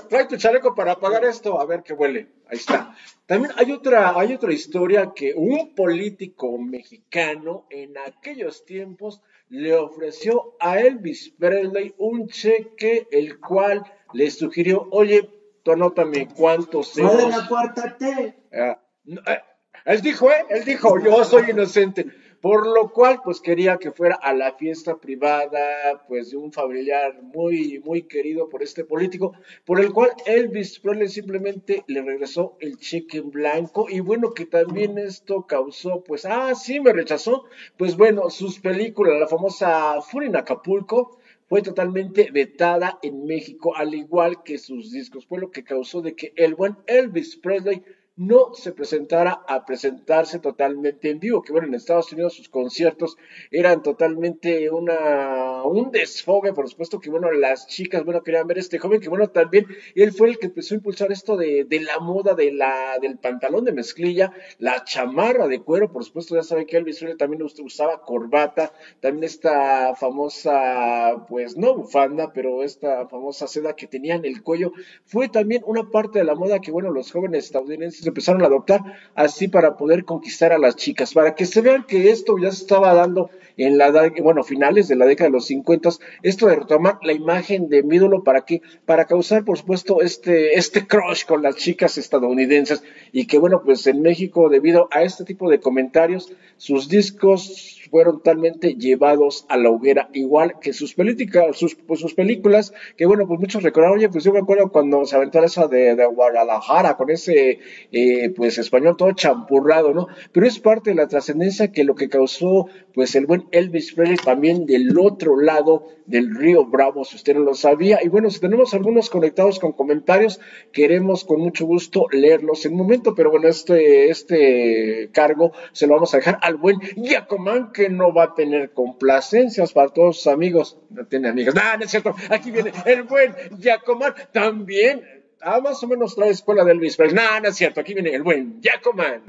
trae 0.08 0.26
tu 0.26 0.36
chaleco 0.36 0.74
para 0.74 0.92
apagar 0.92 1.24
esto, 1.24 1.60
a 1.60 1.66
ver 1.66 1.82
qué 1.82 1.92
huele. 1.92 2.28
Ahí 2.48 2.56
está. 2.56 2.96
También 3.26 3.52
hay 3.56 3.72
otra, 3.72 4.18
hay 4.18 4.34
otra 4.34 4.52
historia 4.52 5.12
que 5.14 5.34
un 5.34 5.74
político 5.74 6.56
mexicano 6.56 7.66
en 7.68 7.98
aquellos 7.98 8.64
tiempos 8.64 9.20
le 9.52 9.74
ofreció 9.74 10.56
a 10.60 10.80
Elvis 10.80 11.34
Presley 11.38 11.94
un 11.98 12.26
cheque 12.26 13.06
el 13.10 13.38
cual 13.38 13.84
le 14.14 14.30
sugirió, 14.30 14.88
oye, 14.90 15.28
tú 15.62 15.72
anótame 15.72 16.26
cuántos 16.26 16.96
No 16.96 17.14
de 17.14 17.28
la 17.28 17.46
cuarta 17.46 17.98
T. 17.98 18.34
Ah, 18.50 18.80
no, 19.04 19.20
eh, 19.20 19.42
él 19.84 20.00
dijo, 20.00 20.30
¿eh? 20.30 20.46
Él 20.48 20.64
dijo, 20.64 20.98
yo 20.98 21.22
soy 21.24 21.50
inocente. 21.50 22.06
Por 22.42 22.66
lo 22.66 22.90
cual, 22.90 23.20
pues 23.22 23.40
quería 23.40 23.76
que 23.76 23.92
fuera 23.92 24.16
a 24.16 24.34
la 24.34 24.54
fiesta 24.54 24.96
privada, 24.96 26.04
pues 26.08 26.32
de 26.32 26.36
un 26.36 26.50
familiar 26.50 27.22
muy, 27.22 27.80
muy 27.84 28.02
querido 28.02 28.48
por 28.48 28.64
este 28.64 28.84
político, 28.84 29.32
por 29.64 29.78
el 29.78 29.92
cual 29.92 30.10
Elvis 30.26 30.80
Presley 30.80 31.06
simplemente 31.06 31.84
le 31.86 32.02
regresó 32.02 32.56
el 32.58 32.78
cheque 32.78 33.18
en 33.18 33.30
blanco. 33.30 33.86
Y 33.88 34.00
bueno, 34.00 34.32
que 34.32 34.44
también 34.44 34.98
esto 34.98 35.46
causó, 35.46 36.02
pues, 36.02 36.24
ah, 36.24 36.56
sí, 36.56 36.80
me 36.80 36.92
rechazó. 36.92 37.44
Pues 37.76 37.96
bueno, 37.96 38.28
sus 38.28 38.58
películas, 38.58 39.20
la 39.20 39.28
famosa 39.28 40.02
Fury 40.02 40.26
en 40.26 40.34
Acapulco, 40.34 41.20
fue 41.48 41.62
totalmente 41.62 42.30
vetada 42.32 42.98
en 43.02 43.24
México, 43.24 43.76
al 43.76 43.94
igual 43.94 44.42
que 44.42 44.58
sus 44.58 44.90
discos. 44.90 45.26
Fue 45.26 45.38
lo 45.38 45.52
que 45.52 45.62
causó 45.62 46.02
de 46.02 46.16
que 46.16 46.32
el 46.34 46.56
buen 46.56 46.76
Elvis 46.88 47.36
Presley 47.36 47.84
no 48.26 48.54
se 48.54 48.72
presentara 48.72 49.42
a 49.48 49.64
presentarse 49.64 50.38
totalmente 50.38 51.10
en 51.10 51.20
vivo, 51.20 51.42
que 51.42 51.52
bueno, 51.52 51.68
en 51.68 51.74
Estados 51.74 52.12
Unidos 52.12 52.34
sus 52.34 52.48
conciertos 52.48 53.16
eran 53.50 53.82
totalmente 53.82 54.70
una, 54.70 55.62
un 55.64 55.90
desfogue, 55.90 56.52
por 56.52 56.68
supuesto 56.68 57.00
que 57.00 57.10
bueno, 57.10 57.30
las 57.32 57.66
chicas, 57.66 58.04
bueno, 58.04 58.22
querían 58.22 58.46
ver 58.46 58.58
a 58.58 58.60
este 58.60 58.78
joven, 58.78 59.00
que 59.00 59.08
bueno, 59.08 59.28
también 59.28 59.66
él 59.94 60.12
fue 60.12 60.28
el 60.28 60.38
que 60.38 60.46
empezó 60.46 60.74
a 60.74 60.78
impulsar 60.78 61.12
esto 61.12 61.36
de, 61.36 61.64
de 61.64 61.80
la 61.80 61.98
moda 61.98 62.34
de 62.34 62.52
la, 62.52 62.98
del 63.00 63.18
pantalón 63.18 63.64
de 63.64 63.72
mezclilla, 63.72 64.32
la 64.58 64.84
chamarra 64.84 65.48
de 65.48 65.60
cuero, 65.60 65.92
por 65.92 66.04
supuesto, 66.04 66.34
ya 66.34 66.42
saben 66.42 66.66
que 66.66 66.76
Elvis 66.76 66.98
Presley 66.98 67.16
también 67.16 67.42
usaba 67.42 68.02
corbata, 68.02 68.72
también 69.00 69.24
esta 69.24 69.94
famosa, 69.96 71.26
pues 71.28 71.56
no 71.56 71.74
bufanda, 71.74 72.32
pero 72.32 72.62
esta 72.62 73.08
famosa 73.08 73.46
seda 73.46 73.74
que 73.74 73.86
tenía 73.86 74.14
en 74.14 74.24
el 74.24 74.42
cuello, 74.42 74.72
fue 75.04 75.28
también 75.28 75.62
una 75.66 75.90
parte 75.90 76.18
de 76.18 76.24
la 76.24 76.34
moda 76.34 76.60
que 76.60 76.70
bueno, 76.70 76.90
los 76.90 77.10
jóvenes 77.10 77.46
estadounidenses 77.46 78.11
empezaron 78.12 78.42
a 78.42 78.46
adoptar 78.46 78.80
así 79.14 79.48
para 79.48 79.76
poder 79.76 80.04
conquistar 80.04 80.52
a 80.52 80.58
las 80.58 80.76
chicas, 80.76 81.14
para 81.14 81.34
que 81.34 81.46
se 81.46 81.60
vean 81.60 81.84
que 81.84 82.10
esto 82.10 82.36
ya 82.38 82.50
se 82.52 82.62
estaba 82.62 82.94
dando 82.94 83.30
en 83.56 83.78
la 83.78 83.90
bueno, 84.22 84.42
finales 84.42 84.88
de 84.88 84.96
la 84.96 85.06
década 85.06 85.28
de 85.28 85.34
los 85.34 85.46
50, 85.46 85.90
esto 86.22 86.46
de 86.46 86.56
retomar 86.56 86.98
la 87.02 87.12
imagen 87.12 87.68
de 87.68 87.82
mi 87.82 87.96
ídolo 87.96 88.24
para 88.24 88.42
que 88.42 88.62
para 88.86 89.06
causar 89.06 89.44
por 89.44 89.58
supuesto 89.58 90.00
este 90.00 90.54
este 90.58 90.86
crush 90.86 91.24
con 91.26 91.42
las 91.42 91.56
chicas 91.56 91.98
estadounidenses. 91.98 92.82
Y 93.12 93.26
que 93.26 93.38
bueno, 93.38 93.62
pues 93.64 93.86
en 93.86 94.02
México 94.02 94.48
debido 94.48 94.88
a 94.90 95.02
este 95.02 95.24
tipo 95.24 95.50
de 95.50 95.60
comentarios 95.60 96.32
sus 96.56 96.88
discos 96.88 97.81
fueron 97.92 98.16
totalmente 98.16 98.74
llevados 98.74 99.44
a 99.50 99.58
la 99.58 99.68
hoguera, 99.68 100.08
igual 100.14 100.58
que 100.60 100.72
sus, 100.72 100.94
políticas, 100.94 101.58
sus, 101.58 101.74
pues, 101.74 102.00
sus 102.00 102.14
películas, 102.14 102.72
que 102.96 103.04
bueno, 103.04 103.28
pues 103.28 103.38
muchos 103.38 103.62
recordaron, 103.62 103.98
oye, 103.98 104.08
pues 104.08 104.24
yo 104.24 104.32
me 104.32 104.38
acuerdo 104.38 104.72
cuando 104.72 105.04
se 105.04 105.14
aventó 105.14 105.44
esa 105.44 105.68
de, 105.68 105.94
Guadalajara, 106.06 106.96
con 106.96 107.10
ese, 107.10 107.58
eh, 107.92 108.30
pues 108.34 108.56
español 108.56 108.96
todo 108.96 109.12
champurrado, 109.12 109.92
¿no? 109.92 110.06
Pero 110.32 110.46
es 110.46 110.58
parte 110.58 110.88
de 110.88 110.96
la 110.96 111.06
trascendencia 111.06 111.70
que 111.70 111.84
lo 111.84 111.94
que 111.94 112.08
causó, 112.08 112.66
pues 112.94 113.14
el 113.14 113.26
buen 113.26 113.44
Elvis 113.50 113.92
Presley 113.92 114.16
también 114.16 114.64
del 114.64 114.98
otro 114.98 115.38
lado 115.38 115.88
del 116.06 116.34
río 116.34 116.64
Bravo, 116.64 117.04
si 117.04 117.16
usted 117.16 117.34
no 117.34 117.40
lo 117.40 117.54
sabía. 117.54 118.00
Y 118.02 118.08
bueno, 118.08 118.30
si 118.30 118.40
tenemos 118.40 118.72
algunos 118.74 119.10
conectados 119.10 119.58
con 119.58 119.72
comentarios, 119.72 120.40
queremos 120.72 121.24
con 121.24 121.40
mucho 121.40 121.66
gusto 121.66 122.06
leerlos 122.10 122.64
en 122.64 122.72
un 122.72 122.78
momento, 122.78 123.14
pero 123.14 123.30
bueno, 123.30 123.48
este, 123.48 124.10
este 124.10 125.10
cargo 125.12 125.52
se 125.72 125.86
lo 125.86 125.94
vamos 125.94 126.14
a 126.14 126.18
dejar 126.18 126.38
al 126.42 126.56
buen 126.56 126.80
Yacomán, 126.96 127.72
que 127.72 127.81
no 127.88 128.12
va 128.12 128.24
a 128.24 128.34
tener 128.34 128.72
complacencias 128.72 129.72
para 129.72 129.88
todos 129.88 130.18
sus 130.18 130.26
amigos. 130.28 130.78
No 130.90 131.06
tiene 131.06 131.28
amigas. 131.28 131.54
No, 131.54 131.62
no 131.78 131.84
es 131.84 131.90
cierto. 131.90 132.14
Aquí 132.30 132.50
viene 132.50 132.72
el 132.86 133.04
buen 133.04 133.34
Yacomán. 133.58 134.14
También, 134.32 135.02
ah, 135.40 135.60
más 135.60 135.82
o 135.82 135.88
menos 135.88 136.14
trae 136.14 136.30
escuela 136.30 136.64
de 136.64 136.72
Elvis 136.72 136.96
Presley. 136.96 137.22
No, 137.24 137.40
no 137.40 137.48
es 137.48 137.56
cierto. 137.56 137.80
Aquí 137.80 137.94
viene 137.94 138.10
el 138.10 138.22
buen 138.22 138.60
Yacomán. 138.60 139.22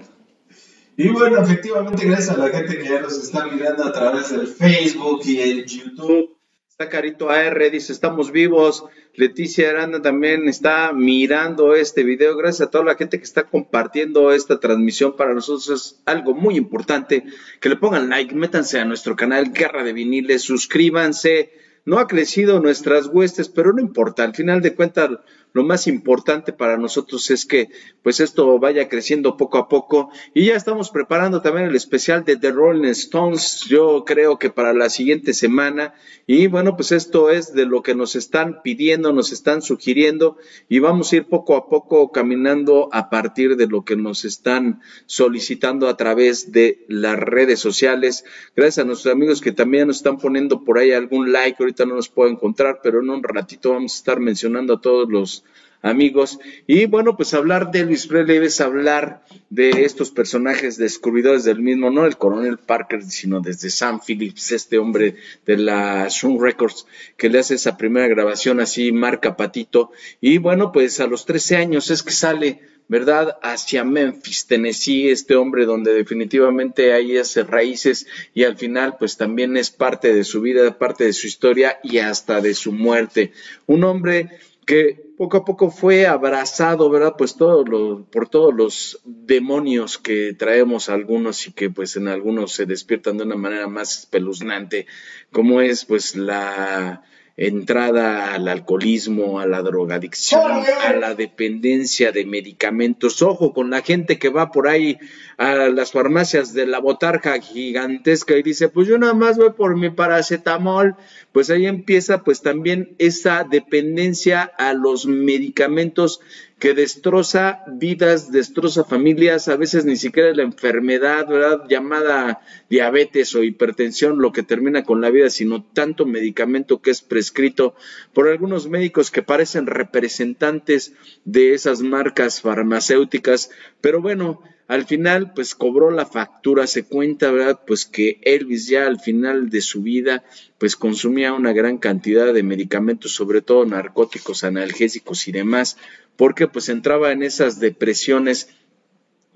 Y 0.95 1.09
bueno, 1.09 1.41
efectivamente, 1.41 2.05
gracias 2.05 2.37
a 2.37 2.37
la 2.37 2.49
gente 2.49 2.77
que 2.77 2.87
ya 2.87 3.01
nos 3.01 3.17
está 3.17 3.45
mirando 3.47 3.83
a 3.83 3.91
través 3.91 4.29
del 4.29 4.47
Facebook 4.47 5.21
y 5.25 5.41
el 5.41 5.65
YouTube. 5.65 6.37
Está 6.73 6.89
Carito 6.89 7.29
AR, 7.29 7.69
dice, 7.69 7.93
estamos 7.93 8.31
vivos. 8.31 8.83
Leticia 9.13 9.69
Aranda 9.69 10.01
también 10.01 10.49
está 10.49 10.91
mirando 10.91 11.75
este 11.75 12.03
video. 12.03 12.35
Gracias 12.35 12.67
a 12.67 12.71
toda 12.71 12.83
la 12.83 12.95
gente 12.95 13.19
que 13.19 13.23
está 13.23 13.43
compartiendo 13.43 14.31
esta 14.31 14.59
transmisión. 14.59 15.15
Para 15.15 15.35
nosotros 15.35 15.69
es 15.69 16.01
algo 16.07 16.33
muy 16.33 16.57
importante. 16.57 17.25
Que 17.61 17.69
le 17.69 17.75
pongan 17.75 18.09
like, 18.09 18.33
métanse 18.33 18.79
a 18.79 18.85
nuestro 18.85 19.15
canal 19.15 19.53
Guerra 19.53 19.83
de 19.83 19.93
Viniles, 19.93 20.41
suscríbanse. 20.41 21.51
No 21.85 21.99
ha 21.99 22.07
crecido 22.07 22.59
nuestras 22.59 23.05
huestes, 23.05 23.49
pero 23.49 23.71
no 23.71 23.79
importa. 23.79 24.23
Al 24.23 24.33
final 24.33 24.63
de 24.63 24.73
cuentas, 24.73 25.11
lo 25.53 25.63
más 25.63 25.87
importante 25.87 26.51
para 26.51 26.77
nosotros 26.77 27.29
es 27.29 27.45
que 27.45 27.69
pues 28.01 28.19
esto 28.19 28.59
vaya 28.59 28.89
creciendo 28.89 29.37
poco 29.37 29.59
a 29.59 29.69
poco 29.69 30.09
y 30.33 30.45
ya 30.45 30.55
estamos 30.55 30.89
preparando 30.89 31.41
también 31.41 31.67
el 31.67 31.75
especial 31.75 32.25
de 32.25 32.37
The 32.37 32.51
Rolling 32.51 32.89
Stones, 32.89 33.65
yo 33.67 34.03
creo 34.03 34.39
que 34.39 34.49
para 34.49 34.73
la 34.73 34.89
siguiente 34.89 35.33
semana 35.33 35.93
y 36.25 36.47
bueno 36.47 36.75
pues 36.75 36.91
esto 36.91 37.29
es 37.29 37.53
de 37.53 37.65
lo 37.65 37.83
que 37.83 37.93
nos 37.93 38.15
están 38.15 38.61
pidiendo, 38.63 39.13
nos 39.13 39.31
están 39.31 39.61
sugiriendo 39.61 40.37
y 40.69 40.79
vamos 40.79 41.13
a 41.13 41.17
ir 41.17 41.25
poco 41.25 41.55
a 41.55 41.69
poco 41.69 42.11
caminando 42.11 42.89
a 42.91 43.11
partir 43.11 43.55
de 43.55 43.67
lo 43.67 43.85
que 43.85 43.95
nos 43.95 44.25
están 44.25 44.81
solicitando 45.05 45.87
a 45.87 45.97
través 45.97 46.51
de 46.51 46.83
las 46.87 47.17
redes 47.19 47.59
sociales. 47.59 48.25
Gracias 48.55 48.79
a 48.79 48.87
nuestros 48.87 49.13
amigos 49.13 49.41
que 49.41 49.51
también 49.51 49.87
nos 49.87 49.97
están 49.97 50.17
poniendo 50.17 50.63
por 50.63 50.79
ahí 50.79 50.91
algún 50.91 51.31
like, 51.31 51.57
ahorita 51.59 51.85
no 51.85 51.95
nos 51.95 52.09
puedo 52.09 52.29
encontrar, 52.29 52.79
pero 52.81 53.01
en 53.01 53.09
un 53.09 53.23
ratito 53.23 53.71
vamos 53.71 53.93
a 53.93 53.97
estar 53.97 54.19
mencionando 54.19 54.73
a 54.73 54.81
todos 54.81 55.09
los 55.09 55.42
amigos. 55.83 56.39
Y 56.65 56.87
bueno, 56.87 57.15
pues 57.15 57.35
hablar 57.35 57.69
de 57.69 57.81
Elvis 57.81 58.07
Presley 58.07 58.37
es 58.37 58.59
hablar 58.61 59.23
de 59.51 59.83
estos 59.83 60.09
personajes 60.09 60.77
descubridores 60.77 61.43
del 61.43 61.59
mismo, 61.59 61.91
no 61.91 62.07
el 62.07 62.17
coronel 62.17 62.57
Parker, 62.57 63.03
sino 63.03 63.41
desde 63.41 63.69
Sam 63.69 63.99
Phillips, 64.03 64.51
este 64.53 64.79
hombre 64.79 65.17
de 65.45 65.57
la 65.57 66.09
Sun 66.09 66.41
Records, 66.41 66.87
que 67.17 67.29
le 67.29 67.39
hace 67.39 67.55
esa 67.55 67.77
primera 67.77 68.07
grabación 68.07 68.59
así, 68.59 68.91
marca 68.91 69.37
patito. 69.37 69.91
Y 70.21 70.39
bueno, 70.39 70.71
pues 70.71 70.99
a 70.99 71.05
los 71.05 71.25
13 71.25 71.57
años 71.57 71.91
es 71.91 72.01
que 72.01 72.11
sale 72.11 72.73
¿verdad? 72.89 73.37
Hacia 73.41 73.83
Memphis, 73.83 74.45
Tennessee, 74.45 75.09
este 75.09 75.35
hombre 75.35 75.65
donde 75.65 75.93
definitivamente 75.93 76.93
hay 76.93 77.15
esas 77.15 77.47
raíces 77.47 78.07
y 78.33 78.43
al 78.43 78.57
final 78.57 78.97
pues 78.99 79.15
también 79.15 79.55
es 79.57 79.71
parte 79.71 80.13
de 80.13 80.23
su 80.23 80.41
vida, 80.41 80.77
parte 80.77 81.05
de 81.05 81.13
su 81.13 81.27
historia 81.27 81.79
y 81.81 81.99
hasta 81.99 82.41
de 82.41 82.53
su 82.53 82.71
muerte. 82.71 83.31
Un 83.67 83.85
hombre 83.85 84.29
que 84.65 85.13
poco 85.17 85.37
a 85.37 85.45
poco 85.45 85.69
fue 85.69 86.07
abrazado, 86.07 86.89
¿verdad? 86.89 87.15
Pues 87.17 87.35
todo 87.35 87.63
lo, 87.63 88.05
por 88.05 88.29
todos 88.29 88.53
los 88.53 89.01
demonios 89.05 89.97
que 89.97 90.33
traemos 90.33 90.89
algunos 90.89 91.47
y 91.47 91.51
que 91.51 91.69
pues 91.69 91.95
en 91.95 92.07
algunos 92.07 92.53
se 92.53 92.65
despiertan 92.65 93.17
de 93.17 93.23
una 93.23 93.35
manera 93.35 93.67
más 93.67 93.99
espeluznante, 93.99 94.87
como 95.31 95.61
es 95.61 95.85
pues 95.85 96.15
la 96.15 97.03
entrada 97.35 98.35
al 98.35 98.47
alcoholismo, 98.47 99.39
a 99.39 99.47
la 99.47 99.63
drogadicción, 99.63 100.51
a 100.85 100.93
la 100.93 101.15
dependencia 101.15 102.11
de 102.11 102.25
medicamentos. 102.25 103.21
Ojo 103.23 103.53
con 103.53 103.71
la 103.71 103.81
gente 103.81 104.19
que 104.19 104.29
va 104.29 104.51
por 104.51 104.67
ahí 104.67 104.99
a 105.37 105.55
las 105.69 105.91
farmacias 105.91 106.53
de 106.53 106.67
la 106.67 106.79
botarga 106.79 107.39
gigantesca 107.39 108.37
y 108.37 108.43
dice, 108.43 108.69
pues 108.69 108.87
yo 108.87 108.99
nada 108.99 109.13
más 109.15 109.37
voy 109.37 109.51
por 109.51 109.75
mi 109.75 109.89
paracetamol. 109.89 110.95
Pues 111.31 111.49
ahí 111.49 111.65
empieza 111.65 112.23
pues 112.23 112.43
también 112.43 112.95
esa 112.99 113.43
dependencia 113.43 114.43
a 114.43 114.73
los 114.73 115.07
medicamentos 115.07 116.21
que 116.63 116.73
destroza 116.73 117.61
vidas, 117.67 118.31
destroza 118.31 118.85
familias, 118.85 119.49
a 119.49 119.57
veces 119.57 119.83
ni 119.83 119.97
siquiera 119.97 120.33
la 120.33 120.43
enfermedad, 120.43 121.27
¿verdad? 121.27 121.65
Llamada 121.67 122.39
diabetes 122.69 123.35
o 123.35 123.43
hipertensión 123.43 124.21
lo 124.21 124.31
que 124.31 124.43
termina 124.43 124.85
con 124.85 125.01
la 125.01 125.09
vida, 125.09 125.29
sino 125.29 125.61
tanto 125.61 126.05
medicamento 126.05 126.81
que 126.81 126.91
es 126.91 127.01
prescrito 127.01 127.75
por 128.13 128.29
algunos 128.29 128.69
médicos 128.69 129.11
que 129.11 129.21
parecen 129.21 129.65
representantes 129.65 130.93
de 131.25 131.53
esas 131.53 131.81
marcas 131.81 132.39
farmacéuticas. 132.39 133.51
Pero 133.81 134.01
bueno, 134.01 134.41
al 134.69 134.85
final, 134.85 135.33
pues 135.33 135.55
cobró 135.55 135.91
la 135.91 136.05
factura, 136.05 136.65
se 136.67 136.85
cuenta, 136.85 137.29
¿verdad? 137.31 137.59
Pues 137.67 137.85
que 137.85 138.21
Elvis 138.23 138.67
ya 138.67 138.87
al 138.87 139.01
final 139.01 139.49
de 139.49 139.59
su 139.59 139.81
vida, 139.81 140.23
pues 140.57 140.77
consumía 140.77 141.33
una 141.33 141.51
gran 141.51 141.77
cantidad 141.77 142.33
de 142.33 142.43
medicamentos, 142.43 143.11
sobre 143.11 143.41
todo 143.41 143.65
narcóticos, 143.65 144.45
analgésicos 144.45 145.27
y 145.27 145.33
demás, 145.33 145.77
porque 146.15 146.47
pues 146.47 146.69
entraba 146.69 147.11
en 147.11 147.23
esas 147.23 147.59
depresiones 147.59 148.49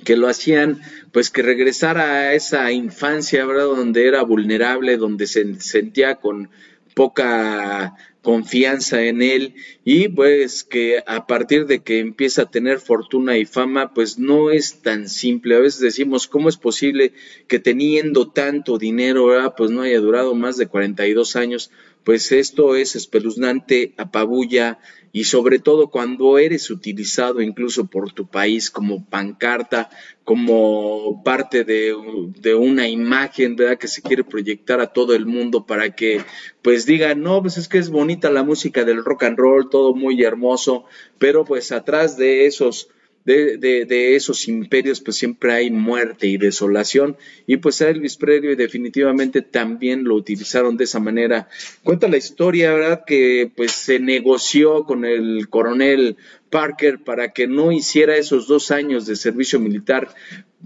que 0.03 0.15
lo 0.15 0.27
hacían 0.27 0.81
pues 1.11 1.29
que 1.29 1.41
regresara 1.41 2.13
a 2.13 2.33
esa 2.33 2.71
infancia, 2.71 3.45
¿verdad? 3.45 3.65
Donde 3.65 4.07
era 4.07 4.21
vulnerable, 4.23 4.97
donde 4.97 5.27
se 5.27 5.59
sentía 5.59 6.15
con 6.15 6.49
poca 6.93 7.95
confianza 8.27 9.03
en 9.03 9.21
él 9.21 9.53
y 9.85 10.09
pues 10.09 10.63
que 10.65 11.01
a 11.07 11.27
partir 11.27 11.65
de 11.65 11.79
que 11.79 11.99
empieza 11.99 12.41
a 12.41 12.51
tener 12.51 12.79
fortuna 12.79 13.37
y 13.37 13.45
fama 13.45 13.93
pues 13.93 14.19
no 14.19 14.51
es 14.51 14.81
tan 14.81 15.07
simple. 15.07 15.55
A 15.55 15.59
veces 15.59 15.79
decimos, 15.79 16.27
¿cómo 16.27 16.49
es 16.49 16.57
posible 16.57 17.13
que 17.47 17.59
teniendo 17.59 18.29
tanto 18.29 18.77
dinero 18.77 19.29
pues 19.55 19.71
no 19.71 19.83
haya 19.83 19.99
durado 19.99 20.35
más 20.35 20.57
de 20.57 20.67
42 20.67 21.35
años? 21.37 21.71
Pues 22.03 22.31
esto 22.31 22.75
es 22.75 22.95
espeluznante, 22.95 23.93
apabulla, 23.97 24.79
y 25.17 25.23
sobre 25.23 25.57
todo 25.57 25.89
cuando 25.89 26.37
eres 26.37 26.69
utilizado 26.69 27.41
incluso 27.41 27.87
por 27.87 28.11
tu 28.11 28.27
país 28.27 28.69
como 28.69 29.03
pancarta, 29.09 29.89
como 30.23 31.23
parte 31.23 31.63
de, 31.63 32.53
una 32.53 32.87
imagen, 32.87 33.55
¿verdad? 33.55 33.79
Que 33.79 33.87
se 33.87 34.03
quiere 34.03 34.23
proyectar 34.23 34.79
a 34.79 34.93
todo 34.93 35.15
el 35.15 35.25
mundo 35.25 35.65
para 35.65 35.95
que 35.95 36.21
pues 36.61 36.85
digan, 36.85 37.23
no, 37.23 37.41
pues 37.41 37.57
es 37.57 37.67
que 37.67 37.79
es 37.79 37.89
bonita 37.89 38.29
la 38.29 38.43
música 38.43 38.85
del 38.85 39.03
rock 39.03 39.23
and 39.23 39.39
roll, 39.39 39.71
todo 39.71 39.95
muy 39.95 40.21
hermoso, 40.21 40.85
pero 41.17 41.45
pues 41.45 41.71
atrás 41.71 42.15
de 42.15 42.45
esos 42.45 42.89
de, 43.27 43.85
de, 43.85 44.15
esos 44.15 44.47
imperios, 44.47 45.01
pues 45.01 45.17
siempre 45.17 45.51
hay 45.51 45.69
muerte 45.69 46.27
y 46.27 46.37
desolación. 46.37 47.17
Y 47.45 47.57
pues 47.57 47.81
a 47.81 47.89
Elvis 47.89 48.15
Presley 48.15 48.55
definitivamente 48.55 49.41
también 49.41 50.05
lo 50.05 50.15
utilizaron 50.15 50.77
de 50.77 50.85
esa 50.85 51.01
manera. 51.01 51.49
Cuenta 51.83 52.07
la 52.07 52.15
historia, 52.15 52.73
¿verdad? 52.73 53.03
Que 53.05 53.51
pues 53.53 53.73
se 53.73 53.99
negoció 53.99 54.85
con 54.85 55.03
el 55.03 55.49
coronel 55.49 56.15
Parker 56.49 57.03
para 57.03 57.33
que 57.33 57.47
no 57.47 57.73
hiciera 57.73 58.15
esos 58.15 58.47
dos 58.47 58.71
años 58.71 59.05
de 59.05 59.17
servicio 59.17 59.59
militar 59.59 60.15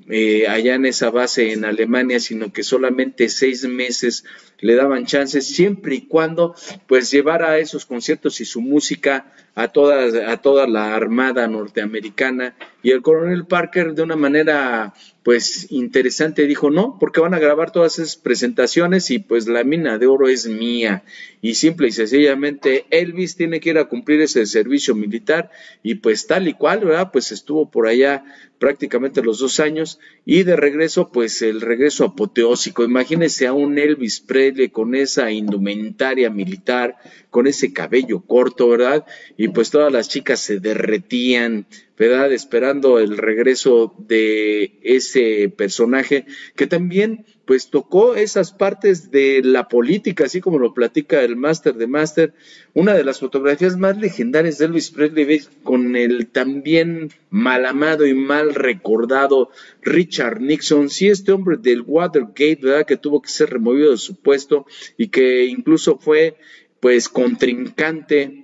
eh, 0.10 0.48
allá 0.48 0.76
en 0.76 0.86
esa 0.86 1.10
base 1.10 1.52
en 1.52 1.66
Alemania, 1.66 2.20
sino 2.20 2.52
que 2.52 2.64
solamente 2.64 3.30
seis 3.30 3.64
meses 3.66 4.26
le 4.60 4.76
daban 4.76 5.06
chances, 5.06 5.48
siempre 5.48 5.96
y 5.96 6.02
cuando 6.02 6.56
pues 6.88 7.12
llevara 7.12 7.58
esos 7.58 7.86
conciertos 7.86 8.42
y 8.42 8.46
su 8.46 8.62
música 8.62 9.34
a 9.56 9.68
toda, 9.68 10.32
a 10.32 10.38
toda 10.38 10.68
la 10.68 10.96
armada 10.96 11.48
norteamericana. 11.48 12.56
Y 12.84 12.92
el 12.92 13.02
coronel 13.02 13.46
Parker 13.46 13.94
de 13.94 14.04
una 14.04 14.16
manera 14.16 14.94
pues 15.24 15.72
interesante 15.72 16.48
dijo, 16.48 16.72
no, 16.72 16.98
porque 17.00 17.22
van 17.22 17.34
a 17.34 17.40
grabar 17.40 17.72
todas 17.72 18.00
esas 18.00 18.16
presentaciones 18.16 19.12
y 19.12 19.20
pues 19.20 19.48
la 19.48 19.64
mina 19.64 19.98
de 19.98 20.08
oro 20.08 20.28
es 20.28 20.48
mía. 20.48 21.04
Y 21.42 21.56
simple 21.56 21.90
y 21.90 21.92
sencillamente 21.92 22.86
Elvis 22.90 23.36
tiene 23.36 23.60
que 23.60 23.72
ir 23.72 23.78
a 23.78 23.86
cumplir 23.86 24.22
ese 24.22 24.46
servicio 24.46 24.96
militar 24.96 25.52
y 25.84 25.96
pues 25.96 26.28
tal 26.28 26.48
y 26.48 26.54
cual, 26.54 26.86
¿verdad? 26.86 27.12
Pues 27.12 27.32
estuvo 27.32 27.70
por 27.70 27.88
allá 27.88 28.24
prácticamente 28.62 29.24
los 29.24 29.40
dos 29.40 29.60
años 29.60 30.00
y 30.24 30.44
de 30.44 30.56
regreso 30.56 31.12
pues 31.12 31.42
el 31.42 31.62
regreso 31.62 32.06
apoteósico. 32.06 32.84
Imagínense 32.84 33.48
a 33.48 33.54
un 33.54 33.80
Elvis 33.80 34.20
Presley 34.22 34.70
con 34.70 34.94
esa 34.94 35.32
indumentaria 35.32 36.30
militar, 36.30 36.96
con 37.32 37.48
ese 37.48 37.74
cabello 37.74 38.22
corto, 38.22 38.70
¿verdad? 38.70 39.04
Y 39.36 39.48
pues 39.48 39.72
todas 39.72 39.92
las 39.92 40.10
chicas 40.10 40.42
se 40.42 40.60
derretían, 40.60 41.66
¿verdad? 41.98 42.32
Esperando 42.32 43.00
el 43.00 43.18
regreso 43.18 43.96
de 43.98 44.80
ese 44.84 45.50
personaje 45.50 46.28
que 46.56 46.68
también 46.68 47.26
pues 47.52 47.70
tocó 47.70 48.16
esas 48.16 48.54
partes 48.54 49.12
de 49.12 49.42
la 49.44 49.68
política, 49.68 50.24
así 50.24 50.40
como 50.40 50.58
lo 50.58 50.74
platica 50.74 51.22
el 51.22 51.36
Master 51.36 51.76
de 51.76 51.86
Master. 51.86 52.34
Una 52.74 52.94
de 52.94 53.04
las 53.04 53.20
fotografías 53.20 53.76
más 53.76 53.98
legendarias 53.98 54.58
de 54.58 54.68
Elvis 54.68 54.90
Presley 54.90 55.42
con 55.62 55.98
el 55.98 56.28
también 56.28 57.12
mal 57.30 57.66
amado 57.66 58.08
y 58.08 58.14
mal 58.14 58.56
recordado 58.56 59.50
Richard 59.82 60.40
Nixon. 60.40 60.90
Sí, 60.90 61.10
este 61.10 61.34
hombre 61.34 61.58
del 61.58 61.84
Watergate, 61.86 62.60
¿verdad? 62.62 62.86
Que 62.86 62.96
tuvo 62.96 63.22
que 63.22 63.28
ser 63.28 63.50
removido 63.50 63.92
de 63.92 63.98
su 63.98 64.16
puesto 64.16 64.66
y 64.96 65.10
que 65.10 65.44
incluso 65.44 65.98
fue 65.98 66.38
pues 66.80 67.10
contrincante 67.10 68.41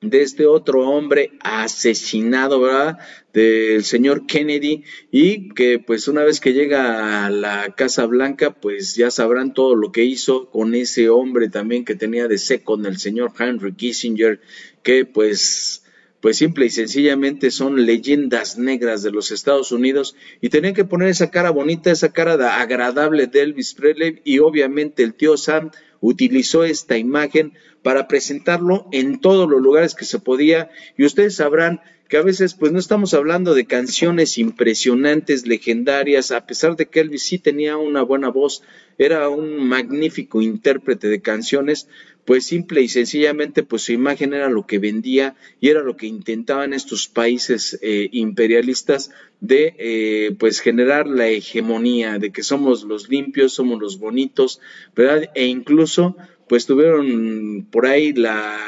de 0.00 0.22
este 0.22 0.46
otro 0.46 0.88
hombre 0.88 1.32
asesinado, 1.40 2.60
¿verdad? 2.60 2.98
Del 3.32 3.84
señor 3.84 4.26
Kennedy 4.26 4.84
y 5.10 5.48
que 5.54 5.78
pues 5.78 6.08
una 6.08 6.22
vez 6.22 6.40
que 6.40 6.52
llega 6.52 7.26
a 7.26 7.30
la 7.30 7.74
Casa 7.76 8.06
Blanca 8.06 8.50
pues 8.50 8.94
ya 8.94 9.10
sabrán 9.10 9.54
todo 9.54 9.74
lo 9.74 9.90
que 9.90 10.04
hizo 10.04 10.50
con 10.50 10.74
ese 10.74 11.08
hombre 11.08 11.48
también 11.48 11.84
que 11.84 11.94
tenía 11.94 12.28
de 12.28 12.38
con 12.64 12.86
el 12.86 12.98
señor 12.98 13.32
Henry 13.38 13.74
Kissinger 13.74 14.40
que 14.82 15.04
pues 15.04 15.84
pues 16.20 16.36
simple 16.36 16.66
y 16.66 16.70
sencillamente 16.70 17.50
son 17.50 17.86
leyendas 17.86 18.58
negras 18.58 19.02
de 19.02 19.12
los 19.12 19.30
Estados 19.30 19.70
Unidos 19.70 20.16
y 20.40 20.48
tenían 20.48 20.74
que 20.74 20.84
poner 20.84 21.08
esa 21.08 21.30
cara 21.30 21.50
bonita, 21.50 21.90
esa 21.90 22.12
cara 22.12 22.60
agradable 22.60 23.28
de 23.28 23.42
Elvis 23.42 23.74
Presley 23.74 24.20
y 24.24 24.40
obviamente 24.40 25.02
el 25.02 25.14
tío 25.14 25.36
Sam 25.36 25.70
utilizó 26.00 26.64
esta 26.64 26.96
imagen 26.98 27.52
para 27.82 28.08
presentarlo 28.08 28.86
en 28.92 29.20
todos 29.20 29.48
los 29.48 29.60
lugares 29.60 29.94
que 29.94 30.04
se 30.04 30.18
podía. 30.18 30.70
Y 30.96 31.04
ustedes 31.04 31.36
sabrán 31.36 31.80
que 32.08 32.16
a 32.16 32.22
veces 32.22 32.54
pues 32.54 32.72
no 32.72 32.78
estamos 32.78 33.12
hablando 33.12 33.54
de 33.54 33.66
canciones 33.66 34.38
impresionantes, 34.38 35.46
legendarias, 35.46 36.30
a 36.30 36.46
pesar 36.46 36.76
de 36.76 36.86
que 36.86 37.00
Elvis 37.00 37.22
sí 37.22 37.38
tenía 37.38 37.76
una 37.76 38.02
buena 38.02 38.30
voz, 38.30 38.62
era 38.96 39.28
un 39.28 39.68
magnífico 39.68 40.40
intérprete 40.40 41.08
de 41.08 41.20
canciones, 41.20 41.88
pues 42.28 42.44
simple 42.44 42.82
y 42.82 42.88
sencillamente 42.88 43.62
pues 43.62 43.80
su 43.84 43.92
imagen 43.92 44.34
era 44.34 44.50
lo 44.50 44.66
que 44.66 44.78
vendía 44.78 45.34
y 45.60 45.70
era 45.70 45.82
lo 45.82 45.96
que 45.96 46.06
intentaban 46.06 46.74
estos 46.74 47.08
países 47.08 47.78
eh, 47.80 48.10
imperialistas 48.12 49.12
de 49.40 49.74
eh, 49.78 50.36
pues 50.38 50.60
generar 50.60 51.06
la 51.06 51.26
hegemonía 51.28 52.18
de 52.18 52.30
que 52.30 52.42
somos 52.42 52.84
los 52.84 53.08
limpios, 53.08 53.54
somos 53.54 53.80
los 53.80 53.98
bonitos, 53.98 54.60
¿verdad? 54.94 55.30
E 55.34 55.46
incluso 55.46 56.18
pues 56.50 56.66
tuvieron 56.66 57.66
por 57.70 57.86
ahí 57.86 58.12
la, 58.12 58.58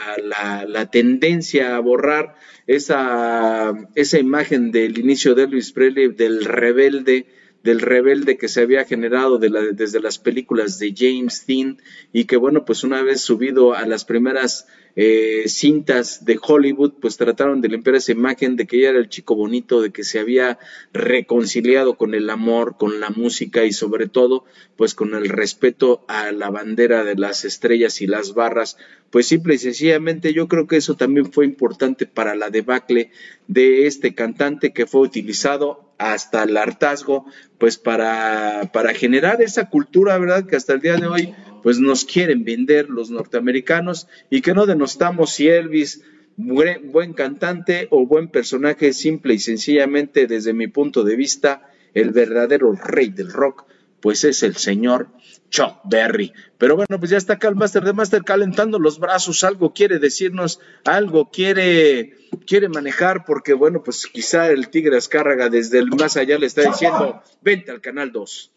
la, 0.66 0.90
tendencia 0.90 1.76
a 1.76 1.80
borrar 1.80 2.36
esa, 2.66 3.74
esa 3.94 4.18
imagen 4.18 4.72
del 4.72 4.96
inicio 4.98 5.34
de 5.34 5.42
Elvis 5.42 5.72
Presley, 5.72 6.08
del 6.08 6.46
rebelde, 6.46 7.26
del 7.62 7.80
rebelde 7.80 8.38
que 8.38 8.48
se 8.48 8.62
había 8.62 8.84
generado 8.84 9.38
desde 9.38 10.00
las 10.00 10.18
películas 10.18 10.78
de 10.78 10.94
James 10.96 11.46
Dean 11.46 11.78
y 12.12 12.24
que 12.24 12.36
bueno, 12.36 12.64
pues 12.64 12.84
una 12.84 13.02
vez 13.02 13.20
subido 13.20 13.74
a 13.74 13.86
las 13.86 14.04
primeras 14.04 14.66
eh, 14.96 15.44
cintas 15.46 16.24
de 16.24 16.38
Hollywood, 16.40 16.94
pues 17.00 17.16
trataron 17.16 17.60
de 17.60 17.68
limpiar 17.68 17.96
esa 17.96 18.12
imagen 18.12 18.56
de 18.56 18.66
que 18.66 18.78
ella 18.78 18.90
era 18.90 18.98
el 18.98 19.08
chico 19.08 19.34
bonito, 19.34 19.82
de 19.82 19.90
que 19.90 20.04
se 20.04 20.18
había 20.18 20.58
reconciliado 20.92 21.96
con 21.96 22.14
el 22.14 22.28
amor, 22.30 22.76
con 22.76 22.98
la 22.98 23.10
música 23.10 23.64
y 23.64 23.72
sobre 23.72 24.08
todo, 24.08 24.44
pues 24.76 24.94
con 24.94 25.14
el 25.14 25.28
respeto 25.28 26.04
a 26.08 26.32
la 26.32 26.50
bandera 26.50 27.04
de 27.04 27.14
las 27.14 27.44
estrellas 27.44 28.00
y 28.00 28.06
las 28.06 28.34
barras. 28.34 28.78
Pues 29.10 29.26
simple 29.26 29.54
y 29.54 29.58
sencillamente 29.58 30.32
yo 30.32 30.48
creo 30.48 30.66
que 30.66 30.76
eso 30.76 30.96
también 30.96 31.32
fue 31.32 31.44
importante 31.44 32.06
para 32.06 32.34
la 32.34 32.50
debacle 32.50 33.10
de 33.48 33.86
este 33.86 34.14
cantante 34.14 34.72
que 34.72 34.86
fue 34.86 35.02
utilizado 35.02 35.89
hasta 36.00 36.44
el 36.44 36.56
hartazgo, 36.56 37.26
pues 37.58 37.76
para, 37.76 38.70
para 38.72 38.94
generar 38.94 39.42
esa 39.42 39.68
cultura, 39.68 40.16
¿verdad? 40.16 40.46
Que 40.46 40.56
hasta 40.56 40.72
el 40.72 40.80
día 40.80 40.96
de 40.96 41.06
hoy, 41.06 41.34
pues 41.62 41.78
nos 41.78 42.06
quieren 42.06 42.42
vender 42.42 42.88
los 42.88 43.10
norteamericanos 43.10 44.08
y 44.30 44.40
que 44.40 44.54
no 44.54 44.64
denostamos 44.64 45.30
si 45.30 45.48
Elvis 45.48 46.02
buen, 46.38 46.90
buen 46.90 47.12
cantante 47.12 47.86
o 47.90 48.06
buen 48.06 48.28
personaje, 48.28 48.94
simple 48.94 49.34
y 49.34 49.38
sencillamente 49.38 50.26
desde 50.26 50.54
mi 50.54 50.68
punto 50.68 51.04
de 51.04 51.16
vista, 51.16 51.70
el 51.92 52.12
verdadero 52.12 52.72
rey 52.72 53.10
del 53.10 53.30
rock, 53.30 53.66
pues 54.00 54.24
es 54.24 54.42
el 54.42 54.56
señor 54.56 55.08
Chuck 55.50 55.80
Berry. 55.84 56.32
Pero 56.58 56.76
bueno, 56.76 56.98
pues 56.98 57.10
ya 57.10 57.18
está 57.18 57.34
acá 57.34 57.48
el 57.48 57.56
Master 57.56 57.84
de 57.84 57.92
Master 57.92 58.22
calentando 58.22 58.78
los 58.78 58.98
brazos, 58.98 59.44
algo 59.44 59.72
quiere 59.72 59.98
decirnos, 59.98 60.60
algo 60.84 61.30
quiere, 61.30 62.16
quiere 62.46 62.68
manejar, 62.68 63.24
porque 63.24 63.52
bueno, 63.52 63.82
pues 63.82 64.06
quizá 64.06 64.50
el 64.50 64.70
Tigre 64.70 64.96
Azcárraga 64.96 65.48
desde 65.48 65.78
el 65.78 65.88
más 65.88 66.16
allá 66.16 66.38
le 66.38 66.46
está 66.46 66.62
diciendo, 66.62 67.22
vente 67.42 67.70
al 67.70 67.80
canal 67.80 68.12
2. 68.12 68.52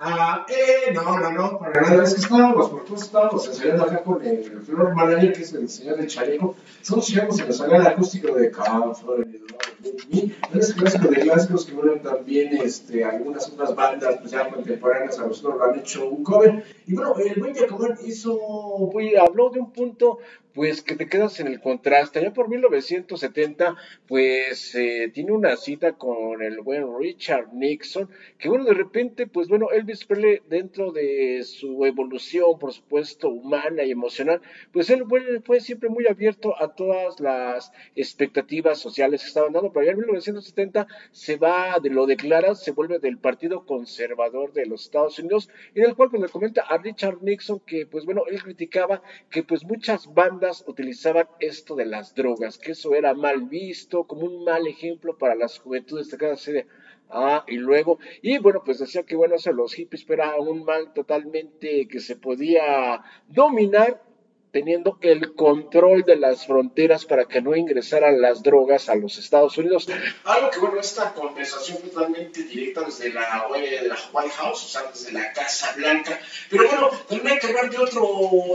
Ah, 0.00 0.46
eh, 0.48 0.92
no, 0.92 1.18
no, 1.18 1.32
no, 1.32 1.58
para 1.58 1.80
nada, 1.80 2.04
es 2.04 2.14
que 2.14 2.20
estábamos, 2.20 2.70
porque 2.70 2.94
estábamos 2.94 3.48
ensayando 3.48 3.82
acá 3.82 4.04
con 4.04 4.24
el 4.24 4.44
Flor 4.44 4.94
Malaya, 4.94 5.32
que 5.32 5.42
es 5.42 5.52
el 5.54 5.68
señor 5.68 5.96
de 5.96 6.06
Chaleco, 6.06 6.54
nosotros 6.78 7.08
llegamos 7.08 7.40
en 7.40 7.46
la 7.48 7.52
sala 7.52 7.82
acústico 7.82 8.32
de 8.32 8.52
Comfort, 8.52 9.26
y 10.08 10.32
es 10.54 10.74
clásico 10.74 11.08
de 11.08 11.16
clásicos 11.16 11.66
que 11.66 11.72
bueno, 11.72 11.94
también 12.00 12.56
este, 12.58 13.04
algunas 13.04 13.48
otras 13.48 13.74
bandas 13.74 14.18
pues, 14.20 14.30
ya 14.30 14.48
contemporáneas 14.48 15.18
a 15.18 15.26
nosotros 15.26 15.60
han 15.60 15.80
hecho 15.80 16.08
un 16.08 16.22
cover, 16.22 16.62
y 16.86 16.94
bueno, 16.94 17.16
el 17.18 17.40
buen 17.40 17.56
Jacobán 17.56 17.98
hizo, 18.06 18.38
habló 19.20 19.50
de 19.50 19.58
un 19.58 19.72
punto 19.72 20.18
pues 20.54 20.82
que 20.82 20.96
te 20.96 21.08
quedas 21.08 21.40
en 21.40 21.46
el 21.46 21.60
contraste. 21.60 22.22
Ya 22.22 22.32
por 22.32 22.48
1970, 22.48 23.76
pues 24.06 24.74
eh, 24.74 25.10
tiene 25.12 25.32
una 25.32 25.56
cita 25.56 25.92
con 25.92 26.42
el 26.42 26.60
buen 26.60 26.86
Richard 26.98 27.52
Nixon, 27.52 28.08
que 28.38 28.48
bueno, 28.48 28.64
de 28.64 28.74
repente, 28.74 29.26
pues 29.26 29.48
bueno, 29.48 29.70
Elvis 29.70 30.04
Presley 30.04 30.40
dentro 30.48 30.92
de 30.92 31.42
su 31.44 31.84
evolución, 31.84 32.58
por 32.58 32.72
supuesto, 32.72 33.28
humana 33.28 33.84
y 33.84 33.90
emocional, 33.90 34.40
pues 34.72 34.90
él 34.90 35.04
fue, 35.44 35.60
siempre 35.60 35.88
muy 35.88 36.06
abierto 36.06 36.60
a 36.60 36.74
todas 36.74 37.20
las 37.20 37.72
expectativas 37.94 38.78
sociales 38.78 39.22
que 39.22 39.28
estaban 39.28 39.52
dando, 39.52 39.72
pero 39.72 39.86
ya 39.86 39.92
en 39.92 39.98
1970 39.98 40.86
se 41.10 41.36
va, 41.36 41.78
de 41.80 41.90
lo 41.90 42.06
declara, 42.06 42.54
se 42.54 42.72
vuelve 42.72 42.98
del 42.98 43.18
Partido 43.18 43.66
Conservador 43.66 44.52
de 44.52 44.66
los 44.66 44.84
Estados 44.84 45.18
Unidos, 45.18 45.50
en 45.74 45.84
el 45.84 45.94
cual 45.94 46.10
pues 46.10 46.22
le 46.22 46.28
comenta 46.28 46.62
a 46.62 46.78
Richard 46.78 47.22
Nixon 47.22 47.60
que, 47.60 47.86
pues 47.86 48.04
bueno, 48.04 48.22
él 48.30 48.42
criticaba 48.42 49.02
que 49.30 49.42
pues 49.42 49.64
muchas 49.64 50.12
bandas 50.14 50.47
utilizaban 50.66 51.28
esto 51.40 51.74
de 51.76 51.86
las 51.86 52.14
drogas, 52.14 52.58
que 52.58 52.72
eso 52.72 52.94
era 52.94 53.14
mal 53.14 53.42
visto, 53.42 54.04
como 54.04 54.26
un 54.26 54.44
mal 54.44 54.66
ejemplo 54.66 55.16
para 55.18 55.34
las 55.34 55.58
juventudes 55.58 56.10
de 56.10 56.16
cada 56.16 56.36
serie. 56.36 56.66
Ah, 57.10 57.44
y 57.46 57.56
luego, 57.56 57.98
y 58.20 58.38
bueno, 58.38 58.62
pues 58.64 58.78
decía 58.78 59.02
que 59.02 59.16
bueno, 59.16 59.36
los 59.54 59.74
hippies, 59.74 60.08
era 60.08 60.36
un 60.36 60.64
mal 60.64 60.92
totalmente 60.92 61.88
que 61.88 62.00
se 62.00 62.16
podía 62.16 63.02
dominar 63.28 64.02
teniendo 64.50 64.98
el 65.02 65.34
control 65.34 66.02
de 66.02 66.16
las 66.16 66.46
fronteras 66.46 67.04
para 67.04 67.26
que 67.26 67.40
no 67.42 67.54
ingresaran 67.54 68.20
las 68.20 68.42
drogas 68.42 68.88
a 68.88 68.94
los 68.94 69.18
Estados 69.18 69.56
Unidos. 69.58 69.88
Algo 70.24 70.50
que, 70.50 70.58
bueno, 70.58 70.80
esta 70.80 71.12
conversación 71.12 71.78
totalmente 71.82 72.42
directa 72.44 72.82
desde 72.82 73.12
la, 73.12 73.46
de 73.52 73.88
la 73.88 73.96
White 74.12 74.34
House, 74.36 74.64
o 74.64 74.68
sea, 74.68 74.82
desde 74.90 75.12
la 75.12 75.32
Casa 75.32 75.74
Blanca. 75.76 76.18
Pero 76.50 76.66
bueno, 76.66 76.90
también 77.08 77.34
hay 77.34 77.38
que 77.38 77.46
hablar 77.48 77.70
de 77.70 77.78
otro, 77.78 78.02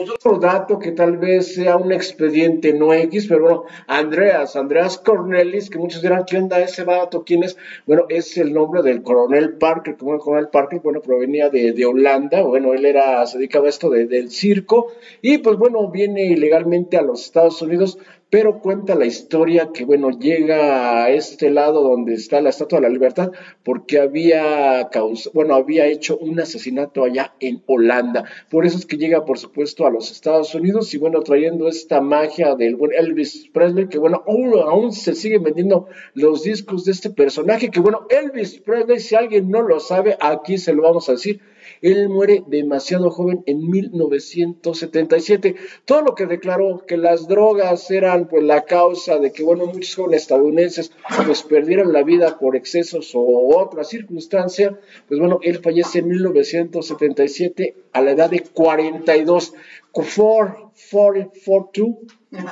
de 0.06 0.12
otro 0.12 0.40
dato 0.40 0.80
que 0.80 0.92
tal 0.92 1.18
vez 1.18 1.56
sea 1.56 1.78
un 1.78 1.92
expediente 1.92 2.74
no 2.74 2.94
X, 2.94 3.28
pero 3.28 3.42
bueno, 3.42 3.64
Andreas, 3.88 4.56
Andreas 4.56 4.98
Cornelis, 4.98 5.70
que 5.70 5.78
muchos 5.78 6.02
dirán, 6.02 6.26
¿qué 6.26 6.38
onda 6.38 6.60
ese 6.60 6.84
vato? 6.84 7.24
¿Quién 7.24 7.44
es? 7.44 7.58
Bueno, 7.86 8.06
es 8.10 8.38
el 8.38 8.54
nombre 8.54 8.82
del 8.82 9.04
coronel 9.04 9.58
Parker, 9.58 9.96
como 9.98 10.14
el 10.14 10.20
coronel 10.20 10.50
Parker, 10.50 10.80
bueno, 10.80 11.02
provenía 11.02 11.50
de, 11.50 11.74
de 11.74 11.86
Holanda, 11.86 12.42
bueno, 12.42 12.74
él 12.74 12.86
era, 12.86 13.26
se 13.28 13.38
dedicaba 13.38 13.68
a 13.68 13.70
esto 13.70 13.90
de, 13.90 14.06
del 14.08 14.32
circo, 14.32 14.94
y 15.22 15.38
pues 15.38 15.58
bueno, 15.58 15.90
viene 15.94 16.26
ilegalmente 16.26 16.98
a 16.98 17.02
los 17.02 17.24
Estados 17.24 17.62
Unidos, 17.62 17.98
pero 18.34 18.62
cuenta 18.62 18.96
la 18.96 19.06
historia 19.06 19.70
que, 19.72 19.86
bueno, 19.86 20.10
llega 20.10 21.04
a 21.04 21.12
este 21.12 21.52
lado 21.52 21.84
donde 21.84 22.16
está 22.16 22.42
la 22.42 22.50
Estatua 22.50 22.80
de 22.80 22.88
la 22.88 22.90
Libertad 22.90 23.32
porque 23.64 24.00
había 24.00 24.90
bueno, 25.34 25.54
había 25.54 25.86
hecho 25.86 26.18
un 26.18 26.40
asesinato 26.40 27.04
allá 27.04 27.36
en 27.40 27.62
Holanda. 27.68 28.26
Por 28.50 28.66
eso 28.66 28.80
es 28.80 28.88
que 28.88 28.98
llega, 28.98 29.24
por 29.24 29.38
supuesto, 29.38 29.86
a 29.86 29.92
los 29.92 30.12
Estados 30.12 30.56
Unidos 30.56 30.92
y, 30.96 30.98
bueno, 30.98 31.22
trayendo 31.22 31.68
esta 31.68 32.02
magia 32.02 32.56
del 32.56 32.76
buen 32.76 32.94
Elvis 32.94 33.50
Presley, 33.54 33.88
que, 33.88 34.00
bueno, 34.00 34.24
aún, 34.26 34.54
aún 34.66 34.94
se 34.94 35.14
siguen 35.14 35.44
vendiendo 35.44 35.86
los 36.16 36.42
discos 36.42 36.86
de 36.86 36.92
este 36.94 37.12
personaje, 37.12 37.70
que, 37.70 37.82
bueno, 37.82 38.08
Elvis 38.10 38.60
Presley, 38.62 39.00
si 39.00 39.14
alguien 39.14 39.52
no 39.52 39.62
lo 39.62 39.80
sabe, 39.80 40.18
aquí 40.20 40.58
se 40.58 40.74
lo 40.74 40.82
vamos 40.82 41.08
a 41.08 41.12
decir, 41.12 41.40
él 41.84 42.08
muere 42.08 42.44
demasiado 42.48 43.12
joven 43.12 43.44
en 43.46 43.70
1977. 43.70 45.56
Todo 45.84 46.02
lo 46.02 46.16
que 46.16 46.26
declaró 46.26 46.86
que 46.88 46.96
las 46.96 47.28
drogas 47.28 47.92
eran 47.92 48.30
pues 48.30 48.42
la 48.42 48.64
causa 48.64 49.20
de 49.20 49.34
que, 49.34 49.44
bueno, 49.44 49.66
muchos 49.66 49.96
jóvenes 49.96 50.22
estadounidenses 50.22 50.94
pues 51.26 51.44
perdieran 51.44 51.92
la 51.92 52.04
vida 52.04 52.40
por 52.40 52.56
excesos 52.56 53.12
o 53.14 53.58
otra 53.58 53.84
circunstancia, 53.84 54.80
pues 55.10 55.20
bueno, 55.20 55.40
él 55.44 55.60
fallece 55.60 56.00
en 56.00 56.08
1977 56.08 57.76
a 57.92 58.02
la 58.02 58.12
edad 58.12 58.30
de 58.30 58.40
42. 58.40 59.54
442 59.94 61.96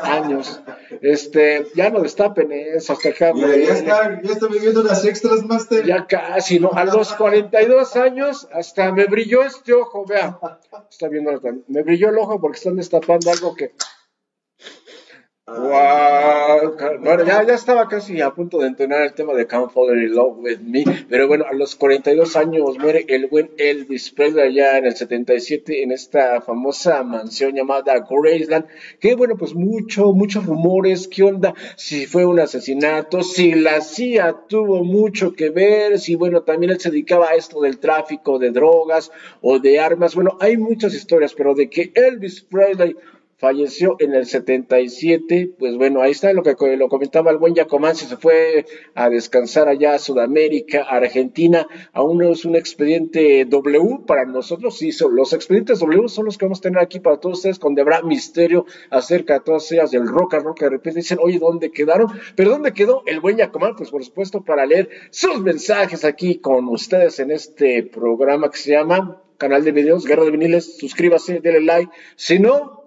años. 0.04 0.62
Este, 1.02 1.66
ya 1.76 1.90
no 1.90 2.02
destapen 2.02 2.52
eso 2.52 2.94
hasta 2.94 3.10
acá. 3.10 3.34
Ya, 3.36 3.48
ya, 3.48 3.74
está, 3.74 4.22
ya 4.22 4.32
está 4.32 4.46
viviendo 4.48 4.84
las 4.84 5.04
extras, 5.04 5.44
Master. 5.44 5.84
Ya 5.86 6.06
casi, 6.06 6.60
¿no? 6.60 6.72
A 6.72 6.86
los 6.86 7.14
42 7.14 7.96
años 7.96 8.48
hasta 8.54 8.92
me 8.92 9.06
brilló 9.06 9.42
este 9.42 9.74
ojo, 9.74 10.06
vea. 10.06 10.38
Está 10.90 11.08
viendo, 11.08 11.32
me 11.68 11.82
brilló 11.82 12.10
el 12.10 12.20
ojo 12.20 12.40
porque 12.40 12.60
están 12.60 12.76
destapando 12.76 13.32
algo 13.32 13.56
que 13.56 13.74
Wow, 15.48 16.78
bueno, 17.02 17.26
ya, 17.26 17.44
ya 17.44 17.56
estaba 17.56 17.88
casi 17.88 18.22
a 18.22 18.30
punto 18.30 18.60
de 18.60 18.68
entrenar 18.68 19.02
el 19.02 19.14
tema 19.14 19.34
de 19.34 19.48
Come 19.48 19.70
Fall 19.74 19.98
in 19.98 20.14
Love 20.14 20.38
with 20.38 20.60
Me, 20.60 20.86
pero 21.10 21.28
bueno, 21.28 21.46
a 21.50 21.54
los 21.56 21.76
42 21.76 22.36
años 22.36 22.78
muere 22.78 23.06
el 23.08 23.26
buen 23.26 23.50
Elvis 23.58 24.12
Presley 24.12 24.50
allá 24.50 24.78
en 24.78 24.86
el 24.86 24.96
77 24.96 25.82
en 25.82 25.92
esta 25.92 26.42
famosa 26.42 27.04
mansión 27.04 27.56
llamada 27.56 28.06
Graceland, 28.08 28.68
que 29.00 29.16
bueno, 29.16 29.36
pues 29.36 29.56
mucho, 29.56 30.14
muchos 30.14 30.46
rumores, 30.46 31.08
qué 31.08 31.24
onda, 31.24 31.56
si 31.76 32.06
fue 32.06 32.24
un 32.24 32.40
asesinato, 32.40 33.24
si 33.24 33.56
la 33.56 33.82
CIA 33.82 34.44
tuvo 34.48 34.84
mucho 34.84 35.34
que 35.34 35.50
ver, 35.50 35.98
si 35.98 36.14
bueno, 36.14 36.44
también 36.44 36.72
él 36.72 36.80
se 36.80 36.92
dedicaba 36.92 37.30
a 37.30 37.36
esto 37.36 37.62
del 37.62 37.80
tráfico 37.80 38.38
de 38.38 38.52
drogas 38.52 39.12
o 39.42 39.58
de 39.58 39.80
armas, 39.80 40.14
bueno, 40.14 40.38
hay 40.40 40.56
muchas 40.58 40.94
historias, 40.94 41.34
pero 41.34 41.56
de 41.56 41.68
que 41.68 41.92
Elvis 41.96 42.42
Presley 42.42 42.96
falleció 43.42 43.96
en 43.98 44.14
el 44.14 44.28
77, 44.28 45.56
pues 45.58 45.76
bueno, 45.76 46.04
ahí 46.04 46.12
está 46.12 46.32
lo 46.32 46.44
que 46.44 46.56
lo 46.78 46.90
comentaba 46.90 47.32
el 47.32 47.40
buen 47.40 47.56
Yacomán, 47.56 47.96
se 47.96 48.16
fue 48.16 48.68
a 48.94 49.10
descansar 49.10 49.68
allá 49.68 49.96
a 49.96 50.00
Sudamérica, 50.00 50.84
Argentina, 50.84 51.68
aún 51.92 52.22
es 52.24 52.46
un 52.46 52.56
expediente 52.56 53.46
W 53.46 54.02
para 54.06 54.26
nosotros, 54.26 54.78
sí, 54.78 54.92
son, 54.92 55.16
los 55.16 55.34
expedientes 55.34 55.80
W 55.80 56.08
son 56.08 56.26
los 56.26 56.38
que 56.38 56.46
vamos 56.46 56.60
a 56.60 56.62
tener 56.62 56.80
aquí 56.84 57.00
para 57.00 57.18
todos 57.18 57.40
ustedes, 57.40 57.60
donde 57.60 57.82
habrá 57.82 58.04
misterio 58.04 58.68
acerca 58.92 59.34
de 59.34 59.40
todas 59.40 59.72
ellas 59.72 59.90
del 59.90 60.08
rock 60.08 60.36
and 60.36 60.44
roll, 60.44 60.56
que 60.56 60.66
de 60.66 60.72
repente 60.72 61.00
dicen, 61.00 61.18
oye, 61.20 61.40
¿dónde 61.40 61.72
quedaron? 61.72 62.10
Pero 62.36 62.52
¿dónde 62.52 62.74
quedó 62.74 63.02
el 63.08 63.22
buen 63.22 63.38
Yacomán? 63.38 63.76
Pues 63.76 63.90
por 63.90 64.06
supuesto 64.06 64.44
para 64.44 64.68
leer 64.68 64.88
sus 65.10 65.42
mensajes 65.42 66.06
aquí 66.06 66.36
con 66.38 66.68
ustedes 66.68 67.20
en 67.20 67.32
este 67.32 67.82
programa 67.82 68.52
que 68.52 68.58
se 68.58 68.70
llama 68.70 69.24
Canal 69.38 69.64
de 69.64 69.72
Videos, 69.72 70.06
Guerra 70.06 70.26
de 70.26 70.30
Viniles, 70.30 70.78
suscríbase, 70.78 71.40
denle 71.40 71.62
like, 71.62 71.92
si 72.16 72.38
no, 72.38 72.81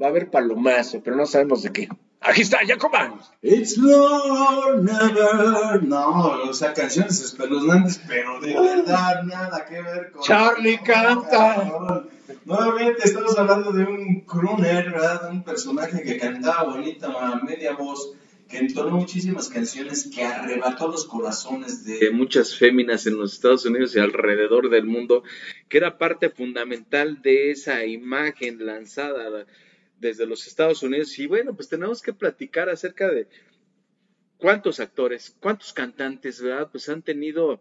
va 0.00 0.06
a 0.06 0.10
haber 0.10 0.30
palomazo, 0.30 1.02
pero 1.02 1.16
no 1.16 1.26
sabemos 1.26 1.62
de 1.62 1.72
qué. 1.72 1.88
Aquí 2.20 2.42
está, 2.42 2.58
Jacoban. 2.66 3.14
It's 3.42 3.76
Lord 3.76 4.82
Never. 4.82 5.82
No, 5.84 6.42
o 6.48 6.52
sea, 6.52 6.72
canciones 6.72 7.20
espeluznantes, 7.22 8.00
pero 8.08 8.40
de 8.40 8.54
verdad 8.54 9.22
nada 9.22 9.64
que 9.64 9.80
ver 9.80 10.10
con. 10.10 10.22
Charlie 10.22 10.78
canta. 10.78 12.04
Nuevamente 12.44 13.02
estamos 13.04 13.38
hablando 13.38 13.72
de 13.72 13.84
un 13.84 14.20
crooner, 14.22 14.90
¿verdad? 14.90 15.30
Un 15.30 15.44
personaje 15.44 16.02
que 16.02 16.18
cantaba 16.18 16.64
bonita, 16.64 17.08
media 17.42 17.74
voz, 17.74 18.14
que 18.48 18.58
entonó 18.58 18.96
muchísimas 18.96 19.48
canciones, 19.48 20.10
que 20.12 20.24
arrebató 20.24 20.88
los 20.88 21.06
corazones 21.06 21.84
de 21.84 22.10
muchas 22.10 22.56
féminas 22.56 23.06
en 23.06 23.16
los 23.16 23.34
Estados 23.34 23.64
Unidos 23.64 23.94
y 23.94 24.00
alrededor 24.00 24.70
del 24.70 24.86
mundo, 24.86 25.22
que 25.68 25.78
era 25.78 25.98
parte 25.98 26.30
fundamental 26.30 27.22
de 27.22 27.52
esa 27.52 27.84
imagen 27.84 28.66
lanzada 28.66 29.46
desde 30.00 30.26
los 30.26 30.46
Estados 30.46 30.82
Unidos 30.82 31.18
y 31.18 31.26
bueno, 31.26 31.54
pues 31.54 31.68
tenemos 31.68 32.02
que 32.02 32.12
platicar 32.12 32.68
acerca 32.68 33.08
de 33.08 33.28
cuántos 34.36 34.80
actores, 34.80 35.34
cuántos 35.40 35.72
cantantes, 35.72 36.40
¿verdad? 36.40 36.68
Pues 36.70 36.88
han 36.88 37.02
tenido 37.02 37.60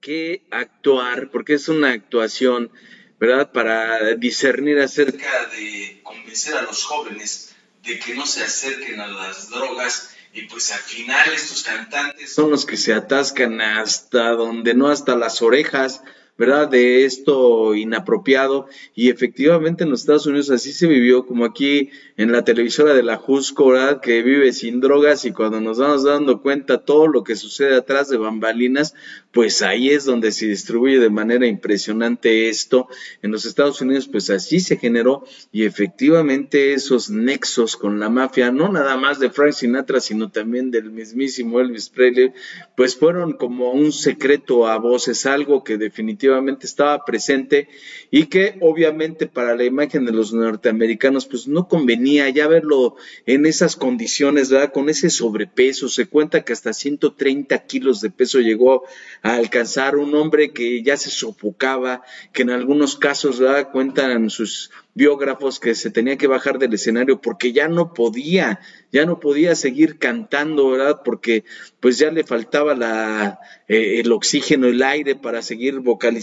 que 0.00 0.46
actuar, 0.50 1.30
porque 1.30 1.54
es 1.54 1.68
una 1.68 1.92
actuación, 1.92 2.70
¿verdad? 3.18 3.52
Para 3.52 4.14
discernir 4.14 4.78
acerca 4.78 5.46
de 5.48 6.00
convencer 6.02 6.56
a 6.56 6.62
los 6.62 6.84
jóvenes 6.84 7.54
de 7.84 7.98
que 7.98 8.14
no 8.14 8.26
se 8.26 8.42
acerquen 8.42 9.00
a 9.00 9.08
las 9.08 9.50
drogas 9.50 10.14
y 10.32 10.42
pues 10.42 10.70
al 10.72 10.80
final 10.80 11.32
estos 11.32 11.62
cantantes 11.62 12.34
son 12.34 12.50
los 12.50 12.66
que 12.66 12.76
se 12.76 12.92
atascan 12.92 13.60
hasta 13.60 14.30
donde 14.32 14.74
no 14.74 14.88
hasta 14.88 15.16
las 15.16 15.42
orejas 15.42 16.02
¿verdad? 16.38 16.68
De 16.68 17.04
esto 17.04 17.74
inapropiado 17.74 18.68
y 18.94 19.10
efectivamente 19.10 19.82
en 19.82 19.90
los 19.90 20.00
Estados 20.00 20.26
Unidos 20.26 20.50
así 20.50 20.72
se 20.72 20.86
vivió, 20.86 21.26
como 21.26 21.44
aquí 21.44 21.90
en 22.16 22.30
la 22.30 22.44
televisora 22.44 22.94
de 22.94 23.02
la 23.02 23.16
Jusco, 23.16 23.70
¿verdad? 23.70 24.00
Que 24.00 24.22
vive 24.22 24.52
sin 24.52 24.80
drogas 24.80 25.24
y 25.24 25.32
cuando 25.32 25.60
nos 25.60 25.78
vamos 25.78 26.04
dando 26.04 26.40
cuenta 26.40 26.78
todo 26.78 27.08
lo 27.08 27.24
que 27.24 27.34
sucede 27.34 27.74
atrás 27.74 28.08
de 28.08 28.18
bambalinas, 28.18 28.94
pues 29.32 29.62
ahí 29.62 29.90
es 29.90 30.04
donde 30.04 30.30
se 30.30 30.46
distribuye 30.46 31.00
de 31.00 31.10
manera 31.10 31.46
impresionante 31.46 32.48
esto. 32.48 32.88
En 33.20 33.32
los 33.32 33.44
Estados 33.44 33.80
Unidos, 33.80 34.06
pues 34.06 34.30
así 34.30 34.60
se 34.60 34.76
generó 34.76 35.24
y 35.50 35.64
efectivamente 35.64 36.72
esos 36.72 37.10
nexos 37.10 37.76
con 37.76 37.98
la 37.98 38.10
mafia, 38.10 38.52
no 38.52 38.70
nada 38.70 38.96
más 38.96 39.18
de 39.18 39.30
Frank 39.30 39.54
Sinatra, 39.54 40.00
sino 40.00 40.30
también 40.30 40.70
del 40.70 40.92
mismísimo 40.92 41.58
Elvis 41.58 41.88
Presley, 41.88 42.32
pues 42.76 42.94
fueron 42.94 43.32
como 43.32 43.72
un 43.72 43.90
secreto 43.90 44.68
a 44.68 44.78
voces, 44.78 45.26
algo 45.26 45.64
que 45.64 45.76
definitivamente 45.78 46.27
estaba 46.60 47.04
presente 47.04 47.68
y 48.10 48.26
que 48.26 48.56
obviamente 48.60 49.26
para 49.26 49.54
la 49.54 49.64
imagen 49.64 50.04
de 50.04 50.12
los 50.12 50.32
norteamericanos, 50.32 51.26
pues 51.26 51.48
no 51.48 51.68
convenía 51.68 52.28
ya 52.30 52.48
verlo 52.48 52.96
en 53.26 53.46
esas 53.46 53.76
condiciones, 53.76 54.50
¿verdad? 54.50 54.72
Con 54.72 54.88
ese 54.88 55.10
sobrepeso, 55.10 55.88
se 55.88 56.06
cuenta 56.06 56.42
que 56.42 56.52
hasta 56.52 56.72
130 56.72 57.58
kilos 57.66 58.00
de 58.00 58.10
peso 58.10 58.40
llegó 58.40 58.84
a 59.22 59.34
alcanzar 59.34 59.96
un 59.96 60.14
hombre 60.14 60.52
que 60.52 60.82
ya 60.82 60.96
se 60.96 61.10
sofocaba, 61.10 62.02
que 62.32 62.42
en 62.42 62.50
algunos 62.50 62.96
casos, 62.96 63.40
¿verdad? 63.40 63.70
Cuentan 63.72 64.30
sus 64.30 64.70
biógrafos 64.98 65.60
que 65.60 65.76
se 65.76 65.90
tenía 65.90 66.16
que 66.16 66.26
bajar 66.26 66.58
del 66.58 66.74
escenario 66.74 67.20
porque 67.20 67.52
ya 67.52 67.68
no 67.68 67.94
podía, 67.94 68.58
ya 68.90 69.06
no 69.06 69.20
podía 69.20 69.54
seguir 69.54 69.98
cantando, 69.98 70.70
¿verdad? 70.70 71.02
Porque 71.04 71.44
pues 71.78 71.98
ya 71.98 72.10
le 72.10 72.24
faltaba 72.24 72.74
la, 72.74 73.38
eh, 73.68 74.00
el 74.00 74.10
oxígeno, 74.10 74.66
el 74.66 74.82
aire 74.82 75.14
para 75.14 75.40
seguir 75.40 75.78
vocalizando 75.78 76.17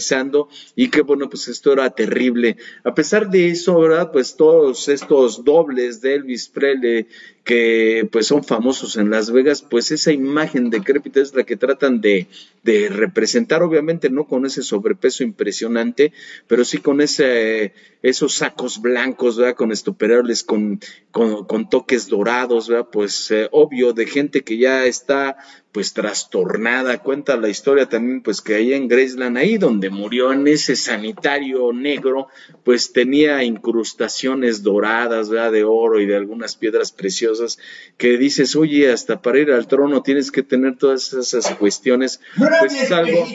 y 0.74 0.88
que 0.88 1.02
bueno, 1.02 1.28
pues 1.28 1.48
esto 1.48 1.72
era 1.72 1.90
terrible. 1.90 2.56
A 2.84 2.94
pesar 2.94 3.30
de 3.30 3.50
eso, 3.50 3.78
¿verdad? 3.80 4.10
Pues 4.12 4.36
todos 4.36 4.88
estos 4.88 5.44
dobles 5.44 6.00
de 6.00 6.14
Elvis 6.14 6.48
Presley 6.48 7.06
que 7.46 8.08
pues 8.10 8.26
son 8.26 8.42
famosos 8.42 8.96
en 8.96 9.08
Las 9.08 9.30
Vegas, 9.30 9.62
pues 9.62 9.92
esa 9.92 10.10
imagen 10.10 10.68
decrépita 10.68 11.20
es 11.20 11.32
la 11.32 11.44
que 11.44 11.56
tratan 11.56 12.00
de, 12.00 12.26
de 12.64 12.88
representar, 12.88 13.62
obviamente 13.62 14.10
no 14.10 14.24
con 14.24 14.44
ese 14.46 14.64
sobrepeso 14.64 15.22
impresionante, 15.22 16.12
pero 16.48 16.64
sí 16.64 16.78
con 16.78 17.00
ese, 17.00 17.72
esos 18.08 18.34
sacos 18.34 18.80
blancos, 18.80 19.36
¿verdad? 19.36 19.56
Con 19.56 19.72
estuperoles, 19.72 20.44
con, 20.44 20.78
con, 21.10 21.68
toques 21.68 22.06
dorados, 22.06 22.68
¿verdad? 22.68 22.86
Pues 22.92 23.32
eh, 23.32 23.48
obvio, 23.50 23.92
de 23.92 24.06
gente 24.06 24.44
que 24.44 24.58
ya 24.58 24.84
está 24.84 25.36
pues 25.72 25.92
trastornada. 25.92 27.02
Cuenta 27.02 27.36
la 27.36 27.48
historia 27.48 27.88
también, 27.88 28.22
pues 28.22 28.40
que 28.42 28.54
ahí 28.54 28.74
en 28.74 28.86
Graceland, 28.86 29.36
ahí 29.36 29.58
donde 29.58 29.90
murió 29.90 30.32
en 30.32 30.46
ese 30.46 30.76
sanitario 30.76 31.72
negro, 31.72 32.28
pues 32.64 32.92
tenía 32.92 33.42
incrustaciones 33.42 34.62
doradas, 34.62 35.28
¿verdad? 35.28 35.50
De 35.50 35.64
oro 35.64 36.00
y 36.00 36.06
de 36.06 36.16
algunas 36.16 36.54
piedras 36.54 36.92
preciosas, 36.92 37.58
que 37.96 38.16
dices, 38.18 38.54
oye, 38.54 38.92
hasta 38.92 39.20
para 39.20 39.40
ir 39.40 39.50
al 39.50 39.66
trono 39.66 40.04
tienes 40.04 40.30
que 40.30 40.44
tener 40.44 40.78
todas 40.78 41.12
esas 41.12 41.52
cuestiones. 41.56 42.20
Pues 42.60 42.72
es 42.72 42.92
algo 42.92 43.26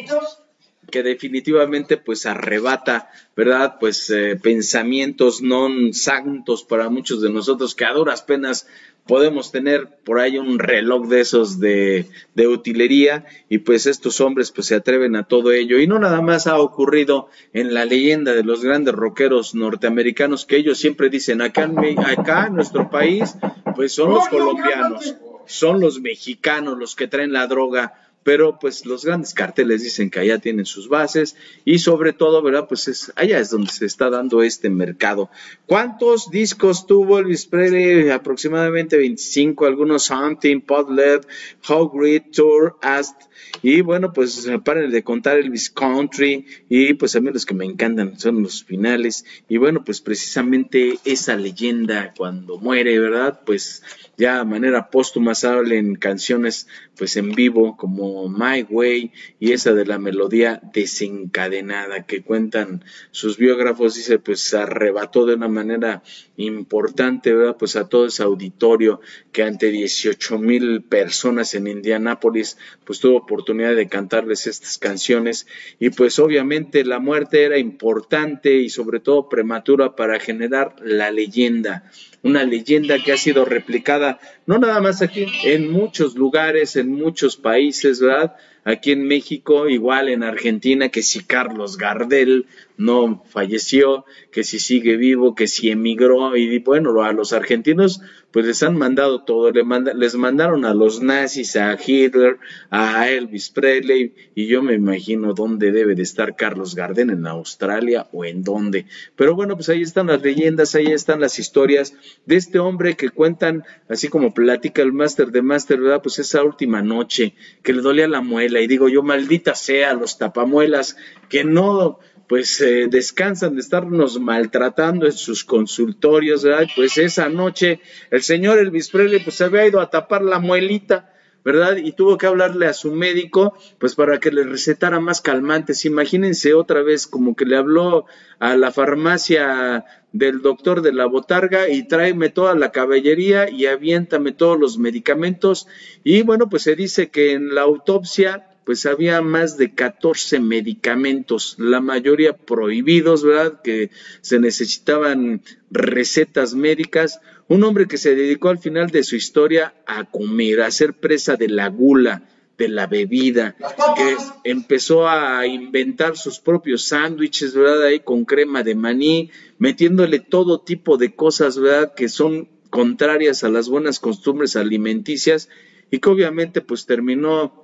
que 0.91 1.01
definitivamente 1.01 1.97
pues 1.97 2.27
arrebata, 2.27 3.09
¿verdad? 3.35 3.77
Pues 3.79 4.09
eh, 4.11 4.37
pensamientos 4.41 5.41
non 5.41 5.97
santos 5.97 6.61
para 6.61 6.93
muchos 6.93 7.23
de 7.23 7.33
nosotros 7.33 7.73
que 7.73 7.85
a 7.85 7.97
duras 7.97 8.21
penas 8.21 8.67
podemos 9.07 9.51
tener 9.51 9.87
por 10.03 10.19
ahí 10.19 10.37
un 10.37 10.59
reloj 10.59 11.07
de 11.07 11.21
esos 11.21 11.59
de, 11.59 12.05
de, 12.35 12.47
utilería 12.47 13.25
y 13.49 13.59
pues 13.59 13.85
estos 13.85 14.21
hombres 14.21 14.51
pues 14.51 14.67
se 14.67 14.75
atreven 14.75 15.15
a 15.15 15.23
todo 15.23 15.51
ello 15.51 15.79
y 15.79 15.87
no 15.87 15.97
nada 15.97 16.21
más 16.21 16.47
ha 16.47 16.59
ocurrido 16.59 17.27
en 17.53 17.73
la 17.73 17.85
leyenda 17.85 18.33
de 18.33 18.43
los 18.43 18.63
grandes 18.63 18.93
rockeros 18.93 19.55
norteamericanos 19.55 20.45
que 20.45 20.57
ellos 20.57 20.77
siempre 20.77 21.09
dicen 21.09 21.41
acá 21.41 21.63
en, 21.63 21.99
acá 21.99 22.47
en 22.47 22.55
nuestro 22.55 22.89
país 22.89 23.35
pues 23.75 23.93
son 23.93 24.11
los 24.11 24.27
colombianos 24.29 25.15
son 25.45 25.79
los 25.79 25.99
mexicanos 25.99 26.77
los 26.77 26.95
que 26.95 27.07
traen 27.07 27.33
la 27.33 27.47
droga 27.47 28.10
pero 28.23 28.59
pues 28.59 28.85
los 28.85 29.05
grandes 29.05 29.33
carteles 29.33 29.83
dicen 29.83 30.09
que 30.09 30.19
allá 30.19 30.39
tienen 30.39 30.65
sus 30.65 30.87
bases 30.89 31.35
y 31.65 31.79
sobre 31.79 32.13
todo, 32.13 32.41
¿verdad? 32.41 32.67
Pues 32.67 32.87
es, 32.87 33.11
allá 33.15 33.39
es 33.39 33.49
donde 33.49 33.71
se 33.71 33.85
está 33.85 34.09
dando 34.09 34.43
este 34.43 34.69
mercado. 34.69 35.29
¿Cuántos 35.65 36.29
discos 36.29 36.85
tuvo 36.85 37.19
Elvis 37.19 37.45
Presley? 37.45 38.09
Aproximadamente 38.09 38.97
25, 38.97 39.65
algunos 39.65 40.03
Something, 40.03 40.61
Podlet, 40.61 41.27
How 41.67 41.89
Great 41.89 42.31
Tour, 42.31 42.77
Ast, 42.81 43.30
y 43.61 43.81
bueno, 43.81 44.13
pues 44.13 44.49
paren 44.63 44.91
de 44.91 45.03
contar 45.03 45.37
Elvis 45.37 45.69
Country 45.69 46.45
y 46.69 46.93
pues 46.93 47.15
a 47.15 47.21
mí 47.21 47.29
los 47.31 47.45
que 47.45 47.53
me 47.53 47.65
encantan 47.65 48.19
son 48.19 48.43
los 48.43 48.63
finales 48.63 49.25
y 49.47 49.57
bueno, 49.57 49.83
pues 49.83 50.01
precisamente 50.01 50.97
esa 51.05 51.35
leyenda 51.35 52.13
cuando 52.15 52.57
muere, 52.57 52.99
¿verdad? 52.99 53.41
Pues 53.45 53.83
ya 54.17 54.39
de 54.39 54.45
manera 54.45 54.89
póstuma 54.89 55.35
salen 55.35 55.95
canciones 55.95 56.67
pues 56.97 57.17
en 57.17 57.31
vivo 57.31 57.77
como 57.77 58.29
My 58.29 58.63
Way 58.69 59.11
y 59.39 59.53
esa 59.53 59.73
de 59.73 59.85
la 59.85 59.97
melodía 59.97 60.61
desencadenada 60.73 62.05
que 62.05 62.21
cuentan 62.21 62.83
sus 63.09 63.37
biógrafos 63.37 63.95
dice 63.95 64.19
pues 64.19 64.53
arrebató 64.53 65.25
de 65.25 65.33
una 65.33 65.47
manera 65.47 66.03
importante 66.37 67.33
verdad 67.33 67.57
pues 67.57 67.75
a 67.75 67.89
todo 67.89 68.05
ese 68.05 68.21
auditorio 68.21 69.01
que 69.31 69.41
ante 69.41 69.71
18 69.71 70.37
mil 70.37 70.83
personas 70.83 71.55
en 71.55 71.67
Indianápolis 71.67 72.57
pues 72.85 72.99
tuvo 72.99 73.25
oportunidad 73.41 73.75
de 73.75 73.87
cantarles 73.87 74.47
estas 74.47 74.77
canciones 74.77 75.47
y 75.79 75.89
pues 75.89 76.19
obviamente 76.19 76.85
la 76.85 76.99
muerte 76.99 77.43
era 77.43 77.57
importante 77.57 78.53
y 78.55 78.69
sobre 78.69 78.99
todo 78.99 79.29
prematura 79.29 79.95
para 79.95 80.19
generar 80.19 80.75
la 80.81 81.11
leyenda 81.11 81.83
una 82.23 82.43
leyenda 82.43 82.99
que 83.03 83.11
ha 83.11 83.17
sido 83.17 83.45
replicada 83.45 84.19
no 84.45 84.59
nada 84.59 84.81
más 84.81 85.01
aquí, 85.01 85.25
en 85.43 85.71
muchos 85.71 86.15
lugares, 86.15 86.75
en 86.75 86.91
muchos 86.91 87.37
países, 87.37 87.99
¿verdad? 87.99 88.35
Aquí 88.63 88.91
en 88.91 89.07
México, 89.07 89.67
igual 89.69 90.09
en 90.09 90.23
Argentina, 90.23 90.89
que 90.89 91.01
si 91.01 91.23
Carlos 91.23 91.77
Gardel 91.77 92.45
no 92.77 93.23
falleció, 93.27 94.05
que 94.31 94.43
si 94.43 94.59
sigue 94.59 94.97
vivo, 94.97 95.33
que 95.33 95.47
si 95.47 95.71
emigró, 95.71 96.35
y 96.37 96.59
bueno, 96.59 97.01
a 97.01 97.11
los 97.11 97.33
argentinos 97.33 98.01
pues 98.31 98.45
les 98.45 98.63
han 98.63 98.77
mandado 98.77 99.23
todo, 99.23 99.51
les, 99.51 100.15
mandaron 100.15 100.65
a 100.65 100.73
los 100.73 101.01
nazis, 101.01 101.55
a 101.55 101.77
Hitler, 101.85 102.39
a 102.69 103.09
Elvis 103.09 103.49
Presley, 103.49 104.13
y 104.35 104.47
yo 104.47 104.63
me 104.63 104.73
imagino 104.73 105.33
dónde 105.33 105.71
debe 105.71 105.95
de 105.95 106.03
estar 106.03 106.35
Carlos 106.35 106.75
Gardel, 106.75 107.09
en 107.09 107.27
Australia 107.27 108.07
o 108.11 108.23
en 108.23 108.43
dónde. 108.43 108.85
Pero 109.15 109.35
bueno, 109.35 109.55
pues 109.55 109.69
ahí 109.69 109.81
están 109.81 110.07
las 110.07 110.21
leyendas, 110.21 110.75
ahí 110.75 110.87
están 110.87 111.19
las 111.19 111.39
historias 111.39 111.93
de 112.25 112.37
este 112.37 112.59
hombre 112.59 112.95
que 112.95 113.09
cuentan, 113.09 113.63
así 113.89 114.07
como 114.07 114.33
platica 114.33 114.81
el 114.81 114.93
máster 114.93 115.31
de 115.31 115.41
máster, 115.41 115.81
¿verdad? 115.81 116.01
Pues 116.01 116.19
esa 116.19 116.43
última 116.43 116.81
noche 116.81 117.35
que 117.63 117.73
le 117.73 117.81
dolía 117.81 118.07
la 118.07 118.21
muela, 118.21 118.61
y 118.61 118.67
digo 118.67 118.87
yo, 118.87 119.03
maldita 119.03 119.55
sea 119.55 119.93
los 119.93 120.17
tapamuelas, 120.17 120.95
que 121.27 121.43
no 121.43 121.99
pues 122.31 122.61
eh, 122.61 122.87
descansan 122.89 123.55
de 123.55 123.59
estarnos 123.59 124.17
maltratando 124.17 125.05
en 125.05 125.11
sus 125.11 125.43
consultorios, 125.43 126.45
¿verdad? 126.45 126.65
Pues 126.77 126.97
esa 126.97 127.27
noche 127.27 127.81
el 128.09 128.20
señor 128.23 128.59
Elvis 128.59 128.89
Presley 128.89 129.23
pues 129.23 129.35
se 129.35 129.45
había 129.45 129.67
ido 129.67 129.79
a 129.79 129.89
tapar 129.89 130.21
la 130.23 130.39
muelita, 130.39 131.13
¿verdad? 131.43 131.77
Y 131.77 131.93
tuvo 131.93 132.17
que 132.17 132.27
hablarle 132.27 132.67
a 132.67 132.73
su 132.73 132.91
médico, 132.91 133.57
pues 133.79 133.95
para 133.95 134.19
que 134.19 134.31
le 134.31 134.43
recetara 134.43 134.99
más 134.99 135.21
calmantes. 135.21 135.85
Imagínense 135.85 136.53
otra 136.53 136.83
vez 136.83 137.07
como 137.07 137.35
que 137.35 137.45
le 137.45 137.57
habló 137.57 138.05
a 138.39 138.55
la 138.55 138.71
farmacia 138.71 139.85
del 140.11 140.41
doctor 140.41 140.81
de 140.81 140.93
la 140.93 141.05
botarga 141.05 141.69
y 141.69 141.87
tráeme 141.87 142.29
toda 142.29 142.53
la 142.55 142.71
caballería 142.71 143.49
y 143.49 143.65
aviéntame 143.65 144.33
todos 144.33 144.59
los 144.59 144.77
medicamentos. 144.77 145.67
Y 146.03 146.21
bueno, 146.21 146.49
pues 146.49 146.63
se 146.63 146.75
dice 146.75 147.09
que 147.09 147.33
en 147.33 147.55
la 147.55 147.61
autopsia 147.61 148.47
pues 148.65 148.85
había 148.85 149.21
más 149.21 149.57
de 149.57 149.73
14 149.73 150.39
medicamentos, 150.39 151.55
la 151.57 151.81
mayoría 151.81 152.37
prohibidos, 152.37 153.23
¿verdad? 153.23 153.61
Que 153.63 153.89
se 154.21 154.39
necesitaban 154.39 155.41
recetas 155.71 156.53
médicas. 156.53 157.19
Un 157.51 157.65
hombre 157.65 157.85
que 157.85 157.97
se 157.97 158.15
dedicó 158.15 158.47
al 158.47 158.59
final 158.59 158.91
de 158.91 159.03
su 159.03 159.17
historia 159.17 159.73
a 159.85 160.05
comer, 160.05 160.61
a 160.61 160.71
ser 160.71 160.93
presa 160.93 161.35
de 161.35 161.49
la 161.49 161.67
gula, 161.67 162.29
de 162.57 162.69
la 162.69 162.87
bebida, 162.87 163.57
que 163.97 164.15
empezó 164.45 165.09
a 165.09 165.45
inventar 165.45 166.15
sus 166.15 166.39
propios 166.39 166.85
sándwiches, 166.85 167.53
¿verdad? 167.53 167.87
Ahí 167.87 167.99
con 167.99 168.23
crema 168.23 168.63
de 168.63 168.75
maní, 168.75 169.31
metiéndole 169.57 170.19
todo 170.19 170.61
tipo 170.61 170.95
de 170.95 171.13
cosas, 171.13 171.59
¿verdad? 171.59 171.93
Que 171.93 172.07
son 172.07 172.47
contrarias 172.69 173.43
a 173.43 173.49
las 173.49 173.67
buenas 173.67 173.99
costumbres 173.99 174.55
alimenticias 174.55 175.49
y 175.91 175.99
que 175.99 176.07
obviamente 176.07 176.61
pues 176.61 176.85
terminó 176.85 177.60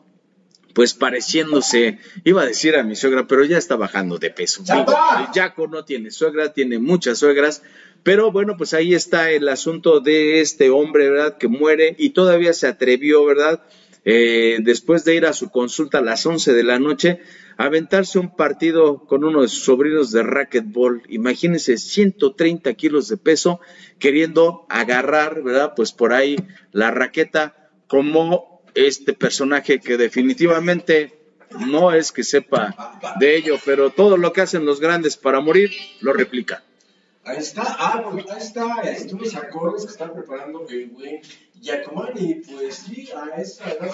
pues 0.77 0.93
pareciéndose, 0.93 1.97
iba 2.23 2.43
a 2.43 2.45
decir 2.45 2.75
a 2.75 2.83
mi 2.83 2.95
suegra, 2.95 3.25
pero 3.25 3.43
ya 3.43 3.57
está 3.57 3.75
bajando 3.75 4.19
de 4.19 4.29
peso. 4.29 4.61
el 4.61 5.25
Jaco 5.33 5.65
no 5.65 5.83
tiene 5.85 6.11
suegra, 6.11 6.53
tiene 6.53 6.77
muchas 6.77 7.17
suegras, 7.17 7.63
pero 8.03 8.31
bueno, 8.31 8.57
pues 8.57 8.75
ahí 8.75 8.93
está 8.93 9.31
el 9.31 9.49
asunto 9.49 10.01
de 10.01 10.39
este 10.39 10.69
hombre, 10.69 11.09
¿verdad? 11.09 11.39
Que 11.39 11.47
muere 11.47 11.95
y 11.97 12.11
todavía 12.11 12.53
se 12.53 12.67
atrevió, 12.67 13.25
¿verdad? 13.25 13.63
Eh, 14.05 14.59
después 14.61 15.03
de 15.03 15.15
ir 15.15 15.25
a 15.25 15.33
su 15.33 15.49
consulta 15.49 15.97
a 15.97 16.01
las 16.01 16.23
11 16.23 16.53
de 16.53 16.63
la 16.63 16.77
noche, 16.77 17.21
aventarse 17.57 18.19
un 18.19 18.35
partido 18.35 18.99
con 19.07 19.23
uno 19.23 19.41
de 19.41 19.47
sus 19.47 19.63
sobrinos 19.63 20.11
de 20.11 20.21
racquetball. 20.21 21.01
Imagínense 21.09 21.77
130 21.77 22.71
kilos 22.75 23.07
de 23.07 23.17
peso 23.17 23.61
queriendo 23.97 24.67
agarrar, 24.69 25.41
¿verdad? 25.41 25.73
Pues 25.75 25.91
por 25.91 26.13
ahí 26.13 26.35
la 26.71 26.91
raqueta 26.91 27.71
como 27.87 28.56
este 28.77 29.13
personaje 29.13 29.79
que 29.79 29.97
definitivamente 29.97 31.17
no 31.67 31.91
es 31.93 32.11
que 32.11 32.23
sepa 32.23 32.99
de 33.19 33.37
ello, 33.37 33.57
pero 33.65 33.89
todo 33.89 34.17
lo 34.17 34.33
que 34.33 34.41
hacen 34.41 34.65
los 34.65 34.79
grandes 34.79 35.17
para 35.17 35.39
morir 35.39 35.71
lo 36.01 36.13
replica. 36.13 36.63
Ahí 37.23 37.37
está, 37.37 37.63
ah, 37.65 38.07
pues 38.09 38.29
ahí 38.29 38.37
está, 38.37 38.81
estos 38.83 39.19
los 39.19 39.35
acordes 39.35 39.85
que 39.85 39.91
está 39.91 40.13
preparando 40.13 40.65
el 40.69 40.87
buen 40.87 41.21
Giacomani, 41.59 42.35
pues 42.35 42.75
sí, 42.75 43.09
a 43.11 43.41
esa 43.41 43.69
edad 43.71 43.91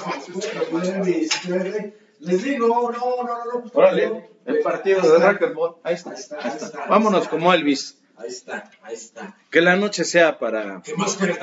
les 2.19 2.43
digo, 2.43 2.67
no, 2.67 2.91
no, 2.91 3.23
no, 3.23 3.45
no. 3.45 3.71
Órale, 3.73 4.29
el 4.45 4.59
partido 4.59 5.01
de 5.01 5.19
racquetball, 5.19 5.75
ahí 5.84 5.95
está, 5.95 6.11
ahí 6.11 6.15
está, 6.15 6.38
ahí 6.41 6.51
está. 6.61 6.86
Vámonos 6.86 7.27
como 7.27 7.53
Elvis. 7.53 7.97
Ahí 8.16 8.30
está, 8.30 8.70
ahí 8.84 8.93
está. 8.93 9.36
Que 9.49 9.59
la 9.59 9.76
noche 9.76 10.03
sea 10.03 10.38
para. 10.38 10.82
¿Qué 10.84 10.93
más 10.95 11.16
que 11.16 11.28
no. 11.28 11.34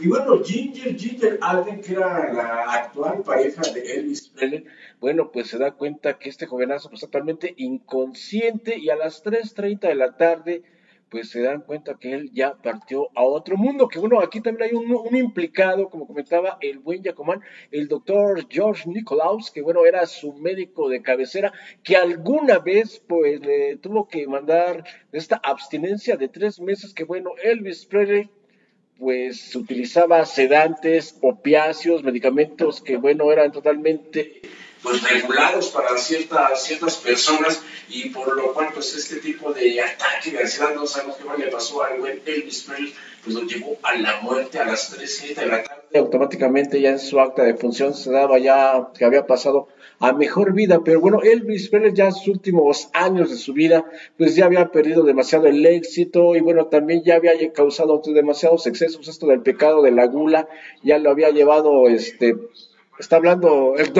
Y 0.00 0.08
bueno, 0.08 0.44
Ginger, 0.44 0.96
Ginger 0.96 1.38
Alden, 1.40 1.80
que 1.80 1.92
era 1.92 2.32
la 2.32 2.72
actual 2.72 3.22
pareja 3.22 3.62
de 3.72 3.94
Elvis 3.94 4.28
Presley, 4.28 4.66
bueno, 5.00 5.30
pues 5.32 5.48
se 5.48 5.58
da 5.58 5.72
cuenta 5.72 6.18
que 6.18 6.28
este 6.28 6.46
jovenazo 6.46 6.90
pues 6.90 7.00
totalmente 7.00 7.54
inconsciente 7.56 8.78
y 8.78 8.90
a 8.90 8.96
las 8.96 9.24
3.30 9.24 9.80
de 9.80 9.94
la 9.94 10.16
tarde 10.16 10.62
pues 11.10 11.30
se 11.30 11.42
dan 11.42 11.62
cuenta 11.62 11.96
que 11.98 12.12
él 12.12 12.30
ya 12.32 12.54
partió 12.54 13.08
a 13.14 13.22
otro 13.22 13.56
mundo, 13.56 13.88
que 13.88 13.98
bueno, 13.98 14.20
aquí 14.20 14.40
también 14.40 14.70
hay 14.70 14.76
un, 14.76 15.16
implicado, 15.16 15.88
como 15.88 16.06
comentaba 16.06 16.58
el 16.60 16.78
buen 16.78 17.02
Yacomán, 17.02 17.40
el 17.70 17.88
doctor 17.88 18.46
George 18.48 18.88
Nicolaus, 18.88 19.50
que 19.50 19.62
bueno, 19.62 19.86
era 19.86 20.06
su 20.06 20.34
médico 20.34 20.88
de 20.88 21.02
cabecera, 21.02 21.52
que 21.82 21.96
alguna 21.96 22.58
vez 22.58 23.02
pues 23.06 23.40
le 23.40 23.76
tuvo 23.76 24.08
que 24.08 24.26
mandar 24.26 24.84
esta 25.12 25.36
abstinencia 25.36 26.16
de 26.16 26.28
tres 26.28 26.60
meses, 26.60 26.92
que 26.92 27.04
bueno, 27.04 27.30
Elvis 27.42 27.86
Presley 27.86 28.30
pues 28.98 29.54
utilizaba 29.54 30.24
sedantes, 30.26 31.18
opiáceos, 31.22 32.02
medicamentos 32.02 32.82
que 32.82 32.96
bueno, 32.96 33.30
eran 33.30 33.52
totalmente 33.52 34.40
pues 34.82 35.02
regulados 35.02 35.68
para 35.68 35.96
ciertas, 35.96 36.64
ciertas 36.64 36.96
personas 36.96 37.62
y 37.88 38.10
por 38.10 38.36
lo 38.36 38.52
cual 38.54 38.68
pues 38.72 38.94
este 38.94 39.16
tipo 39.16 39.52
de 39.52 39.80
ataque 39.80 40.30
de 40.30 40.40
ansiedad 40.40 40.74
no 40.74 40.86
sabemos 40.86 41.16
qué 41.16 41.44
le 41.44 41.50
pasó 41.50 41.82
al 41.82 41.98
buen 41.98 42.20
Elvis 42.24 42.62
Presley 42.62 42.94
pues 43.24 43.34
lo 43.34 43.42
llevó 43.42 43.76
a 43.82 43.94
la 43.96 44.20
muerte 44.20 44.58
a 44.58 44.64
las 44.64 44.90
3, 44.90 45.36
de 45.36 45.46
la 45.46 45.62
tarde. 45.62 45.98
Automáticamente 45.98 46.80
ya 46.80 46.90
en 46.90 46.98
su 46.98 47.18
acta 47.18 47.42
de 47.42 47.54
función 47.54 47.94
se 47.94 48.10
daba 48.10 48.38
ya 48.38 48.88
que 48.96 49.04
había 49.04 49.26
pasado 49.26 49.68
a 50.00 50.12
mejor 50.12 50.52
vida, 50.52 50.82
pero 50.84 51.00
bueno, 51.00 51.20
Elvis 51.22 51.70
Presley 51.70 51.92
ya 51.92 52.06
en 52.06 52.12
sus 52.12 52.28
últimos 52.28 52.88
años 52.92 53.30
de 53.30 53.36
su 53.36 53.52
vida, 53.52 53.84
pues 54.16 54.36
ya 54.36 54.44
había 54.44 54.70
perdido 54.70 55.02
demasiado 55.02 55.46
el 55.46 55.64
éxito 55.66 56.36
y 56.36 56.40
bueno, 56.40 56.66
también 56.66 57.02
ya 57.02 57.16
había 57.16 57.32
causado 57.52 58.00
demasiados 58.06 58.66
excesos, 58.66 59.08
esto 59.08 59.26
del 59.26 59.42
pecado 59.42 59.82
de 59.82 59.90
la 59.90 60.06
gula, 60.06 60.48
ya 60.84 60.98
lo 60.98 61.10
había 61.10 61.30
llevado 61.30 61.88
este 61.88 62.36
Está 62.98 63.16
hablando 63.16 63.74
el, 63.76 63.92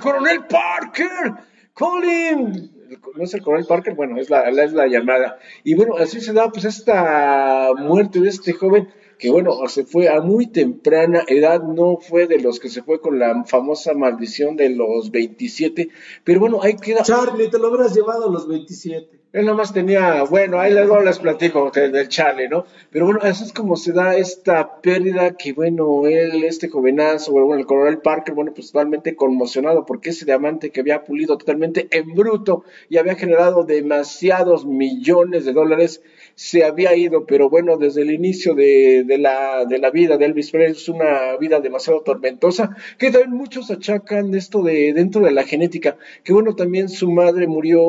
coronel 0.00 0.46
Parker. 0.46 1.34
Colin. 1.74 2.72
No 3.16 3.24
es 3.24 3.34
el 3.34 3.42
coronel 3.42 3.66
Parker, 3.66 3.94
bueno, 3.94 4.18
es 4.18 4.30
la, 4.30 4.48
es 4.48 4.72
la 4.72 4.86
llamada. 4.86 5.38
Y 5.64 5.74
bueno, 5.74 5.96
así 5.96 6.20
se 6.20 6.32
da 6.32 6.50
pues 6.50 6.64
esta 6.64 7.70
muerte 7.76 8.20
de 8.20 8.28
este 8.28 8.52
joven 8.52 8.88
que 9.18 9.30
bueno, 9.30 9.66
se 9.68 9.84
fue 9.84 10.08
a 10.08 10.20
muy 10.20 10.46
temprana 10.46 11.22
edad, 11.26 11.62
no 11.62 11.98
fue 11.98 12.26
de 12.26 12.38
los 12.38 12.60
que 12.60 12.68
se 12.68 12.82
fue 12.82 13.00
con 13.00 13.18
la 13.18 13.44
famosa 13.44 13.94
maldición 13.94 14.56
de 14.56 14.70
los 14.70 15.10
27, 15.10 15.88
pero 16.24 16.40
bueno, 16.40 16.60
ahí 16.62 16.76
queda... 16.76 17.02
Charlie, 17.02 17.48
te 17.50 17.58
lo 17.58 17.68
habrás 17.68 17.94
llevado 17.94 18.28
a 18.28 18.32
los 18.32 18.46
27. 18.46 19.15
Él 19.36 19.44
nomás 19.44 19.74
tenía, 19.74 20.22
bueno, 20.22 20.58
ahí 20.58 20.72
luego 20.72 21.02
les 21.02 21.18
platico 21.18 21.70
del 21.70 22.08
Charlie, 22.08 22.48
¿no? 22.48 22.64
Pero 22.90 23.04
bueno, 23.04 23.20
eso 23.22 23.44
es 23.44 23.52
como 23.52 23.76
se 23.76 23.92
da 23.92 24.16
esta 24.16 24.80
pérdida 24.80 25.36
que, 25.36 25.52
bueno, 25.52 26.06
él, 26.06 26.42
este 26.44 26.70
jovenazo, 26.70 27.32
bueno, 27.32 27.54
el 27.60 27.66
coronel 27.66 27.98
Parker, 27.98 28.34
bueno, 28.34 28.54
pues 28.54 28.72
totalmente 28.72 29.14
conmocionado 29.14 29.84
porque 29.84 30.08
ese 30.08 30.24
diamante 30.24 30.70
que 30.70 30.80
había 30.80 31.04
pulido 31.04 31.36
totalmente 31.36 31.86
en 31.90 32.14
bruto 32.14 32.64
y 32.88 32.96
había 32.96 33.14
generado 33.14 33.64
demasiados 33.64 34.64
millones 34.64 35.44
de 35.44 35.52
dólares, 35.52 36.00
se 36.34 36.64
había 36.64 36.96
ido, 36.96 37.26
pero 37.26 37.50
bueno, 37.50 37.76
desde 37.76 38.02
el 38.02 38.12
inicio 38.12 38.54
de, 38.54 39.04
la, 39.18 39.66
de 39.66 39.78
la 39.78 39.90
vida 39.90 40.16
de 40.16 40.24
Elvis 40.24 40.50
Presley 40.50 40.72
es 40.72 40.88
una 40.88 41.36
vida 41.38 41.60
demasiado 41.60 42.00
tormentosa, 42.00 42.74
que 42.96 43.10
también 43.10 43.32
muchos 43.32 43.70
achacan 43.70 44.34
esto 44.34 44.62
de 44.62 44.94
dentro 44.94 45.20
de 45.20 45.32
la 45.32 45.42
genética, 45.42 45.98
que 46.24 46.32
bueno, 46.32 46.54
también 46.54 46.88
su 46.88 47.10
madre 47.10 47.46
murió, 47.46 47.82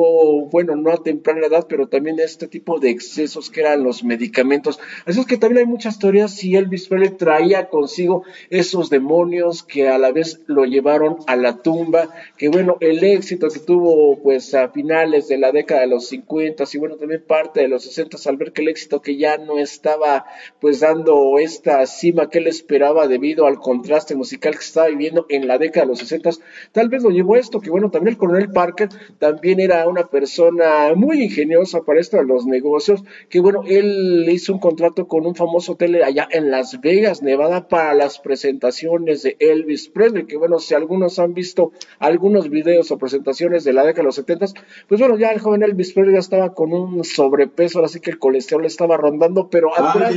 bueno, 0.50 0.76
no 0.76 0.92
a 0.92 1.02
temprana 1.02 1.37
edad, 1.46 1.66
pero 1.68 1.88
también 1.88 2.18
este 2.18 2.48
tipo 2.48 2.78
de 2.78 2.90
excesos 2.90 3.50
que 3.50 3.60
eran 3.60 3.82
los 3.82 4.04
medicamentos. 4.04 4.78
Así 5.06 5.20
es 5.20 5.26
que 5.26 5.36
también 5.36 5.66
hay 5.66 5.70
muchas 5.70 5.98
teorías 5.98 6.34
si 6.34 6.56
Elvis 6.56 6.88
Presley 6.88 7.10
traía 7.10 7.68
consigo 7.68 8.24
esos 8.50 8.90
demonios 8.90 9.62
que 9.62 9.88
a 9.88 9.98
la 9.98 10.12
vez 10.12 10.40
lo 10.46 10.64
llevaron 10.64 11.18
a 11.26 11.36
la 11.36 11.58
tumba, 11.62 12.08
que 12.36 12.48
bueno, 12.48 12.76
el 12.80 13.02
éxito 13.04 13.48
que 13.48 13.60
tuvo 13.60 14.18
pues 14.22 14.54
a 14.54 14.68
finales 14.68 15.28
de 15.28 15.38
la 15.38 15.52
década 15.52 15.82
de 15.82 15.86
los 15.86 16.08
50 16.08 16.64
y 16.72 16.78
bueno, 16.78 16.96
también 16.96 17.24
parte 17.26 17.60
de 17.60 17.68
los 17.68 17.84
60 17.84 18.18
al 18.26 18.36
ver 18.36 18.52
que 18.52 18.62
el 18.62 18.68
éxito 18.68 19.00
que 19.00 19.16
ya 19.16 19.38
no 19.38 19.58
estaba 19.58 20.26
pues 20.60 20.80
dando 20.80 21.38
esta 21.38 21.84
cima 21.86 22.28
que 22.28 22.38
él 22.38 22.46
esperaba 22.46 23.06
debido 23.06 23.46
al 23.46 23.58
contraste 23.58 24.14
musical 24.14 24.54
que 24.54 24.64
estaba 24.64 24.88
viviendo 24.88 25.26
en 25.28 25.46
la 25.46 25.58
década 25.58 25.86
de 25.86 25.90
los 25.90 25.98
60, 26.00 26.30
tal 26.72 26.88
vez 26.88 27.02
lo 27.02 27.10
llevó 27.10 27.36
esto, 27.36 27.60
que 27.60 27.70
bueno, 27.70 27.90
también 27.90 28.14
el 28.14 28.18
coronel 28.18 28.50
Parker 28.50 28.88
también 29.18 29.60
era 29.60 29.86
una 29.86 30.04
persona 30.04 30.94
muy 30.94 31.22
ingeniosa 31.28 31.82
para 31.82 32.00
esto 32.00 32.16
de 32.16 32.24
los 32.24 32.46
negocios, 32.46 33.04
que 33.28 33.40
bueno, 33.40 33.62
él 33.66 34.26
hizo 34.30 34.52
un 34.52 34.58
contrato 34.58 35.06
con 35.06 35.26
un 35.26 35.34
famoso 35.34 35.72
hotel 35.72 36.02
allá 36.02 36.26
en 36.30 36.50
Las 36.50 36.80
Vegas, 36.80 37.22
Nevada, 37.22 37.68
para 37.68 37.94
las 37.94 38.18
presentaciones 38.18 39.22
de 39.22 39.36
Elvis 39.38 39.88
Presley, 39.88 40.26
que 40.26 40.36
bueno, 40.36 40.58
si 40.58 40.74
algunos 40.74 41.18
han 41.18 41.34
visto 41.34 41.72
algunos 41.98 42.50
videos 42.50 42.90
o 42.90 42.98
presentaciones 42.98 43.64
de 43.64 43.72
la 43.72 43.82
década 43.84 44.02
de 44.02 44.06
los 44.06 44.14
70, 44.16 44.46
pues 44.88 45.00
bueno, 45.00 45.16
ya 45.16 45.30
el 45.30 45.40
joven 45.40 45.62
Elvis 45.62 45.92
Presley 45.92 46.14
ya 46.14 46.20
estaba 46.20 46.54
con 46.54 46.72
un 46.72 47.04
sobrepeso, 47.04 47.84
así 47.84 48.00
que 48.00 48.10
el 48.10 48.18
colesterol 48.18 48.64
estaba 48.64 48.96
rondando, 48.96 49.48
pero 49.48 49.72
atrás 49.78 50.14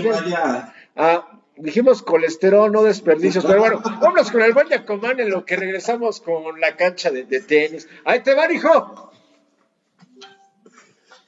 ah, 0.95 1.41
dijimos 1.57 2.01
colesterol, 2.01 2.71
no 2.71 2.83
desperdicios, 2.83 3.45
pero 3.45 3.59
bueno, 3.59 3.81
vámonos 3.83 4.31
con 4.31 4.41
el 4.41 4.53
Yacomán 4.69 5.19
en 5.19 5.29
lo 5.29 5.45
que 5.45 5.55
regresamos 5.55 6.21
con 6.21 6.59
la 6.59 6.75
cancha 6.75 7.11
de, 7.11 7.23
tenis. 7.23 7.87
Ahí 8.05 8.21
te 8.21 8.33
van, 8.33 8.53
hijo. 8.53 9.10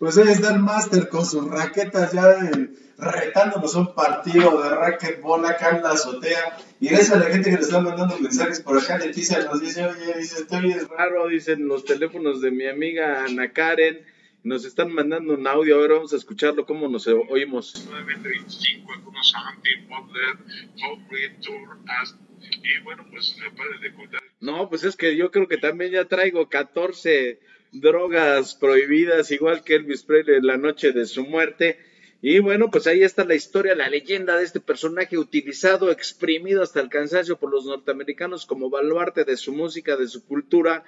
Pues 0.03 0.17
ahí 0.17 0.33
está 0.33 0.53
el 0.53 0.59
máster 0.59 1.07
con 1.07 1.25
sus 1.25 1.49
raquetas 1.49 2.11
ya 2.11 2.37
retándonos 2.97 3.73
un 3.75 3.95
partido 3.95 4.61
de 4.61 4.69
racquetball 4.69 5.45
acá 5.45 5.77
en 5.77 5.81
la 5.81 5.91
azotea. 5.91 6.57
Y 6.81 6.89
gracias 6.89 7.13
a 7.13 7.19
la 7.19 7.27
gente 7.27 7.49
que 7.49 7.55
nos 7.55 7.67
está 7.67 7.79
mandando 7.79 8.19
mensajes 8.19 8.59
por 8.59 8.77
acá, 8.77 8.97
Leticia 8.97 9.39
nos 9.45 9.61
dice, 9.61 9.85
oye, 9.85 10.13
dice, 10.19 10.41
estoy 10.41 10.73
raro, 10.73 11.29
dicen 11.29 11.69
los 11.69 11.85
teléfonos 11.85 12.41
de 12.41 12.51
mi 12.51 12.67
amiga 12.67 13.23
Ana 13.23 13.53
Karen 13.53 14.05
nos 14.43 14.65
están 14.65 14.91
mandando 14.91 15.35
un 15.35 15.47
audio, 15.47 15.77
ahora 15.77 15.93
vamos 15.95 16.11
a 16.11 16.17
escucharlo, 16.17 16.65
cómo 16.65 16.89
nos 16.89 17.07
oímos. 17.07 17.87
No, 24.41 24.67
pues 24.67 24.83
es 24.83 24.97
que 24.97 25.15
yo 25.15 25.31
creo 25.31 25.47
que 25.47 25.57
también 25.57 25.91
ya 25.91 26.03
traigo 26.03 26.49
14 26.49 27.39
drogas 27.73 28.55
prohibidas, 28.55 29.31
igual 29.31 29.63
que 29.63 29.75
Elvis 29.75 30.03
Presley 30.03 30.37
en 30.37 30.47
la 30.47 30.57
noche 30.57 30.91
de 30.91 31.05
su 31.05 31.23
muerte. 31.23 31.79
Y 32.21 32.39
bueno, 32.39 32.71
pues 32.71 32.87
ahí 32.87 33.03
está 33.03 33.25
la 33.25 33.35
historia, 33.35 33.75
la 33.75 33.89
leyenda 33.89 34.37
de 34.37 34.45
este 34.45 34.61
personaje 34.61 35.17
utilizado, 35.17 35.91
exprimido 35.91 36.63
hasta 36.63 36.79
el 36.79 36.87
cansancio 36.87 37.37
por 37.37 37.51
los 37.51 37.65
norteamericanos 37.65 38.45
como 38.45 38.69
baluarte 38.69 39.25
de 39.25 39.35
su 39.35 39.51
música, 39.51 39.97
de 39.97 40.07
su 40.07 40.25
cultura, 40.25 40.85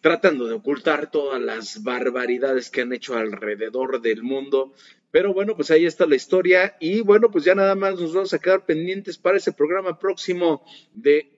tratando 0.00 0.46
de 0.46 0.54
ocultar 0.54 1.10
todas 1.10 1.42
las 1.42 1.82
barbaridades 1.82 2.70
que 2.70 2.82
han 2.82 2.92
hecho 2.92 3.16
alrededor 3.16 4.00
del 4.00 4.22
mundo. 4.22 4.74
Pero 5.10 5.32
bueno, 5.32 5.56
pues 5.56 5.70
ahí 5.70 5.86
está 5.86 6.06
la 6.06 6.16
historia 6.16 6.76
y 6.78 7.00
bueno, 7.00 7.30
pues 7.30 7.44
ya 7.44 7.54
nada 7.54 7.74
más 7.74 7.98
nos 7.98 8.14
vamos 8.14 8.32
a 8.34 8.38
quedar 8.38 8.64
pendientes 8.64 9.16
para 9.16 9.38
ese 9.38 9.52
programa 9.52 9.98
próximo 9.98 10.64
de 10.92 11.30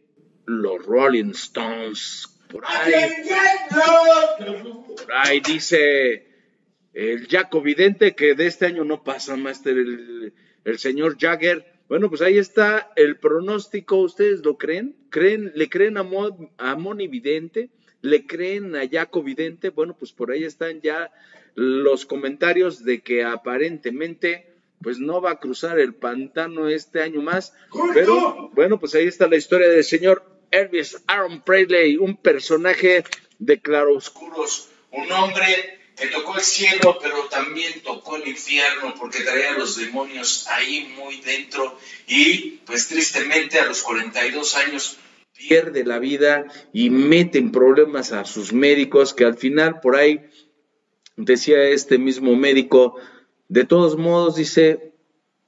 los 0.45 0.85
Rolling 0.85 1.31
Stones. 1.31 2.36
Por 2.51 2.65
ahí, 2.67 2.93
por 4.97 5.13
ahí 5.13 5.41
dice 5.41 6.27
el 6.95 7.27
Jaco 7.29 7.61
Vidente 7.61 8.15
que 8.15 8.35
de 8.35 8.47
este 8.47 8.67
año 8.67 8.85
no 8.85 9.03
pasa, 9.03 9.37
Master, 9.37 9.77
el, 9.77 10.33
el 10.65 10.79
señor 10.79 11.17
Jagger. 11.19 11.67
Bueno, 11.89 12.09
pues 12.09 12.23
ahí 12.23 12.39
está 12.39 12.93
el 12.97 13.17
pronóstico. 13.19 13.97
¿Ustedes 13.99 14.45
lo 14.45 14.59
creen? 14.59 14.97
¿Creen 15.11 15.53
¿Le 15.55 15.69
creen 15.69 15.99
a, 15.99 16.07
a 16.59 16.77
Moni 16.77 17.07
Vidente? 17.09 17.71
le 18.07 18.27
creen 18.27 18.75
a 18.77 18.89
Jaco 18.89 19.23
Vidente, 19.23 19.71
bueno, 19.71 19.97
pues 19.99 20.13
por 20.13 20.31
ahí 20.31 20.45
están 20.45 20.81
ya 20.81 21.11
los 21.55 22.07
comentarios 22.07 22.85
de 22.85 23.01
que 23.01 23.25
aparentemente 23.25 24.53
pues 24.83 24.99
no 24.99 25.21
va 25.21 25.33
a 25.33 25.41
cruzar 25.41 25.79
el 25.79 25.95
pantano 25.95 26.69
este 26.69 27.03
año 27.03 27.23
más, 27.23 27.55
pero 27.95 28.51
bueno, 28.53 28.79
pues 28.79 28.95
ahí 28.95 29.07
está 29.07 29.27
la 29.27 29.37
historia 29.37 29.69
del 29.69 29.85
señor 29.85 30.23
Elvis 30.51 31.03
Aaron 31.07 31.43
Presley, 31.43 31.97
un 31.97 32.17
personaje 32.17 33.05
de 33.39 33.61
claroscuros, 33.61 34.69
un 34.93 35.11
hombre 35.13 35.79
que 35.97 36.09
tocó 36.09 36.37
el 36.37 36.43
cielo, 36.43 36.99
pero 37.01 37.25
también 37.31 37.81
tocó 37.83 38.17
el 38.17 38.29
infierno, 38.29 38.95
porque 38.99 39.21
traía 39.21 39.55
a 39.55 39.59
los 39.59 39.77
demonios 39.77 40.47
ahí 40.49 40.93
muy 40.97 41.21
dentro. 41.21 41.79
Y 42.07 42.61
pues 42.67 42.89
tristemente 42.89 43.59
a 43.59 43.67
los 43.67 43.83
42 43.83 44.57
años 44.57 44.99
pierde 45.37 45.85
la 45.85 45.99
vida 45.99 46.47
y 46.73 46.91
mete 46.91 47.39
en 47.39 47.53
problemas 47.53 48.13
a 48.13 48.25
sus 48.25 48.53
médicos, 48.53 49.15
que 49.15 49.25
al 49.25 49.37
final 49.37 49.81
por 49.81 49.97
ahí 49.97 50.21
decía 51.17 51.63
este 51.65 51.99
mismo 51.99 52.37
médico, 52.37 52.97
de 53.49 53.65
todos 53.65 53.97
modos 53.97 54.37
dice, 54.37 54.93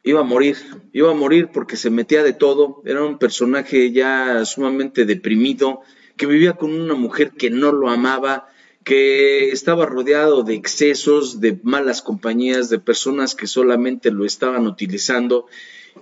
iba 0.09 0.21
a 0.21 0.25
morir, 0.25 0.57
iba 0.95 1.11
a 1.11 1.15
morir 1.15 1.51
porque 1.53 1.77
se 1.77 1.91
metía 1.91 2.23
de 2.23 2.33
todo, 2.33 2.81
era 2.87 3.05
un 3.05 3.19
personaje 3.19 3.93
ya 3.93 4.43
sumamente 4.47 5.05
deprimido, 5.05 5.83
que 6.17 6.25
vivía 6.25 6.55
con 6.55 6.73
una 6.73 6.95
mujer 6.95 7.33
que 7.33 7.51
no 7.51 7.73
lo 7.73 7.91
amaba, 7.91 8.49
que 8.85 9.51
estaba 9.51 9.85
rodeado 9.85 10.45
de 10.45 10.55
excesos, 10.55 11.43
de 11.43 11.61
malas 11.63 12.01
compañías, 12.01 12.71
de 12.71 12.79
personas 12.79 13.35
que 13.35 13.47
solamente 13.47 14.11
lo 14.11 14.25
estaban 14.25 14.67
utilizando 14.67 15.47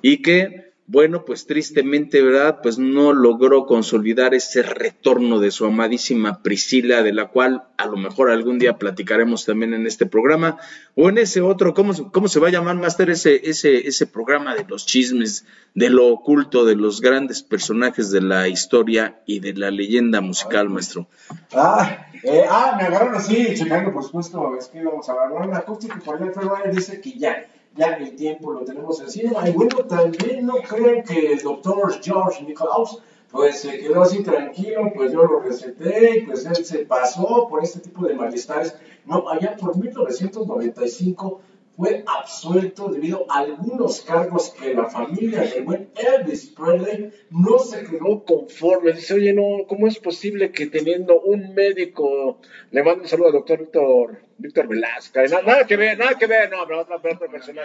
y 0.03 0.23
que 0.23 0.71
bueno, 0.89 1.25
pues 1.25 1.47
tristemente, 1.47 2.23
¿verdad? 2.23 2.61
Pues 2.63 2.79
no 2.79 3.13
logró 3.13 3.67
consolidar 3.67 4.35
ese 4.35 4.63
retorno 4.63 5.41
de 5.41 5.51
su 5.51 5.67
amadísima 5.67 6.43
Priscila, 6.43 7.03
de 7.03 7.13
la 7.13 7.27
cual 7.27 7.65
a 7.77 7.87
lo 7.87 7.97
mejor 7.97 8.31
algún 8.31 8.61
día 8.61 8.79
platicaremos 8.79 9.45
también 9.45 9.75
en 9.75 9.87
este 9.87 10.07
programa, 10.07 10.59
o 10.95 11.09
en 11.09 11.19
ese 11.19 11.41
otro, 11.41 11.75
¿cómo, 11.75 12.13
cómo 12.13 12.29
se 12.29 12.39
va 12.39 12.49
a 12.49 12.53
llamar, 12.53 12.77
Master, 12.77 13.11
ese, 13.11 13.49
ese, 13.51 13.89
ese 13.89 14.07
programa 14.07 14.55
de 14.55 14.65
los 14.69 14.87
chismes, 14.87 15.45
de 15.75 15.91
lo 15.91 16.07
oculto, 16.07 16.65
de 16.65 16.77
los 16.77 17.01
grandes 17.01 17.43
personajes 17.43 18.13
de 18.13 18.21
la 18.21 18.47
historia 18.47 19.21
y 19.27 19.41
de 19.41 19.55
la 19.55 19.73
leyenda 19.73 20.21
musical, 20.21 20.71
maestro? 20.71 21.09
Ah, 21.53 22.07
eh, 22.23 22.45
ah 22.49 22.77
me 22.79 22.85
agarraron 22.85 23.17
así, 23.17 23.55
checando, 23.57 23.93
por 23.93 24.05
supuesto, 24.05 24.57
es 24.57 24.69
que 24.69 24.79
íbamos 24.79 25.09
a 25.09 25.13
agarrar 25.13 25.49
una 25.49 25.59
acústica, 25.59 25.99
por 25.99 26.23
ahí 26.23 26.31
dice 26.71 27.01
que 27.01 27.19
ya 27.19 27.45
ya 27.77 27.95
el 27.95 28.17
tiempo 28.17 28.53
lo 28.53 28.65
tenemos 28.65 29.01
encima. 29.01 29.49
Y 29.49 29.53
bueno, 29.53 29.85
también 29.85 30.47
no 30.47 30.57
creen 30.57 31.03
que 31.03 31.33
el 31.33 31.41
doctor 31.41 31.93
George 32.03 32.45
Nicholas 32.45 32.99
pues 33.31 33.61
se 33.61 33.79
quedó 33.79 34.03
así 34.03 34.23
tranquilo, 34.23 34.91
pues 34.95 35.13
yo 35.13 35.25
lo 35.25 35.41
receté 35.41 36.19
y 36.19 36.23
pues 36.23 36.47
él 36.47 36.65
se 36.65 36.79
pasó 36.87 37.47
por 37.49 37.63
este 37.63 37.81
tipo 37.81 38.07
de 38.07 38.15
malestares. 38.15 38.75
No, 39.05 39.29
allá 39.29 39.57
por 39.57 39.77
1995 39.77 41.41
fue 41.77 42.03
absuelto 42.07 42.89
debido 42.89 43.27
a 43.29 43.41
algunos 43.41 44.01
cargos 44.01 44.51
que 44.51 44.73
la 44.73 44.87
familia 44.87 45.43
del 45.43 45.65
buen 45.65 45.91
Elvis 45.95 46.47
Presley 46.47 47.13
no 47.31 47.59
se 47.59 47.85
quedó 47.85 48.25
conforme. 48.25 48.93
Dice, 48.93 49.15
oye, 49.15 49.35
no, 49.35 49.67
¿cómo 49.69 49.87
es 49.87 49.99
posible 49.99 50.51
que 50.51 50.67
teniendo 50.67 51.21
un 51.21 51.55
médico, 51.55 52.39
le 52.71 52.83
mando 52.83 53.03
un 53.03 53.09
saludo 53.09 53.27
al 53.27 53.33
doctor 53.35 53.59
Víctor, 53.59 54.26
Víctor 54.39 54.69
Velasco, 54.69 55.19
nada, 55.19 55.43
nada, 55.43 55.67
que 55.67 55.77
ver, 55.77 55.99
nada 55.99 56.15
que 56.17 56.27
ver, 56.27 56.51
no, 56.51 56.67
pero 56.67 56.81
otra, 56.81 56.97
otra 56.97 57.29
persona. 57.29 57.63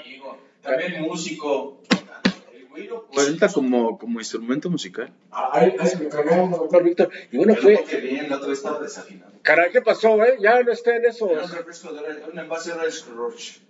También 0.62 1.02
músico, 1.02 1.82
Cuenta 3.14 3.50
como, 3.50 3.98
como 3.98 4.20
instrumento 4.20 4.70
musical. 4.70 5.12
Ah, 5.30 5.50
ahí, 5.54 5.76
ahí 5.78 5.88
se 5.88 5.98
me 5.98 6.06
encargamos, 6.06 6.58
doctor 6.58 6.84
Víctor. 6.84 7.10
Y 7.32 7.38
bueno, 7.38 7.56
fue. 7.56 7.84
Que 7.84 7.98
bien, 7.98 8.30
la 8.30 8.38
otra 8.38 8.54
estaba 8.54 8.80
desafinado. 8.80 9.31
Caray, 9.44 9.72
¿qué 9.72 9.82
pasó, 9.82 10.24
eh? 10.24 10.38
Ya 10.40 10.62
no 10.62 10.72
está 10.72 10.96
en 10.96 11.06
eso. 11.06 11.28
Un 11.28 12.40
envase 12.40 12.72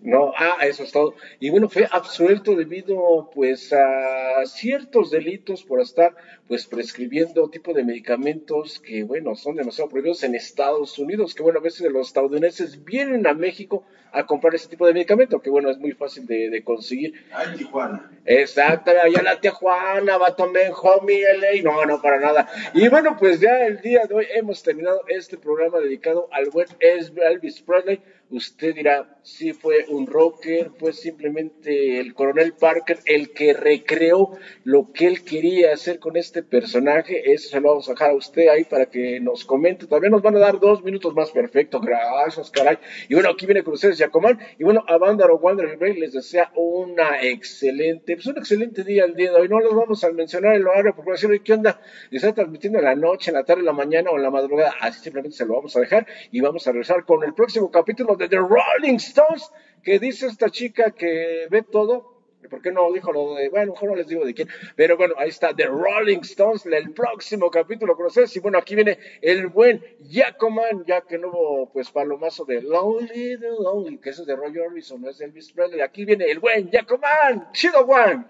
No, 0.01 0.34
ah, 0.38 0.57
eso 0.61 0.84
es 0.84 0.91
todo. 0.91 1.15
Y 1.39 1.49
bueno, 1.49 1.69
fue 1.69 1.88
absuelto 1.89 2.55
debido, 2.55 3.30
pues, 3.34 3.72
a 3.72 4.45
ciertos 4.45 5.11
delitos 5.11 5.63
por 5.63 5.80
estar, 5.80 6.13
pues, 6.47 6.67
prescribiendo 6.67 7.49
tipo 7.49 7.74
de 7.74 7.86
medicamentos 7.86 8.80
que, 8.80 9.03
bueno, 9.03 9.36
son 9.36 9.55
demasiado 9.55 9.89
prohibidos 9.89 10.24
en 10.24 10.36
Estados 10.36 10.99
Unidos, 10.99 11.34
que, 11.34 11.43
bueno, 11.43 11.59
a 11.59 11.63
veces 11.63 11.89
los 11.89 12.07
estadounidenses 12.07 12.84
vienen 12.84 13.26
a 13.26 13.34
México 13.34 13.86
a 14.11 14.26
comprar 14.26 14.53
ese 14.55 14.67
tipo 14.67 14.86
de 14.86 14.93
medicamento, 14.93 15.41
que, 15.41 15.49
bueno, 15.49 15.69
es 15.69 15.78
muy 15.78 15.93
fácil 15.93 16.26
de, 16.26 16.49
de 16.49 16.63
conseguir. 16.65 17.13
Ah, 17.32 17.45
en 17.45 17.57
Tijuana. 17.57 18.11
Exacto, 18.26 18.91
allá 18.91 19.22
la 19.22 19.39
Tijuana, 19.39 20.17
va 20.17 20.36
tomar 20.36 20.74
homie, 20.82 21.24
LA. 21.38 21.63
No, 21.63 21.86
no, 21.86 22.01
para 22.01 22.19
nada. 22.19 22.49
Y 22.74 22.89
bueno, 22.89 23.15
pues 23.17 23.39
ya 23.39 23.65
el 23.65 23.80
día 23.80 24.05
de 24.05 24.13
hoy 24.13 24.28
hemos 24.34 24.61
terminado 24.63 25.03
este 25.07 25.38
programa 25.38 25.61
dedicado 25.70 26.28
al 26.32 26.49
buen 26.49 26.68
Elvis 26.80 27.62
Presley. 27.62 28.01
Usted 28.32 28.75
dirá, 28.75 29.17
si 29.23 29.51
fue 29.51 29.86
un 29.89 30.07
rocker, 30.07 30.71
fue 30.79 30.93
simplemente 30.93 31.99
el 31.99 32.13
coronel 32.13 32.53
Parker 32.53 32.99
el 33.05 33.34
que 33.34 33.53
recreó 33.53 34.32
lo 34.63 34.93
que 34.93 35.07
él 35.07 35.25
quería 35.25 35.73
hacer 35.73 35.99
con 35.99 36.15
este 36.15 36.41
personaje. 36.41 37.34
Eso 37.34 37.49
se 37.49 37.59
lo 37.59 37.69
vamos 37.69 37.89
a 37.89 37.91
dejar 37.91 38.11
a 38.11 38.15
usted 38.15 38.47
ahí 38.47 38.63
para 38.63 38.86
que 38.86 39.19
nos 39.19 39.43
comente. 39.43 39.86
También 39.86 40.11
nos 40.11 40.21
van 40.21 40.38
a 40.38 40.39
dar 40.39 40.61
dos 40.61 40.82
minutos 40.82 41.13
más 41.13 41.29
perfecto. 41.32 41.82
Gracias, 41.82 42.49
caray. 42.51 42.77
Y 43.09 43.15
bueno, 43.15 43.29
aquí 43.29 43.45
viene 43.45 43.63
con 43.63 43.73
ustedes 43.73 43.97
Yacomán. 43.97 44.39
Y 44.57 44.63
bueno, 44.63 44.86
a 44.88 44.97
Bandaro 44.97 45.38
Wander 45.38 45.77
Rey 45.77 45.99
les 45.99 46.13
desea 46.13 46.53
una 46.55 47.21
excelente, 47.21 48.15
pues 48.15 48.27
un 48.27 48.38
excelente 48.38 48.86
día 48.86 49.03
el 49.03 49.15
día 49.15 49.32
de 49.32 49.41
hoy. 49.41 49.49
No 49.49 49.59
los 49.59 49.75
vamos 49.75 50.03
a 50.05 50.11
mencionar 50.13 50.55
en 50.55 50.63
lo 50.63 50.71
área 50.71 50.93
porque 50.93 51.41
¿qué 51.43 51.53
onda? 51.53 51.82
¿Está 52.09 52.34
transmitiendo 52.34 52.79
en 52.79 52.86
la 52.86 52.95
noche, 52.95 53.32
en 53.32 53.36
la 53.36 53.43
tarde, 53.43 53.59
en 53.59 53.65
la 53.65 53.73
mañana 53.73 54.09
o 54.09 54.15
en 54.15 54.23
la 54.23 54.32
madrugada? 54.32 54.73
Así 54.79 55.01
simplemente 55.01 55.36
se 55.36 55.45
lo 55.45 55.55
vamos 55.55 55.75
a 55.75 55.82
dejar 55.82 56.07
y 56.32 56.39
vamos 56.39 56.65
a 56.65 56.71
regresar 56.71 57.03
con 57.05 57.23
el 57.25 57.34
próximo 57.34 57.69
capítulo 57.69 58.15
de 58.22 58.30
The 58.30 58.38
Rolling 58.38 58.95
Stones, 58.95 59.51
que 59.84 59.99
dice 59.99 60.28
esta 60.28 60.49
chica 60.49 60.91
que 60.91 61.47
ve 61.49 61.63
todo. 61.63 62.11
¿Por 62.49 62.61
qué 62.61 62.72
no 62.72 62.91
dijo 62.91 63.13
lo 63.13 63.36
de, 63.36 63.49
bueno, 63.49 63.74
mejor 63.74 63.89
no 63.91 63.95
les 63.95 64.07
digo 64.07 64.26
de 64.26 64.34
quién, 64.34 64.49
pero 64.76 64.97
bueno, 64.97 65.13
ahí 65.17 65.30
está 65.30 65.55
The 65.55 65.67
Rolling 65.67 66.22
Stones, 66.22 66.65
el 66.65 66.91
próximo 66.91 67.49
capítulo 67.51 67.95
con 67.95 68.07
ustedes, 68.07 68.36
y 68.36 68.39
bueno, 68.39 68.57
aquí 68.57 68.76
viene 68.76 68.97
el 69.22 69.47
buen 69.47 69.82
Jacoman, 70.09 70.84
ya 70.86 71.01
que 71.01 71.17
no 71.17 71.30
hubo, 71.30 71.69
pues, 71.72 71.91
palomazo 71.91 72.43
de 72.43 72.61
Lonely, 72.63 73.39
the 73.39 73.51
Lonely, 73.57 73.99
que 73.99 74.09
es 74.09 74.26
de 74.26 74.36
Roy 74.36 74.57
Orbison, 74.57 75.01
no 75.01 75.09
es 75.09 75.19
de 75.19 75.26
Elvis 75.26 75.51
Presley, 75.53 75.82
aquí 75.82 76.03
viene 76.03 76.26
el 76.26 76.39
buen 76.39 76.69
Jacoman, 76.69 77.47
chido 77.53 77.82
one. 77.82 78.26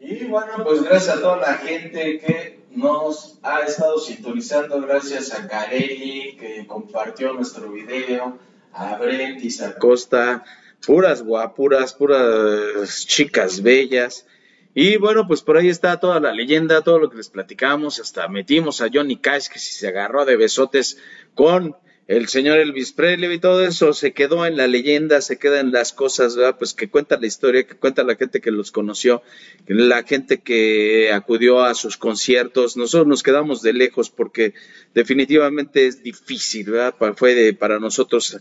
Y 0.00 0.24
bueno, 0.24 0.62
pues 0.62 0.82
gracias 0.82 1.16
a 1.16 1.20
toda 1.20 1.36
la 1.38 1.54
gente 1.54 2.18
que 2.18 2.60
nos 2.72 3.38
ha 3.42 3.60
estado 3.62 3.98
sintonizando, 3.98 4.82
gracias 4.82 5.32
a 5.32 5.48
Carelli 5.48 6.36
que 6.36 6.66
compartió 6.66 7.32
nuestro 7.32 7.70
video, 7.70 8.38
a 8.76 8.98
Brentis 8.98 9.62
Acosta, 9.62 10.44
puras 10.86 11.22
guapuras, 11.22 11.94
puras 11.94 13.06
chicas 13.06 13.62
bellas. 13.62 14.26
Y 14.74 14.98
bueno, 14.98 15.26
pues 15.26 15.40
por 15.40 15.56
ahí 15.56 15.70
está 15.70 15.98
toda 15.98 16.20
la 16.20 16.32
leyenda, 16.32 16.82
todo 16.82 16.98
lo 16.98 17.08
que 17.08 17.16
les 17.16 17.30
platicamos, 17.30 17.98
hasta 17.98 18.28
metimos 18.28 18.82
a 18.82 18.88
Johnny 18.92 19.16
Cash 19.16 19.48
que 19.48 19.58
si 19.58 19.72
se 19.72 19.88
agarró 19.88 20.26
de 20.26 20.36
besotes 20.36 20.98
con 21.34 21.76
el 22.08 22.28
señor 22.28 22.58
Elvis 22.58 22.92
Presley 22.92 23.32
y 23.32 23.38
todo 23.40 23.64
eso 23.64 23.92
se 23.92 24.12
quedó 24.12 24.46
en 24.46 24.56
la 24.56 24.68
leyenda, 24.68 25.20
se 25.20 25.38
queda 25.38 25.58
en 25.58 25.72
las 25.72 25.92
cosas, 25.92 26.36
¿verdad? 26.36 26.56
Pues 26.56 26.72
que 26.72 26.88
cuenta 26.88 27.18
la 27.18 27.26
historia, 27.26 27.66
que 27.66 27.74
cuenta 27.74 28.04
la 28.04 28.14
gente 28.14 28.40
que 28.40 28.52
los 28.52 28.70
conoció, 28.70 29.22
la 29.66 30.04
gente 30.04 30.40
que 30.40 31.10
acudió 31.12 31.64
a 31.64 31.74
sus 31.74 31.96
conciertos. 31.96 32.76
Nosotros 32.76 33.08
nos 33.08 33.24
quedamos 33.24 33.60
de 33.60 33.72
lejos 33.72 34.10
porque 34.10 34.54
definitivamente 34.94 35.86
es 35.86 36.02
difícil, 36.04 36.70
¿verdad? 36.70 36.94
Fue 37.16 37.52
para 37.58 37.80
nosotros 37.80 38.38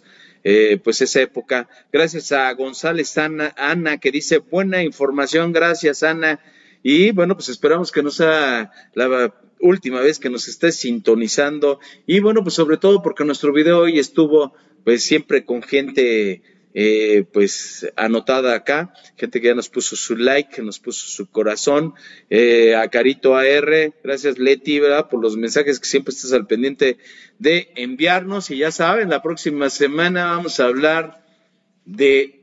eh, 0.48 0.80
pues 0.82 1.02
esa 1.02 1.22
época. 1.22 1.68
Gracias 1.92 2.32
a 2.32 2.54
González 2.54 3.18
Ana, 3.18 3.54
Ana, 3.58 3.98
que 3.98 4.12
dice 4.12 4.38
buena 4.38 4.84
información, 4.84 5.52
gracias 5.52 6.04
Ana. 6.04 6.40
Y 6.84 7.12
bueno, 7.12 7.34
pues 7.36 7.50
esperamos 7.50 7.92
que 7.92 8.04
no 8.04 8.12
sea 8.12 8.72
la 8.94 9.34
última 9.60 10.02
vez 10.02 10.20
que 10.20 10.30
nos 10.30 10.48
estés 10.48 10.76
sintonizando. 10.76 11.80
Y 12.06 12.20
bueno, 12.20 12.44
pues 12.44 12.54
sobre 12.54 12.78
todo 12.78 13.02
porque 13.02 13.26
nuestro 13.26 13.52
video 13.54 13.80
hoy 13.80 13.98
estuvo 13.98 14.54
pues 14.84 15.04
siempre 15.04 15.46
con 15.46 15.64
gente 15.64 16.44
eh, 16.78 17.24
pues 17.32 17.90
anotada 17.96 18.54
acá, 18.54 18.94
gente 19.16 19.40
que 19.40 19.48
ya 19.48 19.56
nos 19.56 19.70
puso 19.70 19.96
su 19.96 20.18
like, 20.18 20.54
que 20.54 20.62
nos 20.62 20.78
puso 20.78 21.08
su 21.08 21.32
corazón, 21.32 21.94
eh, 22.30 22.76
a 22.76 22.90
Carito 22.90 23.38
AR, 23.38 23.94
gracias 24.04 24.38
Leti, 24.38 24.82
¿verdad? 24.82 25.08
Por 25.08 25.22
los 25.22 25.38
mensajes 25.38 25.80
que 25.80 25.88
siempre 25.88 26.14
estás 26.14 26.34
al 26.34 26.48
pendiente 26.48 26.98
de 27.40 27.72
enviarnos. 27.78 28.52
Y 28.52 28.58
ya 28.58 28.72
saben, 28.72 29.10
la 29.10 29.22
próxima 29.22 29.70
semana 29.70 30.26
vamos 30.26 30.60
a 30.60 30.66
hablar 30.66 31.26
de 31.86 32.35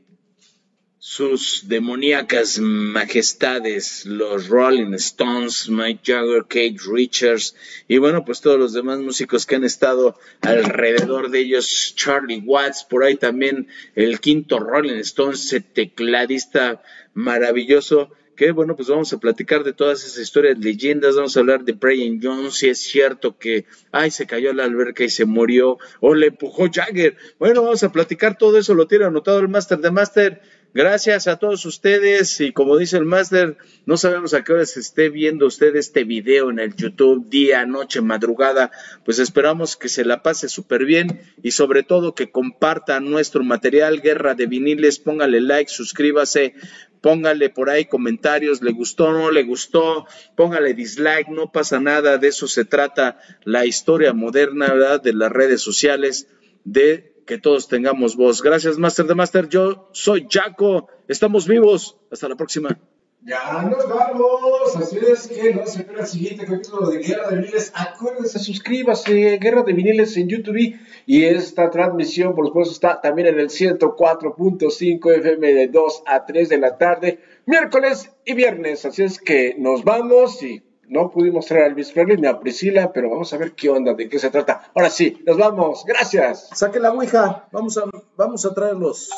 sus 1.05 1.67
demoníacas 1.67 2.59
majestades, 2.59 4.05
los 4.05 4.47
Rolling 4.47 4.93
Stones, 4.93 5.67
Mike 5.67 5.99
Jagger, 6.01 6.43
Kate 6.43 6.77
Richards 6.89 7.57
y 7.89 7.97
bueno, 7.97 8.23
pues 8.23 8.39
todos 8.39 8.57
los 8.57 8.71
demás 8.71 8.99
músicos 8.99 9.45
que 9.45 9.55
han 9.55 9.65
estado 9.65 10.17
alrededor 10.39 11.29
de 11.29 11.39
ellos, 11.39 11.93
Charlie 11.97 12.41
Watts, 12.45 12.85
por 12.85 13.03
ahí 13.03 13.17
también 13.17 13.67
el 13.95 14.21
quinto 14.21 14.59
Rolling 14.59 15.01
Stones, 15.01 15.53
tecladista 15.73 16.81
maravilloso 17.13 18.09
que 18.35 18.51
bueno, 18.51 18.75
pues 18.75 18.87
vamos 18.87 19.11
a 19.13 19.19
platicar 19.19 19.63
de 19.63 19.73
todas 19.73 20.03
esas 20.03 20.17
historias, 20.19 20.57
leyendas, 20.57 21.15
vamos 21.15 21.35
a 21.35 21.39
hablar 21.39 21.63
de 21.63 21.73
Brian 21.73 22.19
Jones, 22.21 22.55
si 22.55 22.69
es 22.69 22.79
cierto 22.79 23.37
que, 23.37 23.65
ay, 23.91 24.09
se 24.09 24.25
cayó 24.25 24.51
a 24.51 24.53
la 24.53 24.63
alberca 24.63 25.03
y 25.03 25.09
se 25.09 25.25
murió, 25.25 25.77
o 25.99 26.15
le 26.15 26.27
empujó 26.27 26.67
Jagger. 26.71 27.15
Bueno, 27.39 27.61
vamos 27.61 27.83
a 27.83 27.91
platicar 27.91 28.37
todo 28.37 28.57
eso, 28.57 28.73
lo 28.73 28.87
tiene 28.87 29.05
anotado 29.05 29.39
el 29.39 29.49
Master 29.49 29.79
de 29.79 29.91
Master 29.91 30.41
Gracias 30.75 31.27
a 31.27 31.37
todos 31.37 31.67
ustedes 31.67 32.41
y 32.41 32.51
como 32.51 32.77
dice 32.77 32.97
el 32.97 33.05
máster, 33.05 33.57
no 33.85 33.95
sabemos 33.95 34.33
a 34.33 34.43
qué 34.43 34.53
hora 34.53 34.65
se 34.65 34.79
esté 34.79 35.09
viendo 35.09 35.45
usted 35.45 35.75
este 35.75 36.03
video 36.03 36.49
en 36.49 36.57
el 36.57 36.75
YouTube, 36.75 37.29
día, 37.29 37.63
noche, 37.67 38.01
madrugada, 38.01 38.71
pues 39.05 39.19
esperamos 39.19 39.77
que 39.77 39.87
se 39.87 40.03
la 40.03 40.23
pase 40.23 40.49
súper 40.49 40.85
bien 40.85 41.21
y 41.43 41.51
sobre 41.51 41.83
todo 41.83 42.15
que 42.15 42.31
comparta 42.31 42.99
nuestro 42.99 43.43
material 43.43 44.01
Guerra 44.01 44.33
de 44.33 44.47
Viniles, 44.47 44.97
póngale 44.97 45.41
like, 45.41 45.69
suscríbase, 45.69 46.55
póngale 47.01 47.51
por 47.51 47.69
ahí 47.69 47.85
comentarios, 47.85 48.63
le 48.63 48.71
gustó, 48.71 49.11
no 49.11 49.29
le 49.29 49.43
gustó, 49.43 50.07
póngale 50.35 50.73
dislike, 50.73 51.29
no 51.29 51.51
pasa 51.51 51.79
nada, 51.79 52.17
de 52.17 52.29
eso 52.29 52.47
se 52.47 52.65
trata 52.65 53.19
la 53.43 53.67
historia 53.67 54.13
moderna, 54.13 54.73
¿verdad? 54.73 55.03
De 55.03 55.13
las 55.13 55.31
redes 55.31 55.61
sociales, 55.61 56.27
de 56.63 57.12
que 57.25 57.37
todos 57.37 57.67
tengamos 57.67 58.15
voz. 58.15 58.41
Gracias, 58.41 58.77
Master 58.77 59.05
de 59.05 59.15
Master. 59.15 59.49
Yo 59.49 59.89
soy 59.91 60.27
Jaco. 60.29 60.87
Estamos 61.07 61.47
vivos. 61.47 61.97
Hasta 62.11 62.29
la 62.29 62.35
próxima. 62.35 62.79
Ya 63.25 63.61
nos 63.61 63.87
vamos, 63.87 64.75
así 64.75 64.97
es 64.97 65.29
que 65.29 65.53
no 65.53 65.65
se 65.65 65.85
pierda 65.85 66.01
el 66.01 66.07
siguiente 66.07 66.45
capítulo 66.45 66.89
de 66.89 66.99
Guerra 66.99 67.29
de 67.29 67.37
Viniles. 67.37 67.71
Acuérdense, 67.73 68.37
suscríbase, 68.37 69.37
Guerra 69.37 69.63
de 69.63 69.71
Viniles 69.71 70.17
en 70.17 70.27
YouTube. 70.27 70.75
Y 71.05 71.23
esta 71.23 71.69
transmisión, 71.69 72.35
por 72.35 72.47
supuesto, 72.47 72.73
está 72.73 72.99
también 72.99 73.29
en 73.29 73.39
el 73.39 73.47
104.5 73.47 75.17
FM 75.19 75.53
de 75.53 75.67
2 75.69 76.03
a 76.05 76.25
3 76.25 76.49
de 76.49 76.57
la 76.57 76.77
tarde, 76.77 77.19
miércoles 77.45 78.11
y 78.25 78.33
viernes. 78.33 78.83
Así 78.83 79.03
es 79.03 79.19
que 79.19 79.55
nos 79.57 79.85
vamos 79.85 80.43
y 80.43 80.61
no 80.87 81.09
pudimos 81.11 81.45
traer 81.45 81.63
a 81.63 81.67
Elvis 81.67 81.91
Presley 81.91 82.17
ni 82.17 82.27
a 82.27 82.39
Priscila, 82.39 82.91
pero 82.93 83.09
vamos 83.09 83.33
a 83.33 83.37
ver 83.37 83.53
qué 83.53 83.69
onda, 83.69 83.93
de 83.93 84.09
qué 84.09 84.19
se 84.19 84.29
trata. 84.29 84.71
Ahora 84.75 84.89
sí, 84.89 85.21
nos 85.25 85.37
vamos. 85.37 85.83
Gracias. 85.85 86.49
Saque 86.53 86.79
la 86.79 86.91
ouija. 86.91 87.47
Vamos 87.51 87.77
a, 87.77 87.83
vamos 88.15 88.45
a 88.45 88.53
traerlos. 88.53 89.09